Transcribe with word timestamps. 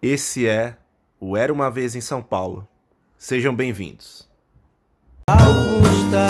Esse 0.00 0.46
é 0.46 0.76
o 1.18 1.36
Era 1.36 1.52
uma 1.52 1.68
Vez 1.68 1.96
em 1.96 2.00
São 2.00 2.22
Paulo. 2.22 2.66
Sejam 3.16 3.52
bem-vindos. 3.52 4.28
Augusta, 5.28 6.28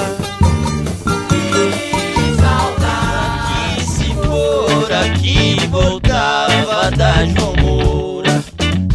que 1.29 2.41
saudade 2.41 3.85
se 3.85 4.15
for 4.15 4.91
aqui 4.91 5.67
voltava 5.67 6.91
da 6.93 7.27
João 7.27 7.54
Moura. 7.57 8.42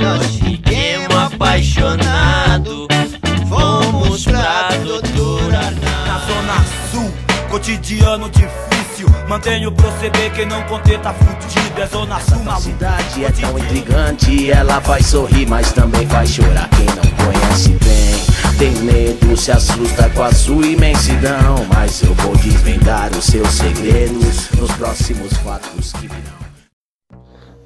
Nós 0.02 0.38
fiquemos 0.38 1.16
apaixonados, 1.16 2.88
fomos 3.48 4.24
pra 4.26 4.70
doutora 4.84 5.70
Na 5.70 6.18
zona 6.18 6.64
sul, 6.90 7.12
cotidiano 7.52 8.28
difícil. 8.32 8.73
Mantenho 9.28 9.70
o 9.70 9.72
proceder, 9.72 10.32
quem 10.34 10.46
não 10.46 10.62
conter 10.64 11.00
tá 11.00 11.14
fudido. 11.14 11.82
É 11.82 11.88
zona 11.88 12.20
sul, 12.20 12.42
A 12.42 12.44
maluco. 12.44 12.62
cidade 12.62 13.26
é 13.26 13.32
tão 13.32 13.58
intrigante, 13.58 14.52
ela 14.52 14.80
faz 14.82 15.08
sorrir, 15.08 15.48
mas 15.48 15.72
também 15.72 16.06
faz 16.08 16.30
chorar. 16.30 16.70
Quem 16.70 16.86
não 16.86 17.26
conhece 17.26 17.70
bem, 17.70 18.58
tem 18.58 18.72
medo, 18.84 19.36
se 19.36 19.52
assusta 19.52 20.10
com 20.10 20.24
a 20.24 20.32
sua 20.32 20.66
imensidão. 20.66 21.66
Mas 21.74 22.02
eu 22.04 22.14
vou 22.16 22.36
desvendar 22.38 23.12
os 23.12 23.26
seus 23.26 23.50
segredos 23.50 24.50
nos 24.52 24.72
próximos 24.74 25.34
fatos 25.38 25.92
que 25.94 26.08
virão. 26.08 26.43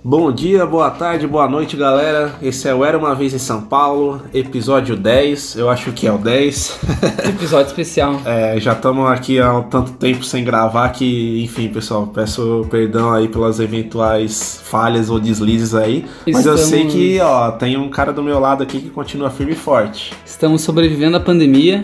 Bom 0.09 0.31
dia, 0.31 0.65
boa 0.65 0.89
tarde, 0.89 1.27
boa 1.27 1.49
noite, 1.49 1.75
galera. 1.75 2.33
Esse 2.41 2.69
é 2.69 2.73
o 2.73 2.85
Era 2.85 2.97
uma 2.97 3.13
Vez 3.13 3.33
em 3.33 3.37
São 3.37 3.61
Paulo, 3.61 4.21
episódio 4.33 4.95
10. 4.95 5.57
Eu 5.57 5.69
acho 5.69 5.91
que 5.91 6.07
é 6.07 6.13
o 6.13 6.17
10. 6.17 6.79
Episódio 7.27 7.67
especial. 7.67 8.21
É, 8.23 8.57
já 8.57 8.71
estamos 8.71 9.05
aqui 9.11 9.37
há 9.37 9.51
um 9.51 9.63
tanto 9.63 9.91
tempo 9.91 10.23
sem 10.23 10.45
gravar 10.45 10.87
que, 10.91 11.43
enfim, 11.43 11.67
pessoal, 11.67 12.07
peço 12.07 12.65
perdão 12.69 13.11
aí 13.11 13.27
pelas 13.27 13.59
eventuais 13.59 14.61
falhas 14.63 15.09
ou 15.09 15.19
deslizes 15.19 15.75
aí. 15.75 16.05
Mas 16.25 16.45
eu 16.45 16.57
sei 16.57 16.85
que, 16.85 17.19
ó, 17.19 17.51
tem 17.51 17.75
um 17.75 17.89
cara 17.89 18.13
do 18.13 18.23
meu 18.23 18.39
lado 18.39 18.63
aqui 18.63 18.79
que 18.79 18.89
continua 18.89 19.29
firme 19.29 19.51
e 19.51 19.55
forte. 19.57 20.13
Estamos 20.25 20.61
sobrevivendo 20.61 21.17
à 21.17 21.19
pandemia 21.19 21.83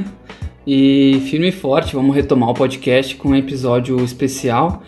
e 0.66 1.22
firme 1.30 1.50
e 1.50 1.52
forte, 1.52 1.94
vamos 1.94 2.16
retomar 2.16 2.48
o 2.52 2.54
podcast 2.54 3.18
com 3.18 3.32
um 3.32 3.36
episódio 3.36 4.02
especial. 4.02 4.82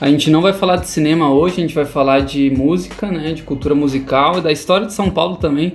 A 0.00 0.08
gente 0.08 0.30
não 0.30 0.40
vai 0.40 0.52
falar 0.52 0.76
de 0.76 0.88
cinema 0.88 1.32
hoje, 1.32 1.56
a 1.58 1.60
gente 1.60 1.74
vai 1.74 1.84
falar 1.84 2.20
de 2.20 2.50
música, 2.50 3.10
né, 3.10 3.32
de 3.32 3.42
cultura 3.42 3.74
musical 3.74 4.38
e 4.38 4.40
da 4.40 4.52
história 4.52 4.86
de 4.86 4.92
São 4.94 5.10
Paulo 5.10 5.36
também, 5.36 5.72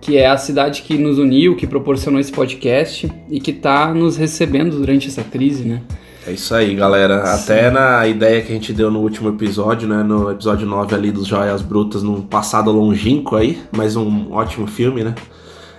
que 0.00 0.18
é 0.18 0.26
a 0.26 0.36
cidade 0.36 0.82
que 0.82 0.98
nos 0.98 1.18
uniu, 1.18 1.54
que 1.54 1.68
proporcionou 1.68 2.20
esse 2.20 2.32
podcast 2.32 3.10
e 3.30 3.38
que 3.38 3.52
está 3.52 3.94
nos 3.94 4.16
recebendo 4.16 4.76
durante 4.76 5.06
essa 5.06 5.22
crise, 5.22 5.62
né? 5.64 5.82
É 6.26 6.32
isso 6.32 6.52
aí, 6.52 6.74
galera. 6.74 7.22
Até 7.32 7.70
na 7.70 8.06
ideia 8.08 8.42
que 8.42 8.50
a 8.50 8.54
gente 8.54 8.72
deu 8.72 8.90
no 8.90 8.98
último 9.00 9.28
episódio, 9.28 9.88
né? 9.88 10.02
No 10.02 10.30
episódio 10.32 10.66
9 10.66 10.94
ali 10.94 11.12
dos 11.12 11.26
Joias 11.26 11.62
Brutas, 11.62 12.02
num 12.02 12.22
passado 12.22 12.72
longínquo 12.72 13.36
aí, 13.36 13.58
mas 13.70 13.94
um 13.94 14.32
ótimo 14.32 14.66
filme, 14.66 15.04
né? 15.04 15.14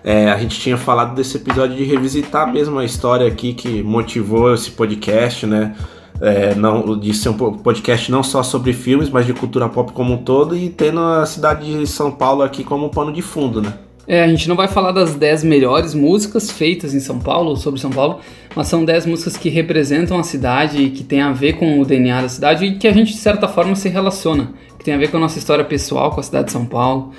É, 0.03 0.31
a 0.31 0.37
gente 0.37 0.59
tinha 0.59 0.77
falado 0.77 1.13
desse 1.13 1.37
episódio 1.37 1.75
de 1.75 1.83
revisitar 1.83 2.51
mesmo 2.51 2.79
a 2.79 2.85
história 2.85 3.27
aqui 3.27 3.53
que 3.53 3.83
motivou 3.83 4.53
esse 4.53 4.71
podcast, 4.71 5.45
né? 5.45 5.75
É, 6.21 6.53
não, 6.53 6.97
de 6.99 7.13
ser 7.13 7.29
um 7.29 7.33
po- 7.33 7.53
podcast 7.53 8.11
não 8.11 8.21
só 8.21 8.43
sobre 8.43 8.73
filmes, 8.73 9.09
mas 9.09 9.25
de 9.25 9.33
cultura 9.33 9.67
pop 9.67 9.91
como 9.91 10.13
um 10.13 10.17
todo 10.17 10.55
e 10.55 10.69
tendo 10.69 10.99
a 10.99 11.25
cidade 11.25 11.79
de 11.79 11.87
São 11.87 12.11
Paulo 12.11 12.43
aqui 12.43 12.63
como 12.63 12.89
pano 12.89 13.11
de 13.11 13.21
fundo, 13.21 13.61
né? 13.61 13.73
É, 14.07 14.23
a 14.23 14.27
gente 14.27 14.49
não 14.49 14.55
vai 14.55 14.67
falar 14.67 14.91
das 14.91 15.15
10 15.15 15.43
melhores 15.43 15.93
músicas 15.93 16.51
feitas 16.51 16.93
em 16.93 16.99
São 16.99 17.17
Paulo, 17.19 17.55
sobre 17.55 17.79
São 17.79 17.89
Paulo, 17.89 18.19
mas 18.55 18.67
são 18.67 18.83
10 18.83 19.05
músicas 19.05 19.37
que 19.37 19.47
representam 19.49 20.19
a 20.19 20.23
cidade, 20.23 20.89
que 20.89 21.03
tem 21.03 21.21
a 21.21 21.31
ver 21.31 21.53
com 21.53 21.79
o 21.79 21.85
DNA 21.85 22.21
da 22.21 22.29
cidade 22.29 22.65
e 22.65 22.75
que 22.75 22.87
a 22.87 22.93
gente, 22.93 23.13
de 23.13 23.19
certa 23.19 23.47
forma, 23.47 23.75
se 23.75 23.89
relaciona, 23.89 24.51
que 24.77 24.83
tem 24.83 24.93
a 24.93 24.97
ver 24.97 25.09
com 25.11 25.17
a 25.17 25.19
nossa 25.19 25.39
história 25.39 25.63
pessoal 25.63 26.11
com 26.11 26.19
a 26.19 26.23
cidade 26.23 26.45
de 26.47 26.51
São 26.51 26.65
Paulo, 26.65 27.11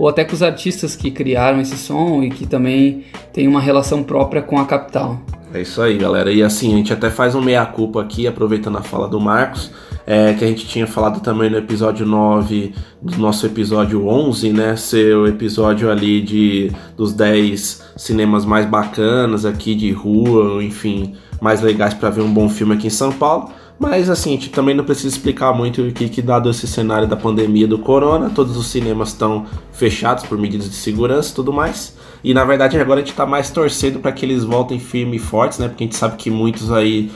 ou 0.00 0.08
até 0.08 0.24
com 0.24 0.32
os 0.32 0.42
artistas 0.42 0.96
que 0.96 1.10
criaram 1.10 1.60
esse 1.60 1.76
som 1.76 2.22
e 2.22 2.30
que 2.30 2.46
também 2.46 3.04
tem 3.34 3.46
uma 3.46 3.60
relação 3.60 4.02
própria 4.02 4.40
com 4.40 4.58
a 4.58 4.64
capital. 4.64 5.20
É 5.52 5.60
isso 5.60 5.82
aí, 5.82 5.98
galera. 5.98 6.32
E 6.32 6.42
assim, 6.42 6.72
a 6.72 6.76
gente 6.78 6.90
até 6.90 7.10
faz 7.10 7.34
um 7.34 7.42
meia-culpa 7.42 8.00
aqui, 8.00 8.26
aproveitando 8.26 8.78
a 8.78 8.82
fala 8.82 9.06
do 9.06 9.20
Marcos, 9.20 9.70
é, 10.06 10.32
que 10.32 10.42
a 10.42 10.48
gente 10.48 10.66
tinha 10.66 10.86
falado 10.86 11.20
também 11.20 11.50
no 11.50 11.58
episódio 11.58 12.06
9 12.06 12.72
do 13.02 13.18
nosso 13.18 13.44
episódio 13.44 14.08
11, 14.08 14.50
né? 14.54 14.74
Ser 14.74 15.14
o 15.14 15.26
episódio 15.26 15.90
ali 15.90 16.22
de, 16.22 16.72
dos 16.96 17.12
10 17.12 17.92
cinemas 17.94 18.46
mais 18.46 18.64
bacanas 18.64 19.44
aqui 19.44 19.74
de 19.74 19.92
rua, 19.92 20.64
enfim, 20.64 21.14
mais 21.42 21.60
legais 21.60 21.92
para 21.92 22.08
ver 22.08 22.22
um 22.22 22.32
bom 22.32 22.48
filme 22.48 22.72
aqui 22.72 22.86
em 22.86 22.90
São 22.90 23.12
Paulo. 23.12 23.50
Mas 23.80 24.10
assim, 24.10 24.30
a 24.30 24.32
gente 24.34 24.50
também 24.50 24.74
não 24.74 24.84
precisa 24.84 25.08
explicar 25.08 25.54
muito 25.54 25.80
o 25.80 25.90
que, 25.90 26.06
que 26.06 26.20
dado 26.20 26.50
esse 26.50 26.66
cenário 26.66 27.08
da 27.08 27.16
pandemia 27.16 27.66
do 27.66 27.78
corona, 27.78 28.28
todos 28.28 28.54
os 28.54 28.66
cinemas 28.66 29.08
estão 29.08 29.46
fechados 29.72 30.22
por 30.24 30.36
medidas 30.36 30.68
de 30.68 30.76
segurança 30.76 31.32
e 31.32 31.34
tudo 31.34 31.50
mais. 31.50 31.96
E 32.22 32.34
na 32.34 32.44
verdade 32.44 32.78
agora 32.78 33.00
a 33.00 33.02
gente 33.02 33.16
tá 33.16 33.24
mais 33.24 33.48
torcendo 33.48 33.98
para 33.98 34.12
que 34.12 34.26
eles 34.26 34.44
voltem 34.44 34.78
firmes 34.78 35.22
e 35.22 35.24
fortes, 35.24 35.58
né? 35.58 35.66
Porque 35.66 35.84
a 35.84 35.86
gente 35.86 35.96
sabe 35.96 36.16
que 36.18 36.30
muitos 36.30 36.70
aí 36.70 37.10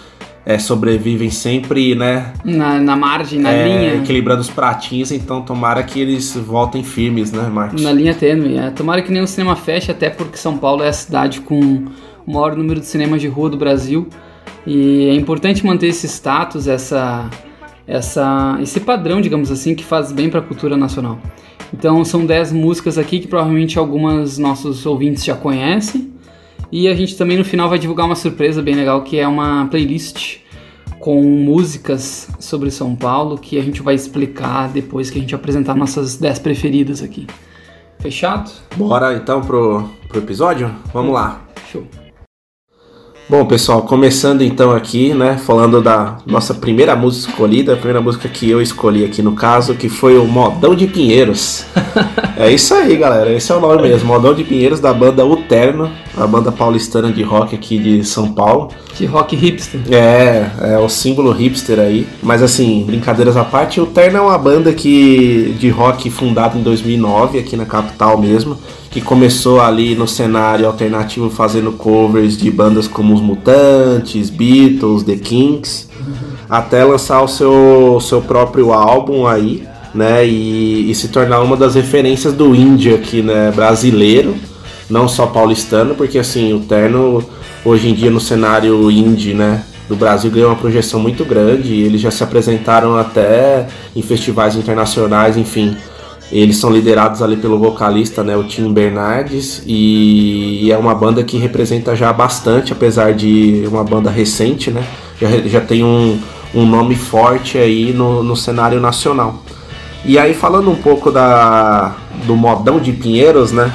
é, 0.46 0.58
sobrevivem 0.58 1.28
sempre, 1.28 1.94
né? 1.94 2.32
Na, 2.42 2.78
na 2.78 2.96
margem, 2.96 3.40
na 3.40 3.52
é, 3.52 3.68
linha. 3.68 3.94
Equilibrando 3.96 4.40
os 4.40 4.48
pratinhos, 4.48 5.12
então 5.12 5.42
tomara 5.42 5.82
que 5.82 6.00
eles 6.00 6.34
voltem 6.34 6.82
firmes, 6.82 7.30
né, 7.30 7.42
Marcos? 7.42 7.82
Na 7.82 7.92
linha 7.92 8.14
tênue, 8.14 8.56
é. 8.56 8.70
Tomara 8.70 9.02
que 9.02 9.12
nenhum 9.12 9.26
cinema 9.26 9.54
feche, 9.54 9.90
até 9.90 10.08
porque 10.08 10.38
São 10.38 10.56
Paulo 10.56 10.82
é 10.82 10.88
a 10.88 10.92
cidade 10.94 11.42
com 11.42 11.84
o 12.26 12.32
maior 12.32 12.56
número 12.56 12.80
de 12.80 12.86
cinemas 12.86 13.20
de 13.20 13.28
rua 13.28 13.50
do 13.50 13.58
Brasil. 13.58 14.08
E 14.66 15.08
é 15.08 15.14
importante 15.14 15.64
manter 15.64 15.88
esse 15.88 16.06
status, 16.06 16.66
essa, 16.66 17.28
essa, 17.86 18.58
esse 18.62 18.80
padrão, 18.80 19.20
digamos 19.20 19.50
assim, 19.50 19.74
que 19.74 19.84
faz 19.84 20.10
bem 20.10 20.30
para 20.30 20.40
a 20.40 20.42
cultura 20.42 20.76
nacional. 20.76 21.18
Então 21.72 22.04
são 22.04 22.24
10 22.24 22.52
músicas 22.52 22.96
aqui 22.98 23.20
que 23.20 23.26
provavelmente 23.26 23.78
algumas 23.78 24.38
nossos 24.38 24.86
ouvintes 24.86 25.24
já 25.24 25.34
conhecem. 25.34 26.12
E 26.70 26.88
a 26.88 26.94
gente 26.94 27.16
também 27.16 27.36
no 27.36 27.44
final 27.44 27.68
vai 27.68 27.78
divulgar 27.78 28.06
uma 28.06 28.16
surpresa 28.16 28.62
bem 28.62 28.74
legal, 28.74 29.02
que 29.02 29.18
é 29.18 29.28
uma 29.28 29.66
playlist 29.66 30.38
com 30.98 31.22
músicas 31.22 32.28
sobre 32.40 32.70
São 32.70 32.96
Paulo 32.96 33.36
que 33.36 33.58
a 33.58 33.62
gente 33.62 33.82
vai 33.82 33.94
explicar 33.94 34.68
depois 34.68 35.10
que 35.10 35.18
a 35.18 35.20
gente 35.20 35.34
apresentar 35.34 35.74
nossas 35.74 36.16
10 36.16 36.38
preferidas 36.38 37.02
aqui. 37.02 37.26
Fechado? 37.98 38.50
Bora 38.76 39.14
então 39.14 39.40
pro, 39.40 39.88
pro 40.08 40.18
episódio? 40.18 40.74
Vamos 40.92 41.12
lá. 41.12 41.42
Show. 41.70 42.03
Bom, 43.26 43.46
pessoal, 43.46 43.80
começando 43.80 44.42
então 44.42 44.70
aqui, 44.70 45.14
né, 45.14 45.38
falando 45.38 45.80
da 45.80 46.18
nossa 46.26 46.52
primeira 46.52 46.94
música 46.94 47.30
escolhida, 47.30 47.72
a 47.72 47.76
primeira 47.76 48.02
música 48.02 48.28
que 48.28 48.50
eu 48.50 48.60
escolhi 48.60 49.02
aqui 49.02 49.22
no 49.22 49.32
caso, 49.32 49.74
que 49.74 49.88
foi 49.88 50.18
o 50.18 50.26
Modão 50.26 50.74
de 50.74 50.86
Pinheiros. 50.86 51.64
é 52.36 52.52
isso 52.52 52.74
aí, 52.74 52.96
galera, 52.96 53.32
esse 53.32 53.50
é 53.52 53.54
o 53.54 53.60
nome 53.60 53.82
mesmo, 53.82 54.08
Modão 54.08 54.34
de 54.34 54.42
Pinheiros 54.42 54.80
da 54.80 54.92
banda 54.92 55.24
Uterno, 55.24 55.90
a 56.16 56.26
banda 56.26 56.50
paulistana 56.50 57.12
de 57.12 57.22
rock 57.22 57.54
aqui 57.54 57.78
de 57.78 58.04
São 58.04 58.32
Paulo. 58.32 58.70
De 58.96 59.06
rock 59.06 59.34
hipster. 59.34 59.80
É, 59.90 60.74
é 60.74 60.78
o 60.78 60.88
símbolo 60.88 61.32
hipster 61.32 61.78
aí. 61.78 62.06
Mas 62.22 62.42
assim, 62.42 62.84
brincadeiras 62.84 63.36
à 63.36 63.44
parte, 63.44 63.80
o 63.80 63.86
Terno 63.86 64.18
é 64.18 64.20
uma 64.20 64.38
banda 64.38 64.72
que, 64.72 65.56
de 65.58 65.68
rock 65.68 66.10
fundada 66.10 66.56
em 66.56 66.62
2009, 66.62 67.38
aqui 67.38 67.56
na 67.56 67.66
capital 67.66 68.18
mesmo, 68.18 68.56
que 68.90 69.00
começou 69.00 69.60
ali 69.60 69.96
no 69.96 70.06
cenário 70.06 70.66
alternativo 70.66 71.28
fazendo 71.28 71.72
covers 71.72 72.36
de 72.36 72.50
bandas 72.50 72.86
como 72.86 73.12
os 73.12 73.20
Mutantes, 73.20 74.30
Beatles, 74.30 75.02
The 75.02 75.16
Kinks, 75.16 75.88
até 76.48 76.84
lançar 76.84 77.22
o 77.22 77.28
seu, 77.28 77.98
seu 78.00 78.22
próprio 78.22 78.72
álbum 78.72 79.26
aí, 79.26 79.66
né, 79.94 80.26
e, 80.26 80.90
e 80.90 80.94
se 80.94 81.08
tornar 81.08 81.40
uma 81.40 81.56
das 81.56 81.74
referências 81.74 82.32
do 82.32 82.54
indie 82.54 82.92
aqui, 82.94 83.22
né, 83.22 83.52
brasileiro, 83.54 84.34
não 84.90 85.06
só 85.08 85.26
paulistano, 85.26 85.94
porque 85.94 86.18
assim, 86.18 86.52
o 86.52 86.60
Terno 86.60 87.24
hoje 87.64 87.88
em 87.88 87.94
dia 87.94 88.10
no 88.10 88.20
cenário 88.20 88.90
indie, 88.90 89.32
né, 89.32 89.62
do 89.88 89.94
Brasil 89.94 90.30
ganhou 90.30 90.50
uma 90.50 90.56
projeção 90.56 90.98
muito 90.98 91.24
grande, 91.24 91.72
eles 91.74 92.00
já 92.00 92.10
se 92.10 92.22
apresentaram 92.22 92.96
até 92.96 93.66
em 93.94 94.02
festivais 94.02 94.56
internacionais, 94.56 95.36
enfim. 95.36 95.76
Eles 96.32 96.56
são 96.56 96.70
liderados 96.70 97.20
ali 97.20 97.36
pelo 97.36 97.58
vocalista, 97.58 98.24
né, 98.24 98.36
o 98.36 98.44
Tim 98.44 98.72
Bernardes, 98.72 99.62
e, 99.66 100.64
e 100.64 100.72
é 100.72 100.76
uma 100.76 100.94
banda 100.94 101.22
que 101.22 101.36
representa 101.36 101.94
já 101.94 102.12
bastante, 102.12 102.72
apesar 102.72 103.12
de 103.12 103.64
uma 103.68 103.84
banda 103.84 104.10
recente, 104.10 104.70
né, 104.70 104.84
já, 105.20 105.28
já 105.46 105.60
tem 105.60 105.84
um, 105.84 106.18
um 106.54 106.66
nome 106.66 106.96
forte 106.96 107.58
aí 107.58 107.92
no, 107.92 108.22
no 108.22 108.34
cenário 108.34 108.80
nacional. 108.80 109.42
E 110.04 110.18
aí 110.18 110.34
falando 110.34 110.70
um 110.70 110.76
pouco 110.76 111.10
da, 111.10 111.94
do 112.26 112.36
modão 112.36 112.78
de 112.78 112.92
Pinheiros, 112.92 113.52
né, 113.52 113.72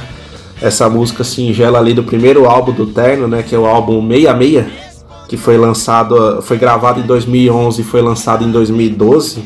essa 0.61 0.87
música 0.87 1.23
singela 1.23 1.79
ali 1.79 1.93
do 1.93 2.03
primeiro 2.03 2.45
álbum 2.45 2.71
do 2.71 2.85
Terno, 2.85 3.27
né, 3.27 3.41
que 3.41 3.55
é 3.55 3.57
o 3.57 3.65
álbum 3.65 4.07
66, 4.07 4.65
que 5.27 5.37
foi 5.37 5.57
lançado, 5.57 6.41
foi 6.41 6.57
gravado 6.57 6.99
em 6.99 7.03
2011 7.03 7.81
e 7.81 7.83
foi 7.83 8.01
lançado 8.01 8.43
em 8.43 8.51
2012. 8.51 9.43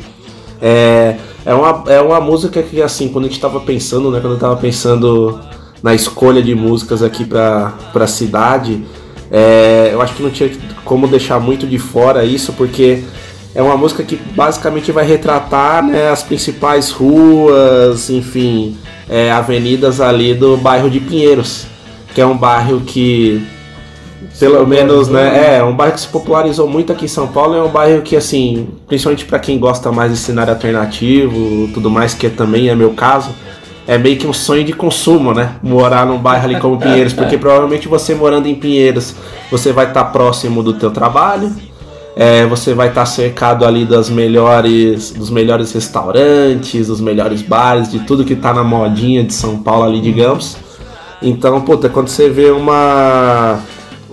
É, 0.62 1.18
é, 1.46 1.54
uma, 1.54 1.84
é 1.88 2.02
uma 2.02 2.20
música 2.20 2.62
que, 2.62 2.82
assim, 2.82 3.10
quando 3.10 3.26
a 3.26 3.28
gente 3.28 3.40
tava 3.40 3.60
pensando, 3.60 4.12
né, 4.12 4.20
quando 4.20 4.34
eu 4.34 4.40
tava 4.40 4.56
pensando 4.58 5.40
na 5.82 5.94
escolha 5.94 6.42
de 6.42 6.56
músicas 6.56 7.02
aqui 7.02 7.26
pra, 7.26 7.74
pra 7.92 8.08
cidade, 8.08 8.84
é, 9.32 9.90
eu 9.92 10.02
acho 10.02 10.16
que 10.16 10.24
não 10.24 10.30
tinha 10.30 10.50
como 10.86 11.08
deixar 11.08 11.40
muito 11.40 11.66
de 11.66 11.78
fora 11.78 12.24
isso, 12.24 12.54
porque 12.54 13.04
é 13.56 13.62
uma 13.62 13.78
música 13.78 14.04
que 14.04 14.16
basicamente 14.16 14.92
vai 14.92 15.06
retratar 15.06 15.86
né, 15.86 16.10
as 16.10 16.24
principais 16.24 16.90
ruas, 16.90 18.10
enfim, 18.10 18.78
é, 19.10 19.32
avenidas 19.32 20.02
ali 20.02 20.34
do 20.34 20.58
bairro 20.58 20.90
de 20.90 21.00
Pinheiros, 21.00 21.68
que 22.14 22.22
é 22.22 22.26
um 22.26 22.38
bairro 22.38 22.82
que 22.82 23.46
pelo 24.40 24.66
menos, 24.66 25.10
né? 25.10 25.58
É, 25.58 25.64
um 25.64 25.76
bairro 25.76 25.94
que 25.94 26.02
se 26.02 26.08
popularizou 26.08 26.68
muito 26.68 26.92
aqui 26.92 27.06
em 27.06 27.10
São 27.10 27.28
Paulo. 27.28 27.56
É 27.56 27.62
um 27.62 27.70
bairro 27.70 28.02
que, 28.02 28.16
assim, 28.16 28.68
principalmente 28.88 29.26
para 29.26 29.38
quem 29.38 29.60
gosta 29.60 29.92
mais 29.92 30.12
de 30.12 30.18
cenário 30.18 30.54
alternativo, 30.54 31.70
tudo 31.74 31.90
mais, 31.90 32.14
que 32.14 32.30
também 32.30 32.70
é 32.70 32.76
meu 32.76 32.92
caso, 32.92 33.32
é 33.86 33.98
meio 33.98 34.18
que 34.18 34.26
um 34.26 34.34
sonho 34.34 34.64
de 34.64 34.74
consumo, 34.74 35.34
né? 35.34 35.56
Morar 35.62 36.06
num 36.06 36.18
bairro 36.18 36.46
ali 36.46 36.60
como 36.60 36.80
Pinheiros, 36.80 37.14
porque 37.14 37.38
provavelmente 37.38 37.88
você 37.88 38.16
morando 38.16 38.48
em 38.48 38.56
Pinheiros, 38.56 39.14
você 39.52 39.72
vai 39.72 39.88
estar 39.88 40.06
tá 40.06 40.10
próximo 40.10 40.64
do 40.64 40.74
teu 40.74 40.90
trabalho, 40.90 41.54
é, 42.16 42.46
você 42.46 42.74
vai 42.74 42.90
estar 42.90 43.02
tá 43.02 43.06
cercado 43.06 43.66
ali 43.66 43.86
das 43.86 44.10
melhores, 44.10 45.12
dos 45.12 45.30
melhores 45.30 45.72
restaurantes, 45.72 46.88
dos 46.88 47.02
melhores 47.02 47.42
bares, 47.42 47.92
de 47.92 48.00
tudo 48.00 48.24
que 48.24 48.36
tá 48.36 48.54
na 48.54 48.64
modinha 48.64 49.24
de 49.24 49.34
São 49.34 49.58
Paulo 49.58 49.86
ali, 49.86 50.00
digamos. 50.00 50.58
Então, 51.22 51.62
puta, 51.62 51.90
quando 51.90 52.10
você 52.10 52.30
vê 52.30 52.52
uma 52.52 53.60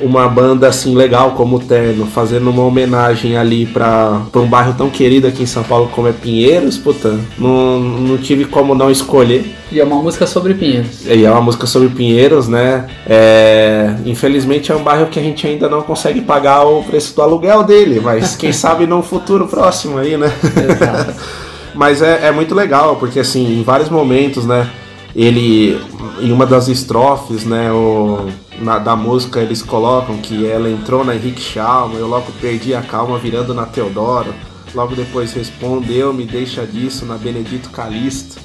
uma 0.00 0.29
banda 0.29 0.69
assim 0.69 0.94
legal 0.94 1.32
como 1.32 1.56
o 1.56 1.61
Terno, 1.61 2.06
fazendo 2.06 2.50
uma 2.50 2.64
homenagem 2.64 3.37
ali 3.37 3.67
para 3.67 4.23
um 4.35 4.47
bairro 4.47 4.75
tão 4.75 4.91
querido 4.91 5.26
aqui 5.26 5.43
em 5.43 5.47
São 5.47 5.62
Paulo 5.62 5.91
como 5.94 6.08
é 6.08 6.12
Pinheiros, 6.12 6.76
puta, 6.76 7.19
não, 7.38 7.79
não 7.81 8.19
tive 8.19 8.44
como 8.44 8.75
não 8.75 8.91
escolher. 8.91 9.55
E 9.70 9.79
é 9.79 9.85
uma 9.85 10.02
música 10.02 10.26
sobre 10.26 10.55
Pinheiros. 10.55 11.06
E 11.06 11.25
é 11.25 11.31
uma 11.31 11.41
música 11.41 11.67
sobre 11.67 11.88
Pinheiros, 11.88 12.49
né? 12.49 12.87
É, 13.06 13.94
infelizmente 14.05 14.73
é 14.73 14.75
um 14.75 14.82
bairro 14.82 15.06
que 15.06 15.19
a 15.19 15.23
gente 15.23 15.47
ainda 15.47 15.69
não 15.69 15.82
consegue 15.82 16.20
pagar 16.20 16.64
o 16.64 16.82
preço 16.82 17.14
do 17.14 17.23
aluguel 17.23 17.62
dele, 17.62 18.00
mas 18.00 18.37
quem 18.37 18.50
sabe 18.53 18.87
num 18.87 19.03
futuro 19.03 19.46
próximo 19.46 19.99
aí, 19.99 20.17
né? 20.17 20.32
Exato. 20.69 21.14
mas 21.75 22.03
é, 22.03 22.26
é 22.26 22.32
muito 22.32 22.55
legal, 22.55 22.96
porque 22.96 23.20
assim, 23.20 23.61
em 23.61 23.62
vários 23.62 23.88
momentos, 23.88 24.44
né? 24.44 24.69
Ele, 25.15 25.81
em 26.21 26.31
uma 26.33 26.47
das 26.47 26.69
estrofes, 26.69 27.45
né? 27.45 27.73
O, 27.73 28.29
na, 28.61 28.79
da 28.79 28.95
música 28.95 29.41
eles 29.41 29.62
colocam 29.62 30.19
que 30.19 30.47
ela 30.47 30.71
entrou 30.71 31.05
na 31.05 31.15
Henrique 31.15 31.41
Schalma, 31.41 31.95
eu 31.95 32.07
logo 32.07 32.31
perdi 32.41 32.75
a 32.75 32.83
calma 32.83 33.19
virando 33.19 33.55
na 33.55 33.67
Teodoro. 33.67 34.33
Logo 34.75 34.95
depois 34.95 35.33
respondeu, 35.33 36.12
me 36.12 36.25
deixa 36.25 36.65
disso 36.65 37.05
na 37.05 37.17
Benedito 37.17 37.71
Calixto. 37.71 38.39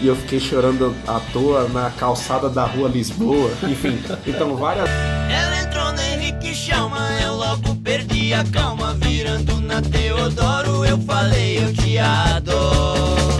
E 0.00 0.06
eu 0.06 0.16
fiquei 0.16 0.40
chorando 0.40 0.94
à 1.06 1.20
toa 1.32 1.68
na 1.68 1.90
calçada 1.90 2.48
da 2.48 2.64
rua 2.64 2.88
Lisboa. 2.88 3.50
Enfim, 3.62 3.98
então 4.26 4.56
várias. 4.56 4.88
Ela 4.88 5.62
entrou 5.62 5.92
na 5.92 6.08
Henrique 6.08 6.54
Schalma, 6.54 7.08
eu 7.22 7.34
logo 7.34 7.74
perdi 7.76 8.32
a 8.34 8.44
calma. 8.44 8.94
Virando 8.94 9.60
na 9.60 9.80
Teodoro, 9.80 10.84
eu 10.84 10.98
falei, 10.98 11.64
eu 11.64 11.72
te 11.72 11.98
adoro. 11.98 13.39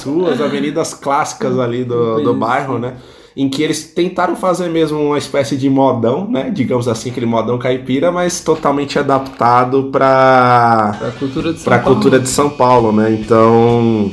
Ruas, 0.00 0.40
avenidas 0.40 0.94
clássicas 0.94 1.58
ali 1.58 1.84
do, 1.84 2.22
do 2.22 2.32
bairro, 2.32 2.78
né? 2.78 2.94
Em 3.36 3.48
que 3.48 3.62
eles 3.62 3.84
tentaram 3.84 4.34
fazer 4.34 4.68
mesmo 4.68 4.98
uma 5.00 5.18
espécie 5.18 5.56
de 5.56 5.68
modão, 5.68 6.26
né? 6.28 6.50
Digamos 6.50 6.88
assim, 6.88 7.10
aquele 7.10 7.26
modão 7.26 7.58
caipira, 7.58 8.10
mas 8.10 8.40
totalmente 8.40 8.98
adaptado 8.98 9.90
para 9.92 10.96
a 11.00 11.10
cultura 11.18 11.52
de 11.52 11.58
São 11.58 11.64
pra 11.64 11.78
cultura 11.78 12.18
de 12.18 12.28
São 12.28 12.50
Paulo, 12.50 12.92
né? 12.92 13.12
Então, 13.12 14.10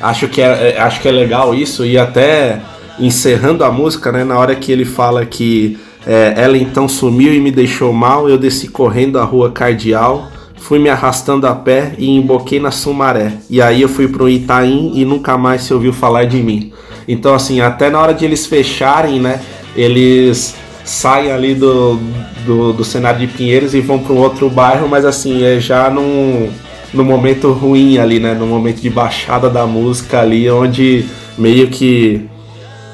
acho 0.00 0.28
que 0.28 0.40
é, 0.40 0.70
é, 0.70 0.80
acho 0.80 1.00
que 1.00 1.08
é 1.08 1.12
legal 1.12 1.54
isso 1.54 1.84
e 1.84 1.98
até 1.98 2.60
encerrando 2.98 3.64
a 3.64 3.70
música, 3.70 4.12
né? 4.12 4.24
Na 4.24 4.38
hora 4.38 4.54
que 4.54 4.70
ele 4.70 4.84
fala 4.84 5.24
que 5.26 5.78
é, 6.06 6.34
ela 6.36 6.58
então 6.58 6.88
sumiu 6.88 7.32
e 7.32 7.40
me 7.40 7.50
deixou 7.50 7.92
mal, 7.92 8.28
eu 8.28 8.36
desci 8.36 8.68
correndo 8.68 9.18
a 9.18 9.24
rua 9.24 9.50
Cardeal 9.50 10.30
fui 10.64 10.78
me 10.78 10.88
arrastando 10.88 11.46
a 11.46 11.54
pé 11.54 11.92
e 11.98 12.08
emboquei 12.08 12.58
na 12.58 12.70
Sumaré. 12.70 13.34
E 13.50 13.60
aí 13.60 13.82
eu 13.82 13.88
fui 13.88 14.08
pro 14.08 14.30
Itaim 14.30 14.92
e 14.94 15.04
nunca 15.04 15.36
mais 15.36 15.60
se 15.60 15.74
ouviu 15.74 15.92
falar 15.92 16.24
de 16.24 16.42
mim. 16.42 16.72
Então, 17.06 17.34
assim, 17.34 17.60
até 17.60 17.90
na 17.90 18.00
hora 18.00 18.14
de 18.14 18.24
eles 18.24 18.46
fecharem, 18.46 19.20
né? 19.20 19.42
Eles 19.76 20.54
saem 20.82 21.30
ali 21.30 21.54
do, 21.54 22.00
do, 22.46 22.72
do 22.72 22.82
cenário 22.82 23.20
de 23.20 23.26
Pinheiros 23.26 23.74
e 23.74 23.82
vão 23.82 23.98
para 23.98 24.14
um 24.14 24.16
outro 24.16 24.48
bairro, 24.48 24.88
mas 24.88 25.04
assim, 25.04 25.44
é 25.44 25.60
já 25.60 25.90
num, 25.90 26.48
num 26.94 27.04
momento 27.04 27.52
ruim 27.52 27.98
ali, 27.98 28.18
né? 28.18 28.32
No 28.32 28.46
momento 28.46 28.80
de 28.80 28.88
baixada 28.88 29.50
da 29.50 29.66
música 29.66 30.20
ali, 30.20 30.50
onde 30.50 31.04
meio 31.36 31.68
que 31.68 32.26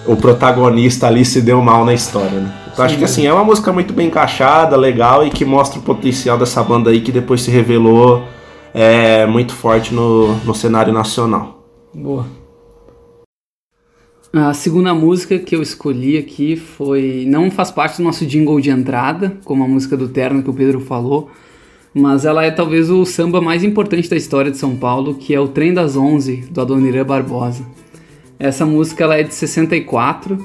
o 0.06 0.16
protagonista 0.16 1.06
ali 1.06 1.24
se 1.24 1.40
deu 1.40 1.62
mal 1.62 1.84
na 1.84 1.94
história, 1.94 2.40
né? 2.40 2.52
Então 2.72 2.84
acho 2.84 2.96
que 2.96 3.04
assim, 3.04 3.26
é 3.26 3.32
uma 3.32 3.44
música 3.44 3.72
muito 3.72 3.92
bem 3.92 4.06
encaixada, 4.06 4.76
legal 4.76 5.26
e 5.26 5.30
que 5.30 5.44
mostra 5.44 5.78
o 5.78 5.82
potencial 5.82 6.38
dessa 6.38 6.62
banda 6.62 6.90
aí 6.90 7.00
que 7.00 7.12
depois 7.12 7.42
se 7.42 7.50
revelou 7.50 8.22
é, 8.72 9.26
muito 9.26 9.52
forte 9.52 9.92
no, 9.92 10.34
no 10.44 10.54
cenário 10.54 10.92
nacional. 10.92 11.64
Boa. 11.92 12.26
A 14.32 14.54
segunda 14.54 14.94
música 14.94 15.40
que 15.40 15.56
eu 15.56 15.60
escolhi 15.60 16.16
aqui 16.16 16.54
foi. 16.54 17.24
Não 17.26 17.50
faz 17.50 17.72
parte 17.72 17.96
do 17.96 18.04
nosso 18.04 18.24
jingle 18.24 18.60
de 18.60 18.70
entrada, 18.70 19.36
como 19.44 19.64
a 19.64 19.68
música 19.68 19.96
do 19.96 20.08
Terno 20.08 20.40
que 20.40 20.50
o 20.50 20.54
Pedro 20.54 20.78
falou, 20.78 21.30
mas 21.92 22.24
ela 22.24 22.44
é 22.44 22.50
talvez 22.52 22.90
o 22.90 23.04
samba 23.04 23.40
mais 23.40 23.64
importante 23.64 24.08
da 24.08 24.16
história 24.16 24.52
de 24.52 24.56
São 24.56 24.76
Paulo, 24.76 25.16
que 25.16 25.34
é 25.34 25.40
o 25.40 25.48
Trem 25.48 25.74
das 25.74 25.96
Onze, 25.96 26.44
do 26.48 26.60
Adoniran 26.60 27.04
Barbosa. 27.04 27.66
Essa 28.38 28.64
música 28.64 29.02
ela 29.02 29.16
é 29.16 29.24
de 29.24 29.34
64 29.34 30.38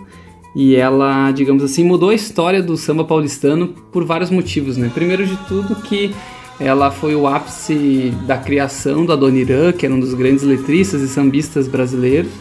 e 0.55 0.75
ela, 0.75 1.31
digamos 1.31 1.61
assim, 1.61 1.83
mudou 1.83 2.09
a 2.09 2.15
história 2.15 2.63
do 2.63 2.77
samba 2.77 3.03
paulistano 3.03 3.67
por 3.91 4.05
vários 4.05 4.29
motivos, 4.29 4.77
né? 4.77 4.89
Primeiro 4.93 5.27
de 5.27 5.35
tudo 5.47 5.75
que 5.75 6.15
ela 6.57 6.89
foi 6.89 7.13
o 7.13 7.27
ápice 7.27 8.13
da 8.25 8.37
criação 8.37 9.05
do 9.05 9.11
Adoniran, 9.11 9.73
que 9.73 9.85
era 9.85 9.93
um 9.93 9.99
dos 9.99 10.13
grandes 10.13 10.43
letristas 10.43 11.01
e 11.01 11.09
sambistas 11.09 11.67
brasileiros. 11.67 12.31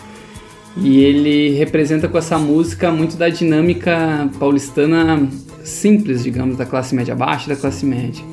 E 0.76 1.00
ele 1.00 1.50
representa 1.56 2.06
com 2.06 2.16
essa 2.16 2.38
música 2.38 2.90
muito 2.92 3.16
da 3.16 3.28
dinâmica 3.28 4.30
paulistana 4.38 5.28
simples, 5.64 6.22
digamos, 6.22 6.56
da 6.56 6.64
classe 6.64 6.94
média 6.94 7.16
baixa 7.16 7.48
da 7.48 7.56
classe 7.56 7.84
média. 7.84 8.24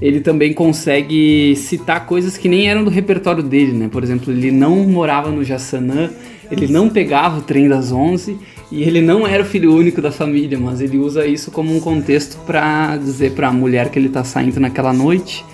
Ele 0.00 0.20
também 0.20 0.52
consegue 0.52 1.54
citar 1.56 2.06
coisas 2.06 2.38
que 2.38 2.48
nem 2.48 2.68
eram 2.68 2.84
do 2.84 2.90
repertório 2.90 3.42
dele, 3.42 3.72
né? 3.72 3.88
Por 3.90 4.04
exemplo, 4.04 4.32
ele 4.32 4.52
não 4.52 4.76
morava 4.76 5.30
no 5.30 5.44
Jaçanã, 5.44 6.10
ele 6.50 6.68
não 6.68 6.88
pegava 6.88 7.38
o 7.38 7.42
trem 7.42 7.68
das 7.68 7.92
11 7.92 8.38
e 8.70 8.82
ele 8.84 9.00
não 9.00 9.26
era 9.26 9.42
o 9.42 9.46
filho 9.46 9.74
único 9.74 10.00
da 10.00 10.12
família, 10.12 10.58
mas 10.58 10.80
ele 10.80 10.96
usa 10.96 11.26
isso 11.26 11.50
como 11.50 11.74
um 11.74 11.80
contexto 11.80 12.38
para 12.46 12.96
dizer 12.96 13.32
para 13.32 13.48
a 13.48 13.52
mulher 13.52 13.90
que 13.90 13.98
ele 13.98 14.06
está 14.06 14.22
saindo 14.22 14.60
naquela 14.60 14.92
noite 14.92 15.44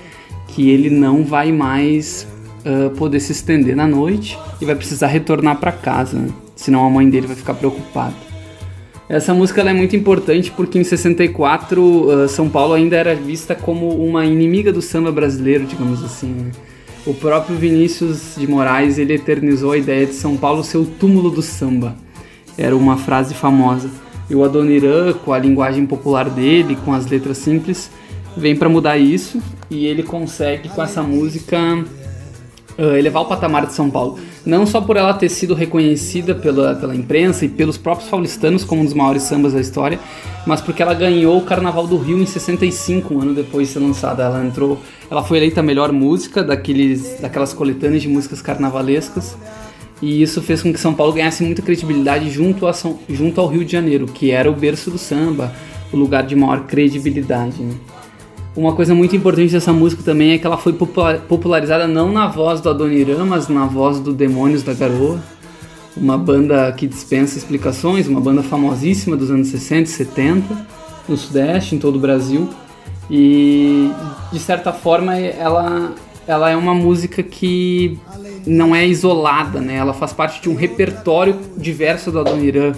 que 0.49 0.70
ele 0.70 0.90
não 0.90 1.25
vai 1.25 1.50
mais 1.50 2.26
uh, 2.64 2.90
poder 2.90 3.20
se 3.20 3.32
estender 3.32 3.75
na 3.75 3.87
noite 3.87 4.38
e 4.61 4.64
vai 4.64 4.75
precisar 4.75 5.08
retornar 5.08 5.58
para 5.58 5.73
casa, 5.73 6.18
né? 6.18 6.28
senão 6.54 6.87
a 6.87 6.90
mãe 6.90 7.08
dele 7.08 7.26
vai 7.26 7.37
ficar 7.37 7.54
preocupada. 7.54 8.14
Essa 9.08 9.32
música 9.32 9.61
é 9.62 9.73
muito 9.73 9.94
importante 9.94 10.50
porque 10.50 10.78
em 10.78 10.85
64 10.85 11.82
uh, 11.82 12.28
São 12.28 12.49
Paulo 12.49 12.75
ainda 12.75 12.96
era 12.96 13.14
vista 13.14 13.54
como 13.54 13.88
uma 13.88 14.25
inimiga 14.25 14.73
do 14.73 14.82
samba 14.82 15.12
brasileiro, 15.12 15.64
digamos 15.64 16.02
assim. 16.02 16.28
Né? 16.28 16.50
O 17.06 17.14
próprio 17.14 17.56
Vinícius 17.56 18.35
de 18.37 18.46
Moraes 18.46 18.99
ele 18.99 19.14
eternizou 19.14 19.73
a 19.73 19.78
ideia 19.78 20.06
de 20.06 20.14
São 20.14 20.37
Paulo 20.37 20.64
ser 20.64 20.78
o 20.78 20.85
túmulo 20.85 21.30
do 21.30 21.42
samba 21.42 21.94
era 22.58 22.76
uma 22.76 22.96
frase 22.96 23.34
famosa. 23.34 23.90
E 24.28 24.34
o 24.34 24.44
Adoniran, 24.44 25.12
com 25.12 25.32
a 25.32 25.38
linguagem 25.38 25.86
popular 25.86 26.28
dele, 26.28 26.76
com 26.84 26.92
as 26.92 27.06
letras 27.06 27.38
simples, 27.38 27.90
vem 28.36 28.56
para 28.56 28.68
mudar 28.68 28.98
isso 28.98 29.40
e 29.70 29.86
ele 29.86 30.02
consegue 30.02 30.68
com 30.68 30.82
essa 30.82 31.02
música 31.02 31.56
uh, 32.78 32.96
elevar 32.96 33.22
o 33.22 33.26
patamar 33.26 33.66
de 33.66 33.72
São 33.72 33.90
Paulo. 33.90 34.18
Não 34.44 34.66
só 34.66 34.80
por 34.80 34.96
ela 34.96 35.12
ter 35.14 35.28
sido 35.28 35.54
reconhecida 35.54 36.34
pela, 36.34 36.75
pela 36.75 36.94
imprensa 36.94 37.44
e 37.44 37.48
pelos 37.48 37.76
próprios 37.76 38.08
paulistanos 38.08 38.64
como 38.64 38.82
um 38.82 38.84
dos 38.84 38.94
maiores 38.94 39.22
sambas 39.22 39.52
da 39.52 39.60
história, 39.60 39.98
mas 40.46 40.60
porque 40.60 40.82
ela 40.82 40.94
ganhou 40.94 41.38
o 41.38 41.42
Carnaval 41.42 41.86
do 41.86 41.96
Rio 41.96 42.18
em 42.18 42.26
65, 42.26 43.14
um 43.14 43.22
ano 43.22 43.34
depois 43.34 43.68
de 43.68 43.75
ser 43.75 43.80
lançada. 43.80 44.22
Ela 44.22 44.44
entrou, 44.44 44.80
ela 45.10 45.22
foi 45.22 45.38
eleita 45.38 45.60
a 45.60 45.62
melhor 45.62 45.90
música 45.92 46.44
daqueles, 46.44 47.18
daquelas 47.20 47.52
coletâneas 47.52 48.02
de 48.02 48.08
músicas 48.08 48.40
carnavalescas. 48.40 49.36
E 50.02 50.22
isso 50.22 50.42
fez 50.42 50.62
com 50.62 50.72
que 50.72 50.78
São 50.78 50.92
Paulo 50.92 51.12
ganhasse 51.12 51.42
muita 51.42 51.62
credibilidade 51.62 52.30
junto, 52.30 52.66
a 52.66 52.72
São, 52.72 52.98
junto 53.08 53.40
ao 53.40 53.46
Rio 53.46 53.64
de 53.64 53.72
Janeiro, 53.72 54.06
que 54.06 54.30
era 54.30 54.50
o 54.50 54.54
berço 54.54 54.90
do 54.90 54.98
samba, 54.98 55.52
o 55.92 55.96
lugar 55.96 56.24
de 56.24 56.36
maior 56.36 56.66
credibilidade. 56.66 57.62
Né? 57.62 57.74
Uma 58.54 58.74
coisa 58.74 58.94
muito 58.94 59.16
importante 59.16 59.52
dessa 59.52 59.72
música 59.72 60.02
também 60.02 60.32
é 60.32 60.38
que 60.38 60.46
ela 60.46 60.58
foi 60.58 60.72
popula- 60.72 61.22
popularizada 61.28 61.86
não 61.86 62.12
na 62.12 62.26
voz 62.26 62.60
do 62.60 62.68
Adoniran, 62.68 63.24
mas 63.24 63.48
na 63.48 63.66
voz 63.66 64.00
do 64.00 64.12
Demônios 64.12 64.62
da 64.62 64.74
Garoa, 64.74 65.18
uma 65.96 66.18
banda 66.18 66.70
que 66.72 66.86
dispensa 66.86 67.38
explicações, 67.38 68.06
uma 68.06 68.20
banda 68.20 68.42
famosíssima 68.42 69.16
dos 69.16 69.30
anos 69.30 69.48
60 69.48 69.82
e 69.82 69.86
70, 69.86 70.66
no 71.08 71.16
Sudeste, 71.16 71.74
em 71.74 71.78
todo 71.78 71.96
o 71.96 72.00
Brasil. 72.00 72.48
E 73.10 73.90
de 74.32 74.38
certa 74.38 74.72
forma 74.72 75.16
ela, 75.16 75.94
ela 76.26 76.50
é 76.50 76.56
uma 76.56 76.74
música 76.74 77.22
que 77.22 77.98
não 78.46 78.74
é 78.74 78.86
isolada, 78.86 79.60
né? 79.60 79.74
Ela 79.74 79.92
faz 79.92 80.12
parte 80.12 80.40
de 80.40 80.48
um 80.48 80.54
repertório 80.54 81.36
diverso 81.56 82.10
do 82.12 82.20
Adoniran. 82.20 82.74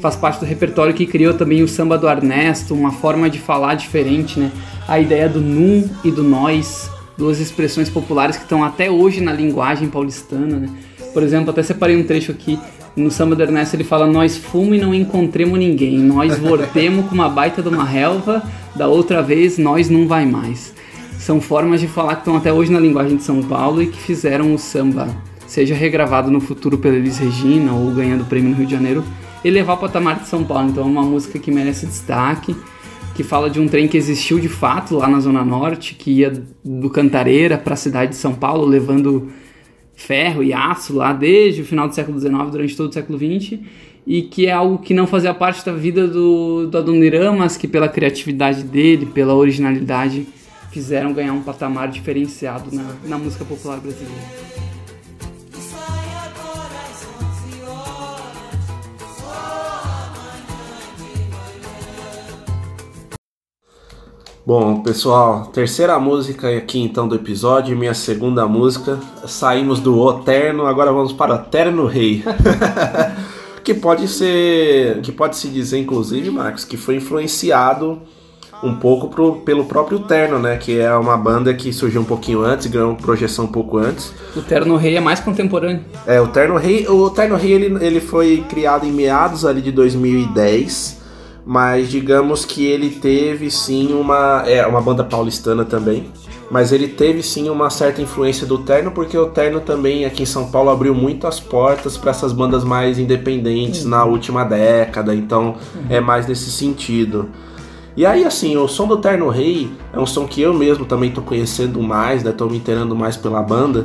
Faz 0.00 0.14
parte 0.14 0.38
do 0.40 0.46
repertório 0.46 0.94
que 0.94 1.06
criou 1.06 1.34
também 1.34 1.62
o 1.62 1.68
samba 1.68 1.98
do 1.98 2.08
Ernesto, 2.08 2.74
uma 2.74 2.92
forma 2.92 3.28
de 3.28 3.38
falar 3.38 3.74
diferente, 3.74 4.38
né? 4.38 4.52
A 4.86 5.00
ideia 5.00 5.28
do 5.28 5.40
num 5.40 5.88
e 6.04 6.10
do 6.10 6.22
nós, 6.22 6.90
duas 7.16 7.40
expressões 7.40 7.88
populares 7.88 8.36
que 8.36 8.42
estão 8.42 8.62
até 8.62 8.90
hoje 8.90 9.20
na 9.20 9.32
linguagem 9.32 9.88
paulistana, 9.88 10.58
né? 10.58 10.68
Por 11.12 11.22
exemplo, 11.22 11.50
até 11.50 11.62
separei 11.62 11.96
um 11.96 12.04
trecho 12.04 12.30
aqui 12.30 12.58
no 12.96 13.10
samba 13.10 13.34
do 13.34 13.42
Ernesto, 13.42 13.74
ele 13.76 13.84
fala: 13.84 14.06
Nós 14.06 14.36
fumo 14.36 14.74
e 14.74 14.80
não 14.80 14.94
encontremos 14.94 15.58
ninguém, 15.58 15.98
nós 15.98 16.38
voltemos 16.38 17.06
com 17.06 17.14
uma 17.14 17.28
baita 17.28 17.62
de 17.62 17.68
uma 17.68 17.84
relva, 17.84 18.42
da 18.76 18.86
outra 18.86 19.22
vez 19.22 19.58
nós 19.58 19.88
não 19.88 20.06
vai 20.06 20.26
mais. 20.26 20.72
São 21.20 21.38
formas 21.38 21.82
de 21.82 21.86
falar 21.86 22.14
que 22.14 22.22
estão 22.22 22.34
até 22.34 22.50
hoje 22.50 22.72
na 22.72 22.80
linguagem 22.80 23.18
de 23.18 23.22
São 23.22 23.42
Paulo 23.42 23.82
e 23.82 23.88
que 23.88 24.00
fizeram 24.00 24.54
o 24.54 24.58
samba, 24.58 25.06
seja 25.46 25.74
regravado 25.74 26.30
no 26.30 26.40
futuro 26.40 26.78
pela 26.78 26.96
Elis 26.96 27.18
Regina 27.18 27.74
ou 27.74 27.90
ganhando 27.90 28.24
prêmio 28.24 28.48
no 28.48 28.56
Rio 28.56 28.64
de 28.64 28.72
Janeiro, 28.72 29.04
elevar 29.44 29.76
o 29.76 29.80
patamar 29.80 30.20
de 30.20 30.26
São 30.26 30.42
Paulo. 30.42 30.70
Então 30.70 30.82
é 30.82 30.86
uma 30.86 31.02
música 31.02 31.38
que 31.38 31.50
merece 31.50 31.84
destaque, 31.84 32.56
que 33.14 33.22
fala 33.22 33.50
de 33.50 33.60
um 33.60 33.68
trem 33.68 33.86
que 33.86 33.98
existiu 33.98 34.40
de 34.40 34.48
fato 34.48 34.96
lá 34.96 35.06
na 35.08 35.20
Zona 35.20 35.44
Norte, 35.44 35.94
que 35.94 36.10
ia 36.10 36.32
do 36.64 36.88
Cantareira 36.88 37.58
para 37.58 37.74
a 37.74 37.76
cidade 37.76 38.12
de 38.12 38.16
São 38.16 38.32
Paulo, 38.32 38.64
levando 38.64 39.28
ferro 39.94 40.42
e 40.42 40.54
aço 40.54 40.96
lá 40.96 41.12
desde 41.12 41.60
o 41.60 41.66
final 41.66 41.86
do 41.86 41.94
século 41.94 42.18
XIX, 42.18 42.50
durante 42.50 42.74
todo 42.74 42.88
o 42.88 42.94
século 42.94 43.18
XX, 43.18 43.58
e 44.06 44.22
que 44.22 44.46
é 44.46 44.52
algo 44.52 44.78
que 44.78 44.94
não 44.94 45.06
fazia 45.06 45.34
parte 45.34 45.66
da 45.66 45.72
vida 45.72 46.08
do, 46.08 46.66
do 46.66 46.78
Adoniran, 46.78 47.32
mas 47.32 47.58
que 47.58 47.68
pela 47.68 47.90
criatividade 47.90 48.62
dele, 48.62 49.04
pela 49.04 49.34
originalidade, 49.34 50.26
fizeram 50.70 51.12
ganhar 51.12 51.32
um 51.32 51.42
patamar 51.42 51.88
diferenciado 51.88 52.74
na, 52.74 52.94
na 53.04 53.18
música 53.18 53.44
popular 53.44 53.80
brasileira. 53.80 54.50
Bom, 64.46 64.82
pessoal, 64.82 65.46
terceira 65.46 65.96
música 66.00 66.56
aqui 66.56 66.80
então 66.80 67.06
do 67.06 67.14
episódio, 67.14 67.76
minha 67.76 67.94
segunda 67.94 68.48
música. 68.48 68.98
Saímos 69.26 69.78
do 69.78 69.96
O 70.00 70.22
Terno, 70.22 70.66
agora 70.66 70.92
vamos 70.92 71.12
para 71.12 71.38
Terno 71.38 71.86
Rei. 71.86 72.24
que 73.62 73.74
pode 73.74 74.08
ser, 74.08 75.02
que 75.02 75.12
pode 75.12 75.36
se 75.36 75.46
dizer 75.46 75.78
inclusive, 75.78 76.30
Marcos, 76.30 76.64
que 76.64 76.76
foi 76.76 76.96
influenciado 76.96 78.02
um 78.62 78.74
pouco 78.74 79.08
pro, 79.08 79.36
pelo 79.36 79.64
próprio 79.64 80.00
Terno, 80.00 80.38
né? 80.38 80.56
Que 80.56 80.78
é 80.78 80.94
uma 80.94 81.16
banda 81.16 81.52
que 81.54 81.72
surgiu 81.72 82.02
um 82.02 82.04
pouquinho 82.04 82.42
antes, 82.42 82.66
ganhou 82.66 82.94
projeção 82.94 83.46
um 83.46 83.48
pouco 83.48 83.78
antes. 83.78 84.12
O 84.36 84.42
Terno 84.42 84.76
Rei 84.76 84.96
é 84.96 85.00
mais 85.00 85.20
contemporâneo. 85.20 85.80
É, 86.06 86.20
o 86.20 86.28
Terno 86.28 86.56
Rei, 86.56 86.86
o 86.88 87.10
Terno 87.10 87.36
Rei 87.36 87.52
ele, 87.52 87.84
ele 87.84 88.00
foi 88.00 88.44
criado 88.48 88.86
em 88.86 88.92
meados 88.92 89.44
ali 89.44 89.62
de 89.62 89.72
2010, 89.72 91.00
mas 91.44 91.88
digamos 91.88 92.44
que 92.44 92.66
ele 92.66 92.90
teve 92.90 93.50
sim 93.50 93.94
uma 93.94 94.44
é 94.46 94.66
uma 94.66 94.80
banda 94.80 95.02
paulistana 95.02 95.64
também, 95.64 96.10
mas 96.50 96.70
ele 96.70 96.88
teve 96.88 97.22
sim 97.22 97.48
uma 97.48 97.70
certa 97.70 98.02
influência 98.02 98.46
do 98.46 98.58
Terno 98.58 98.90
porque 98.90 99.16
o 99.16 99.26
Terno 99.28 99.60
também 99.60 100.04
aqui 100.04 100.24
em 100.24 100.26
São 100.26 100.50
Paulo 100.50 100.68
abriu 100.68 100.94
muito 100.94 101.26
as 101.26 101.40
portas 101.40 101.96
para 101.96 102.10
essas 102.10 102.32
bandas 102.32 102.62
mais 102.62 102.98
independentes 102.98 103.86
na 103.86 104.04
última 104.04 104.44
década, 104.44 105.14
então 105.14 105.56
é 105.88 105.98
mais 105.98 106.26
nesse 106.26 106.50
sentido. 106.50 107.30
E 107.96 108.06
aí, 108.06 108.24
assim, 108.24 108.56
o 108.56 108.68
som 108.68 108.86
do 108.86 108.98
Terno 108.98 109.28
Rei 109.28 109.70
é 109.92 109.98
um 109.98 110.06
som 110.06 110.26
que 110.26 110.40
eu 110.40 110.54
mesmo 110.54 110.84
também 110.84 111.10
tô 111.10 111.22
conhecendo 111.22 111.82
mais, 111.82 112.22
né? 112.22 112.32
Tô 112.32 112.46
me 112.46 112.56
inteirando 112.56 112.94
mais 112.94 113.16
pela 113.16 113.42
banda. 113.42 113.84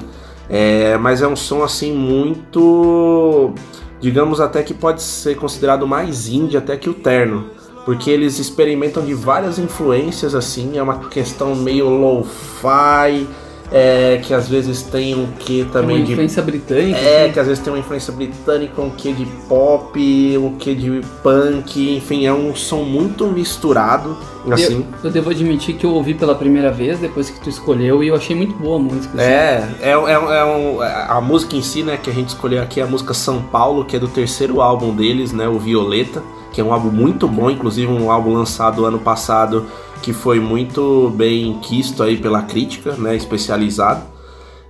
É, 0.49 0.97
mas 0.97 1.21
é 1.21 1.27
um 1.27 1.35
som, 1.35 1.63
assim, 1.63 1.91
muito. 1.91 3.53
Digamos 3.99 4.39
até 4.39 4.61
que 4.61 4.73
pode 4.73 5.01
ser 5.01 5.35
considerado 5.35 5.87
mais 5.87 6.27
indie 6.27 6.57
até 6.57 6.77
que 6.77 6.89
o 6.89 6.93
Terno. 6.93 7.49
Porque 7.83 8.09
eles 8.09 8.39
experimentam 8.39 9.03
de 9.03 9.13
várias 9.13 9.57
influências, 9.57 10.35
assim. 10.35 10.77
É 10.77 10.83
uma 10.83 10.99
questão 11.09 11.55
meio 11.55 11.89
lo-fi. 11.89 13.27
É, 13.71 14.21
que 14.23 14.33
às 14.33 14.47
vezes 14.47 14.83
tem 14.83 15.15
um 15.15 15.27
que 15.39 15.65
também 15.65 15.97
uma 15.97 16.05
de 16.05 16.11
influência 16.11 16.41
britânica. 16.41 16.97
é, 16.97 17.23
assim. 17.23 17.33
que 17.33 17.39
às 17.39 17.47
vezes 17.47 17.63
tem 17.63 17.73
uma 17.73 17.79
influência 17.79 18.13
britânica, 18.13 18.81
um 18.81 18.89
quê 18.91 19.11
de 19.11 19.25
pop, 19.47 20.37
um 20.37 20.55
quê 20.57 20.75
de 20.75 21.01
punk, 21.23 21.97
enfim, 21.97 22.25
é 22.25 22.33
um 22.33 22.55
som 22.55 22.83
muito 22.83 23.25
misturado, 23.27 24.15
assim. 24.51 24.85
Eu, 25.01 25.05
eu 25.05 25.11
devo 25.11 25.31
admitir 25.31 25.75
que 25.75 25.85
eu 25.85 25.91
ouvi 25.91 26.13
pela 26.13 26.35
primeira 26.35 26.71
vez, 26.71 26.99
depois 26.99 27.29
que 27.29 27.39
tu 27.39 27.49
escolheu, 27.49 28.03
e 28.03 28.09
eu 28.09 28.15
achei 28.15 28.35
muito 28.35 28.55
boa 28.55 28.77
a 28.77 28.79
música. 28.79 29.17
assim. 29.17 29.31
É, 29.31 29.67
é, 29.81 29.89
é, 29.89 29.93
é 29.93 30.45
um, 30.45 30.81
a 30.81 31.19
música 31.19 31.55
em 31.55 31.61
si, 31.61 31.81
né, 31.81 31.97
que 31.97 32.09
a 32.09 32.13
gente 32.13 32.29
escolheu 32.29 32.61
aqui 32.61 32.79
é 32.79 32.83
a 32.83 32.87
música 32.87 33.13
São 33.13 33.41
Paulo, 33.41 33.83
que 33.83 33.95
é 33.95 33.99
do 33.99 34.07
terceiro 34.07 34.61
álbum 34.61 34.93
deles, 34.93 35.33
né, 35.33 35.47
o 35.47 35.57
Violeta, 35.57 36.21
que 36.53 36.61
é 36.61 36.63
um 36.63 36.71
álbum 36.71 36.89
muito 36.89 37.27
bom, 37.27 37.49
inclusive 37.49 37.91
um 37.91 38.09
álbum 38.09 38.33
lançado 38.33 38.85
ano 38.85 38.99
passado 38.99 39.65
que 40.05 40.13
foi 40.13 40.39
muito 40.39 41.11
bem 41.15 41.57
quisto 41.63 42.03
aí 42.03 42.15
pela 42.15 42.43
crítica, 42.43 42.91
né, 42.91 43.15
especializado. 43.15 44.03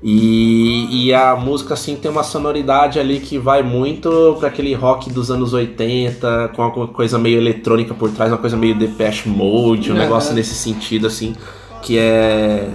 E, 0.01 1.07
e 1.07 1.13
a 1.13 1.35
música 1.35 1.73
assim 1.73 1.97
tem 1.97 2.09
uma 2.09 2.23
sonoridade 2.23 2.99
ali 3.01 3.19
que 3.19 3.37
vai 3.37 3.61
muito 3.61 4.37
para 4.39 4.47
aquele 4.47 4.73
rock 4.73 5.09
dos 5.09 5.29
anos 5.29 5.51
80, 5.51 6.51
com 6.55 6.61
alguma 6.61 6.87
coisa 6.87 7.19
meio 7.19 7.37
eletrônica 7.37 7.93
por 7.93 8.11
trás, 8.11 8.31
uma 8.31 8.37
coisa 8.37 8.55
meio 8.55 8.75
Depeche 8.75 9.27
Mode, 9.27 9.91
um 9.91 9.95
Aham. 9.95 10.03
negócio 10.03 10.33
nesse 10.33 10.55
sentido 10.55 11.05
assim, 11.05 11.35
que 11.81 11.97
é 11.97 12.69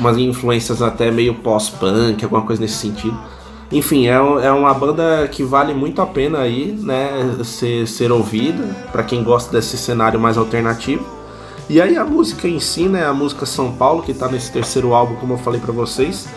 umas 0.00 0.16
influências 0.16 0.80
até 0.80 1.10
meio 1.10 1.34
pós-punk, 1.34 2.24
alguma 2.24 2.42
coisa 2.46 2.62
nesse 2.62 2.76
sentido. 2.76 3.18
Enfim, 3.70 4.06
é, 4.06 4.12
é 4.12 4.52
uma 4.52 4.72
banda 4.72 5.28
que 5.30 5.42
vale 5.42 5.74
muito 5.74 6.00
a 6.00 6.06
pena 6.06 6.38
aí, 6.38 6.74
né, 6.80 7.36
ser, 7.44 7.86
ser 7.86 8.10
ouvida, 8.10 8.64
para 8.90 9.02
quem 9.02 9.22
gosta 9.22 9.52
desse 9.52 9.76
cenário 9.76 10.18
mais 10.18 10.38
alternativo. 10.38 11.16
E 11.68 11.80
aí 11.80 11.96
a 11.96 12.04
música 12.04 12.46
em 12.46 12.60
si, 12.60 12.88
né, 12.88 13.04
a 13.04 13.12
música 13.12 13.44
São 13.44 13.72
Paulo, 13.72 14.02
que 14.02 14.14
tá 14.14 14.28
nesse 14.28 14.52
terceiro 14.52 14.94
álbum, 14.94 15.16
como 15.16 15.32
eu 15.34 15.38
falei 15.38 15.60
pra 15.60 15.72
vocês, 15.72 16.28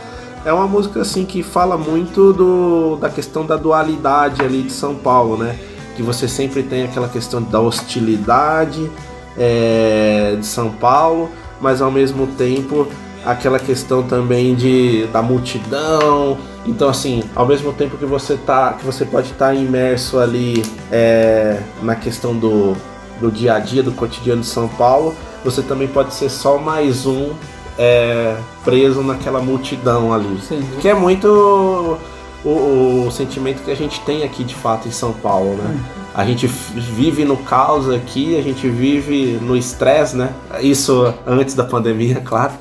é 0.44 0.52
uma 0.52 0.68
música 0.68 1.02
assim 1.02 1.24
que 1.26 1.44
fala 1.44 1.78
muito 1.78 2.34
do, 2.34 2.98
da 2.98 3.10
questão 3.10 3.46
da 3.46 3.56
dualidade 3.56 4.42
ali 4.42 4.64
de 4.64 4.72
São 4.72 4.96
Paulo, 4.96 5.38
né? 5.38 5.56
Que 5.96 6.02
você 6.02 6.28
sempre 6.28 6.64
tem 6.64 6.84
aquela 6.84 7.08
questão 7.08 7.44
da 7.44 7.60
hostilidade 7.60 8.90
é, 9.38 10.36
de 10.40 10.46
São 10.46 10.72
Paulo, 10.72 11.30
mas 11.62 11.82
ao 11.82 11.92
mesmo 11.92 12.26
tempo 12.26 12.88
aquela 13.24 13.60
questão 13.60 14.02
também 14.02 14.56
de 14.56 15.06
da 15.14 15.22
multidão. 15.22 16.38
Então 16.66 16.90
assim, 16.90 17.24
ao 17.36 17.46
mesmo 17.46 17.72
tempo 17.74 17.98
que 17.98 18.06
você 18.06 18.36
tá, 18.36 18.74
que 18.74 18.86
você 18.86 19.06
pode 19.06 19.32
estar 19.32 19.54
imerso 19.54 20.18
ali 20.18 20.64
é, 20.92 21.60
na 21.84 21.96
questão 21.96 22.36
do, 22.36 22.76
do 23.20 23.32
dia 23.32 23.56
a 23.56 23.60
dia, 23.60 23.84
do 23.84 23.92
cotidiano 23.92 24.42
de 24.42 24.48
São 24.48 24.68
Paulo, 24.68 25.16
você 25.44 25.62
também 25.62 25.88
pode 25.88 26.14
ser 26.14 26.30
só 26.30 26.58
mais 26.58 27.06
um 27.06 27.34
é, 27.78 28.36
preso 28.64 29.02
naquela 29.02 29.42
multidão 29.42 30.14
ali. 30.14 30.40
Sim. 30.42 30.62
Que 30.82 30.90
é 30.90 30.94
muito 30.94 31.98
o, 32.44 33.06
o 33.08 33.12
sentimento 33.12 33.64
que 33.64 33.72
a 33.72 33.76
gente 33.76 34.02
tem 34.02 34.24
aqui 34.24 34.44
de 34.44 34.56
fato 34.56 34.88
em 34.88 34.92
São 34.92 35.14
Paulo, 35.14 35.56
né? 35.56 35.80
A 36.14 36.26
gente 36.26 36.48
vive 36.48 37.24
no 37.24 37.38
caos 37.38 37.90
aqui, 37.90 38.38
a 38.38 38.42
gente 38.42 38.68
vive 38.68 39.40
no 39.42 39.56
estresse, 39.56 40.18
né? 40.18 40.34
Isso 40.60 41.14
antes 41.26 41.56
da 41.56 41.64
pandemia, 41.64 42.20
claro. 42.26 42.54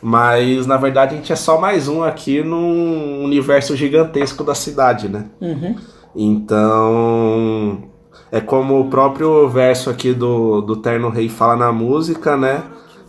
Mas 0.00 0.66
na 0.66 0.76
verdade 0.76 1.14
a 1.14 1.16
gente 1.16 1.32
é 1.32 1.36
só 1.36 1.58
mais 1.58 1.88
um 1.88 2.02
aqui 2.02 2.42
num 2.42 3.24
universo 3.24 3.76
gigantesco 3.76 4.44
da 4.44 4.54
cidade, 4.54 5.08
né? 5.08 5.26
Uhum. 5.40 5.76
Então, 6.14 7.84
é 8.32 8.40
como 8.40 8.80
o 8.80 8.88
próprio 8.88 9.46
verso 9.46 9.90
aqui 9.90 10.14
do, 10.14 10.62
do 10.62 10.74
Terno 10.74 11.10
Rei 11.10 11.28
fala 11.28 11.54
na 11.54 11.70
música, 11.70 12.34
né? 12.34 12.62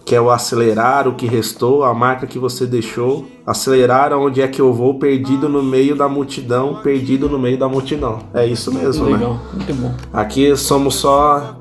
Que 0.03 0.15
é 0.15 0.19
o 0.19 0.29
acelerar, 0.29 1.07
o 1.07 1.13
que 1.13 1.25
restou, 1.25 1.85
a 1.85 1.93
marca 1.93 2.27
que 2.27 2.37
você 2.37 2.67
deixou. 2.67 3.25
Acelerar 3.47 4.11
onde 4.11 4.41
é 4.41 4.49
que 4.49 4.59
eu 4.59 4.73
vou, 4.73 4.95
perdido 4.95 5.47
no 5.47 5.63
meio 5.63 5.95
da 5.95 6.09
multidão, 6.09 6.81
perdido 6.83 7.29
no 7.29 7.39
meio 7.39 7.57
da 7.57 7.69
multidão. 7.69 8.19
É 8.33 8.45
isso 8.45 8.73
mesmo, 8.73 9.05
né? 9.05 9.13
Legal, 9.13 9.39
muito 9.53 9.73
bom. 9.75 9.93
Aqui 10.11 10.57
somos 10.57 10.95
só 10.95 11.55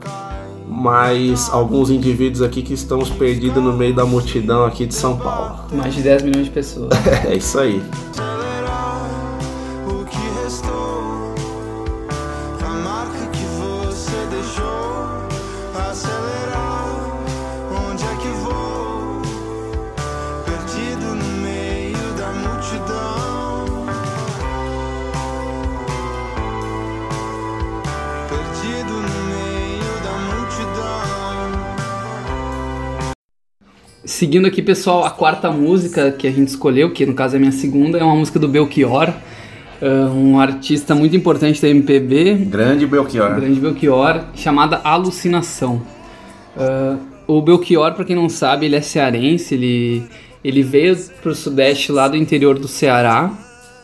mais 0.67 1.49
alguns 1.51 1.89
indivíduos 1.89 2.43
aqui 2.43 2.63
que 2.63 2.75
estamos 2.75 3.11
perdidos 3.11 3.63
no 3.63 3.73
meio 3.75 3.95
da 3.95 4.05
multidão 4.05 4.65
aqui 4.65 4.87
de 4.87 4.95
São 4.95 5.17
Paulo. 5.17 5.61
Mais 5.73 5.95
de 5.95 6.03
10 6.03 6.25
milhões 6.25 6.47
de 6.47 6.51
pessoas. 6.51 6.91
É 7.29 7.37
isso 7.37 7.61
aí. 7.61 7.81
Seguindo 34.33 34.47
aqui, 34.47 34.63
pessoal, 34.63 35.05
a 35.05 35.11
quarta 35.11 35.51
música 35.51 36.11
que 36.11 36.27
a 36.27 36.31
gente 36.31 36.49
escolheu, 36.49 36.91
que 36.91 37.05
no 37.05 37.13
caso 37.13 37.35
é 37.35 37.37
a 37.37 37.39
minha 37.39 37.53
segunda, 37.53 37.99
é 37.99 38.03
uma 38.03 38.17
música 38.17 38.39
do 38.39 38.49
Belchior, 38.49 39.13
ah, 39.83 40.11
um 40.11 40.41
artista 40.41 40.95
muito 40.95 41.15
importante 41.15 41.61
da 41.61 41.69
MPB, 41.69 42.47
Grande 42.47 42.87
Belchior. 42.87 43.35
grande 43.35 43.61
Belchior, 43.61 44.25
chamada 44.35 44.81
Alucinação. 44.83 45.83
Ah, 46.57 46.97
o 47.27 47.43
Belchior, 47.43 47.93
para 47.93 48.07
quem 48.07 48.17
não 48.17 48.27
sabe, 48.31 48.65
ele 48.65 48.75
é 48.75 48.81
cearense, 48.81 49.53
ele, 49.53 50.03
ele 50.43 50.63
veio 50.63 50.97
pro 51.23 51.35
sudeste 51.35 51.93
lá 51.93 52.09
do 52.09 52.17
interior 52.17 52.59
do 52.59 52.67
Ceará, 52.67 53.31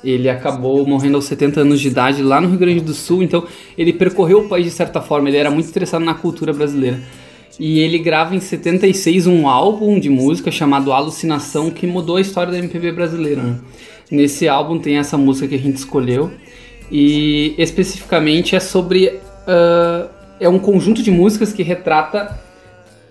ele 0.03 0.31
acabou 0.31 0.87
morrendo 0.87 1.17
aos 1.17 1.27
70 1.27 1.61
anos 1.61 1.79
de 1.79 1.89
idade 1.89 2.23
lá 2.23 2.41
no 2.41 2.49
Rio 2.49 2.59
Grande 2.59 2.81
do 2.81 2.95
Sul, 2.95 3.23
então 3.23 3.45
ele 3.77 3.93
percorreu 3.93 4.39
o 4.39 4.49
país 4.49 4.65
de 4.65 4.73
certa 4.73 5.03
forma, 5.03 5.29
ele 5.29 5.37
era 5.37 5.51
muito 5.51 5.69
interessado 5.69 6.03
na 6.03 6.15
cultura 6.15 6.55
brasileira. 6.55 6.99
E 7.59 7.81
ele 7.81 7.99
grava 7.99 8.37
em 8.37 8.41
76 8.41 9.27
um 9.27 9.49
álbum 9.49 9.99
de 9.99 10.09
música 10.09 10.51
chamado 10.51 10.93
Alucinação, 10.93 11.71
que 11.71 11.87
mudou 11.87 12.17
a 12.17 12.21
história 12.21 12.53
da 12.53 12.59
MPB 12.59 12.93
brasileira. 12.93 13.43
né? 13.43 13.59
Nesse 14.11 14.49
álbum 14.49 14.79
tem 14.79 14.97
essa 14.97 15.19
música 15.19 15.49
que 15.49 15.55
a 15.55 15.59
gente 15.59 15.77
escolheu, 15.77 16.31
e 16.91 17.55
especificamente 17.59 18.57
é 18.57 18.61
sobre. 18.61 19.13
ah, 19.47 20.09
é 20.41 20.49
um 20.49 20.59
conjunto 20.59 21.03
de 21.03 21.11
músicas 21.11 21.53
que 21.53 21.63
retrata 21.63 22.39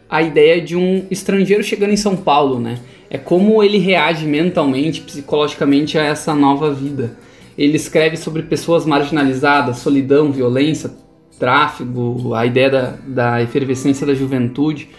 a 0.10 0.22
ideia 0.22 0.62
de 0.62 0.76
um 0.76 1.06
estrangeiro 1.12 1.64
chegando 1.64 1.92
em 1.92 1.98
São 1.98 2.16
Paulo, 2.16 2.60
né? 2.60 2.80
É 3.10 3.18
como 3.18 3.62
ele 3.62 3.78
reage 3.78 4.26
mentalmente, 4.26 5.02
psicologicamente 5.02 5.98
a 5.98 6.04
essa 6.04 6.34
nova 6.34 6.74
vida. 6.74 7.18
Ele 7.58 7.76
escreve 7.76 8.18
sobre 8.18 8.44
pessoas 8.44 8.86
marginalizadas, 8.86 9.80
solidão, 9.80 10.32
violência, 10.32 10.92
tráfego, 11.40 12.34
a 12.34 12.46
ideia 12.46 12.70
da, 12.70 12.94
da 13.08 13.42
efervescência 13.42 14.06
da 14.06 14.14
juventude. 14.14 14.90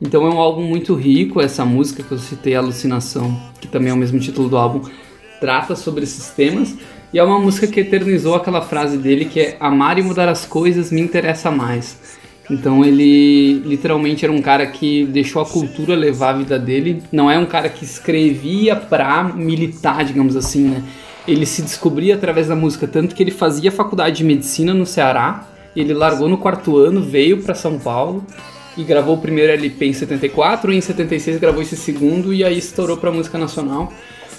Então 0.00 0.26
é 0.26 0.30
um 0.30 0.38
álbum 0.38 0.62
muito 0.62 0.94
rico, 0.94 1.40
essa 1.40 1.64
música 1.64 2.02
que 2.02 2.12
eu 2.12 2.18
citei, 2.18 2.54
Alucinação, 2.54 3.40
que 3.60 3.66
também 3.66 3.90
é 3.90 3.94
o 3.94 3.96
mesmo 3.96 4.20
título 4.20 4.48
do 4.48 4.56
álbum, 4.56 4.82
trata 5.40 5.74
sobre 5.74 6.04
esses 6.04 6.28
temas. 6.30 6.76
E 7.12 7.18
é 7.18 7.22
uma 7.22 7.38
música 7.38 7.66
que 7.66 7.80
eternizou 7.80 8.34
aquela 8.34 8.60
frase 8.60 8.98
dele 8.98 9.24
que 9.24 9.40
é 9.40 9.56
Amar 9.58 9.98
e 9.98 10.02
mudar 10.02 10.28
as 10.28 10.44
coisas 10.44 10.90
me 10.90 11.00
interessa 11.00 11.50
mais. 11.50 12.18
Então 12.50 12.84
ele 12.84 13.54
literalmente 13.64 14.24
era 14.24 14.32
um 14.32 14.40
cara 14.40 14.66
que 14.66 15.04
deixou 15.06 15.42
a 15.42 15.46
cultura 15.46 15.94
levar 15.94 16.30
a 16.30 16.38
vida 16.38 16.58
dele. 16.58 17.02
Não 17.10 17.30
é 17.30 17.38
um 17.38 17.46
cara 17.46 17.68
que 17.68 17.84
escrevia 17.84 18.76
pra 18.76 19.24
militar, 19.24 20.04
digamos 20.04 20.36
assim, 20.36 20.68
né? 20.68 20.82
Ele 21.26 21.44
se 21.44 21.62
descobria 21.62 22.14
através 22.14 22.46
da 22.46 22.54
música, 22.54 22.86
tanto 22.86 23.14
que 23.14 23.22
ele 23.22 23.32
fazia 23.32 23.72
faculdade 23.72 24.18
de 24.18 24.24
medicina 24.24 24.72
no 24.72 24.86
Ceará. 24.86 25.46
Ele 25.76 25.92
largou 25.92 26.28
no 26.28 26.38
quarto 26.38 26.78
ano, 26.78 27.02
veio 27.02 27.42
pra 27.42 27.54
São 27.54 27.78
Paulo 27.78 28.24
e 28.76 28.82
gravou 28.82 29.16
o 29.16 29.18
primeiro 29.18 29.52
LP 29.52 29.86
em 29.86 29.92
74, 29.92 30.72
e 30.72 30.76
em 30.76 30.80
76 30.80 31.38
gravou 31.38 31.62
esse 31.62 31.76
segundo 31.76 32.32
e 32.32 32.42
aí 32.42 32.58
estourou 32.58 32.96
pra 32.96 33.12
música 33.12 33.38
nacional. 33.38 33.92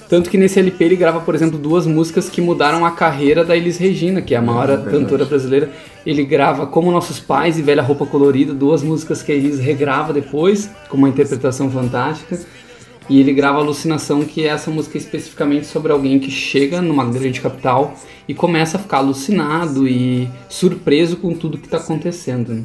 Tanto 0.09 0.29
que 0.29 0.37
nesse 0.37 0.57
LP 0.57 0.85
ele 0.85 0.95
grava, 0.95 1.19
por 1.19 1.35
exemplo, 1.35 1.59
duas 1.59 1.85
músicas 1.85 2.29
que 2.29 2.39
mudaram 2.39 2.85
a 2.85 2.91
carreira 2.91 3.43
da 3.43 3.57
Elis 3.57 3.77
Regina, 3.77 4.21
que 4.21 4.33
é 4.33 4.37
a 4.37 4.41
maior 4.41 4.85
cantora 4.85 5.25
brasileira. 5.25 5.69
Ele 6.05 6.23
grava 6.23 6.65
Como 6.65 6.89
Nossos 6.91 7.19
Pais 7.19 7.59
e 7.59 7.61
Velha 7.61 7.81
Roupa 7.81 8.05
Colorida, 8.05 8.53
duas 8.53 8.81
músicas 8.81 9.21
que 9.21 9.33
a 9.33 9.35
Elis 9.35 9.59
regrava 9.59 10.13
depois, 10.13 10.69
com 10.87 10.95
uma 10.95 11.09
interpretação 11.09 11.69
fantástica. 11.69 12.39
E 13.09 13.19
ele 13.19 13.33
grava 13.33 13.59
Alucinação, 13.59 14.23
que 14.25 14.43
é 14.43 14.47
essa 14.47 14.69
música 14.69 14.97
especificamente 14.97 15.65
sobre 15.65 15.91
alguém 15.91 16.19
que 16.19 16.29
chega 16.29 16.81
numa 16.81 17.05
grande 17.05 17.39
capital 17.39 17.95
e 18.27 18.33
começa 18.33 18.77
a 18.77 18.79
ficar 18.79 18.97
alucinado 18.97 19.87
e 19.87 20.27
surpreso 20.49 21.17
com 21.17 21.33
tudo 21.33 21.57
que 21.57 21.65
está 21.67 21.77
acontecendo. 21.77 22.53
né? 22.53 22.63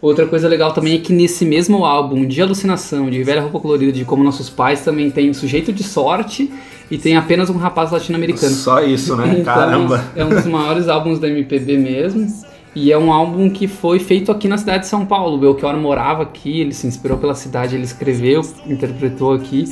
Outra 0.00 0.26
coisa 0.26 0.46
legal 0.46 0.72
também 0.72 0.94
é 0.94 0.98
que 0.98 1.12
nesse 1.12 1.44
mesmo 1.44 1.84
álbum 1.84 2.24
de 2.24 2.40
Alucinação, 2.40 3.10
de 3.10 3.22
Velha 3.24 3.40
Roupa 3.42 3.58
Colorida, 3.58 3.90
de 3.90 4.04
Como 4.04 4.22
Nossos 4.22 4.48
Pais, 4.48 4.82
também 4.84 5.10
tem 5.10 5.32
Sujeito 5.32 5.72
de 5.72 5.82
Sorte 5.82 6.52
e 6.88 6.96
tem 6.96 7.16
apenas 7.16 7.50
um 7.50 7.56
rapaz 7.56 7.90
latino-americano. 7.90 8.54
Só 8.54 8.80
isso, 8.82 9.16
né? 9.16 9.28
Então, 9.40 9.44
Caramba. 9.44 10.04
É 10.14 10.24
um 10.24 10.28
dos 10.28 10.46
maiores 10.46 10.88
álbuns 10.88 11.18
da 11.18 11.28
MPB 11.28 11.78
mesmo. 11.78 12.26
E 12.80 12.92
é 12.92 12.96
um 12.96 13.12
álbum 13.12 13.50
que 13.50 13.66
foi 13.66 13.98
feito 13.98 14.30
aqui 14.30 14.46
na 14.46 14.56
cidade 14.56 14.84
de 14.84 14.86
São 14.86 15.04
Paulo. 15.04 15.34
O 15.34 15.38
Belchior 15.40 15.76
morava 15.76 16.22
aqui, 16.22 16.60
ele 16.60 16.72
se 16.72 16.86
inspirou 16.86 17.18
pela 17.18 17.34
cidade, 17.34 17.74
ele 17.74 17.82
escreveu, 17.82 18.40
interpretou 18.68 19.32
aqui. 19.32 19.64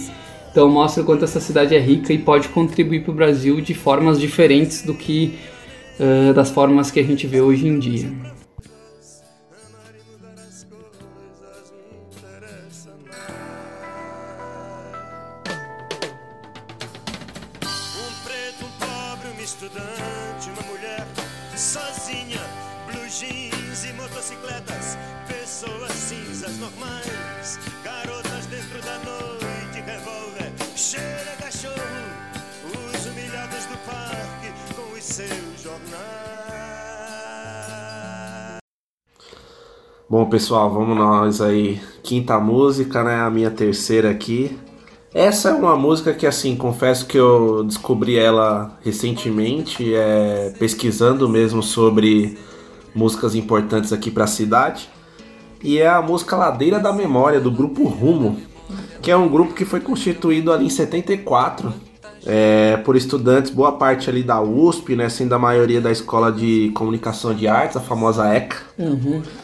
Então 0.50 0.68
mostra 0.68 1.04
o 1.04 1.06
quanto 1.06 1.22
essa 1.22 1.38
cidade 1.38 1.72
é 1.72 1.78
rica 1.78 2.12
e 2.12 2.18
pode 2.18 2.48
contribuir 2.48 3.04
para 3.04 3.12
o 3.12 3.14
Brasil 3.14 3.60
de 3.60 3.74
formas 3.74 4.18
diferentes 4.18 4.82
do 4.82 4.92
que 4.92 5.38
eh, 6.00 6.32
das 6.32 6.50
formas 6.50 6.90
que 6.90 6.98
a 6.98 7.04
gente 7.04 7.28
vê 7.28 7.40
hoje 7.40 7.68
em 7.68 7.78
dia. 7.78 8.10
Bom, 40.16 40.24
pessoal, 40.24 40.70
vamos 40.70 40.96
nós 40.96 41.42
aí. 41.42 41.78
Quinta 42.02 42.40
música, 42.40 43.04
né? 43.04 43.16
A 43.16 43.28
minha 43.28 43.50
terceira 43.50 44.10
aqui. 44.10 44.58
Essa 45.12 45.50
é 45.50 45.52
uma 45.52 45.76
música 45.76 46.14
que, 46.14 46.26
assim, 46.26 46.56
confesso 46.56 47.04
que 47.04 47.18
eu 47.18 47.62
descobri 47.62 48.16
ela 48.18 48.78
recentemente, 48.82 49.94
é, 49.94 50.54
pesquisando 50.58 51.28
mesmo 51.28 51.62
sobre 51.62 52.38
músicas 52.94 53.34
importantes 53.34 53.92
aqui 53.92 54.10
pra 54.10 54.26
cidade. 54.26 54.88
E 55.62 55.76
é 55.76 55.86
a 55.86 56.00
música 56.00 56.34
Ladeira 56.34 56.78
da 56.80 56.94
Memória, 56.94 57.38
do 57.38 57.50
grupo 57.50 57.84
Rumo, 57.84 58.38
que 59.02 59.10
é 59.10 59.16
um 59.18 59.28
grupo 59.28 59.52
que 59.52 59.66
foi 59.66 59.80
constituído 59.80 60.50
ali 60.50 60.64
em 60.64 60.70
74 60.70 61.74
é, 62.26 62.76
por 62.78 62.96
estudantes, 62.96 63.50
boa 63.52 63.72
parte 63.72 64.10
ali 64.10 64.22
da 64.22 64.40
USP, 64.42 64.96
né, 64.96 65.08
sendo 65.08 65.32
a 65.34 65.38
maioria 65.38 65.80
da 65.80 65.92
Escola 65.92 66.32
de 66.32 66.70
Comunicação 66.74 67.32
de 67.32 67.46
Artes, 67.46 67.76
a 67.76 67.80
famosa 67.80 68.28
ECA. 68.34 68.56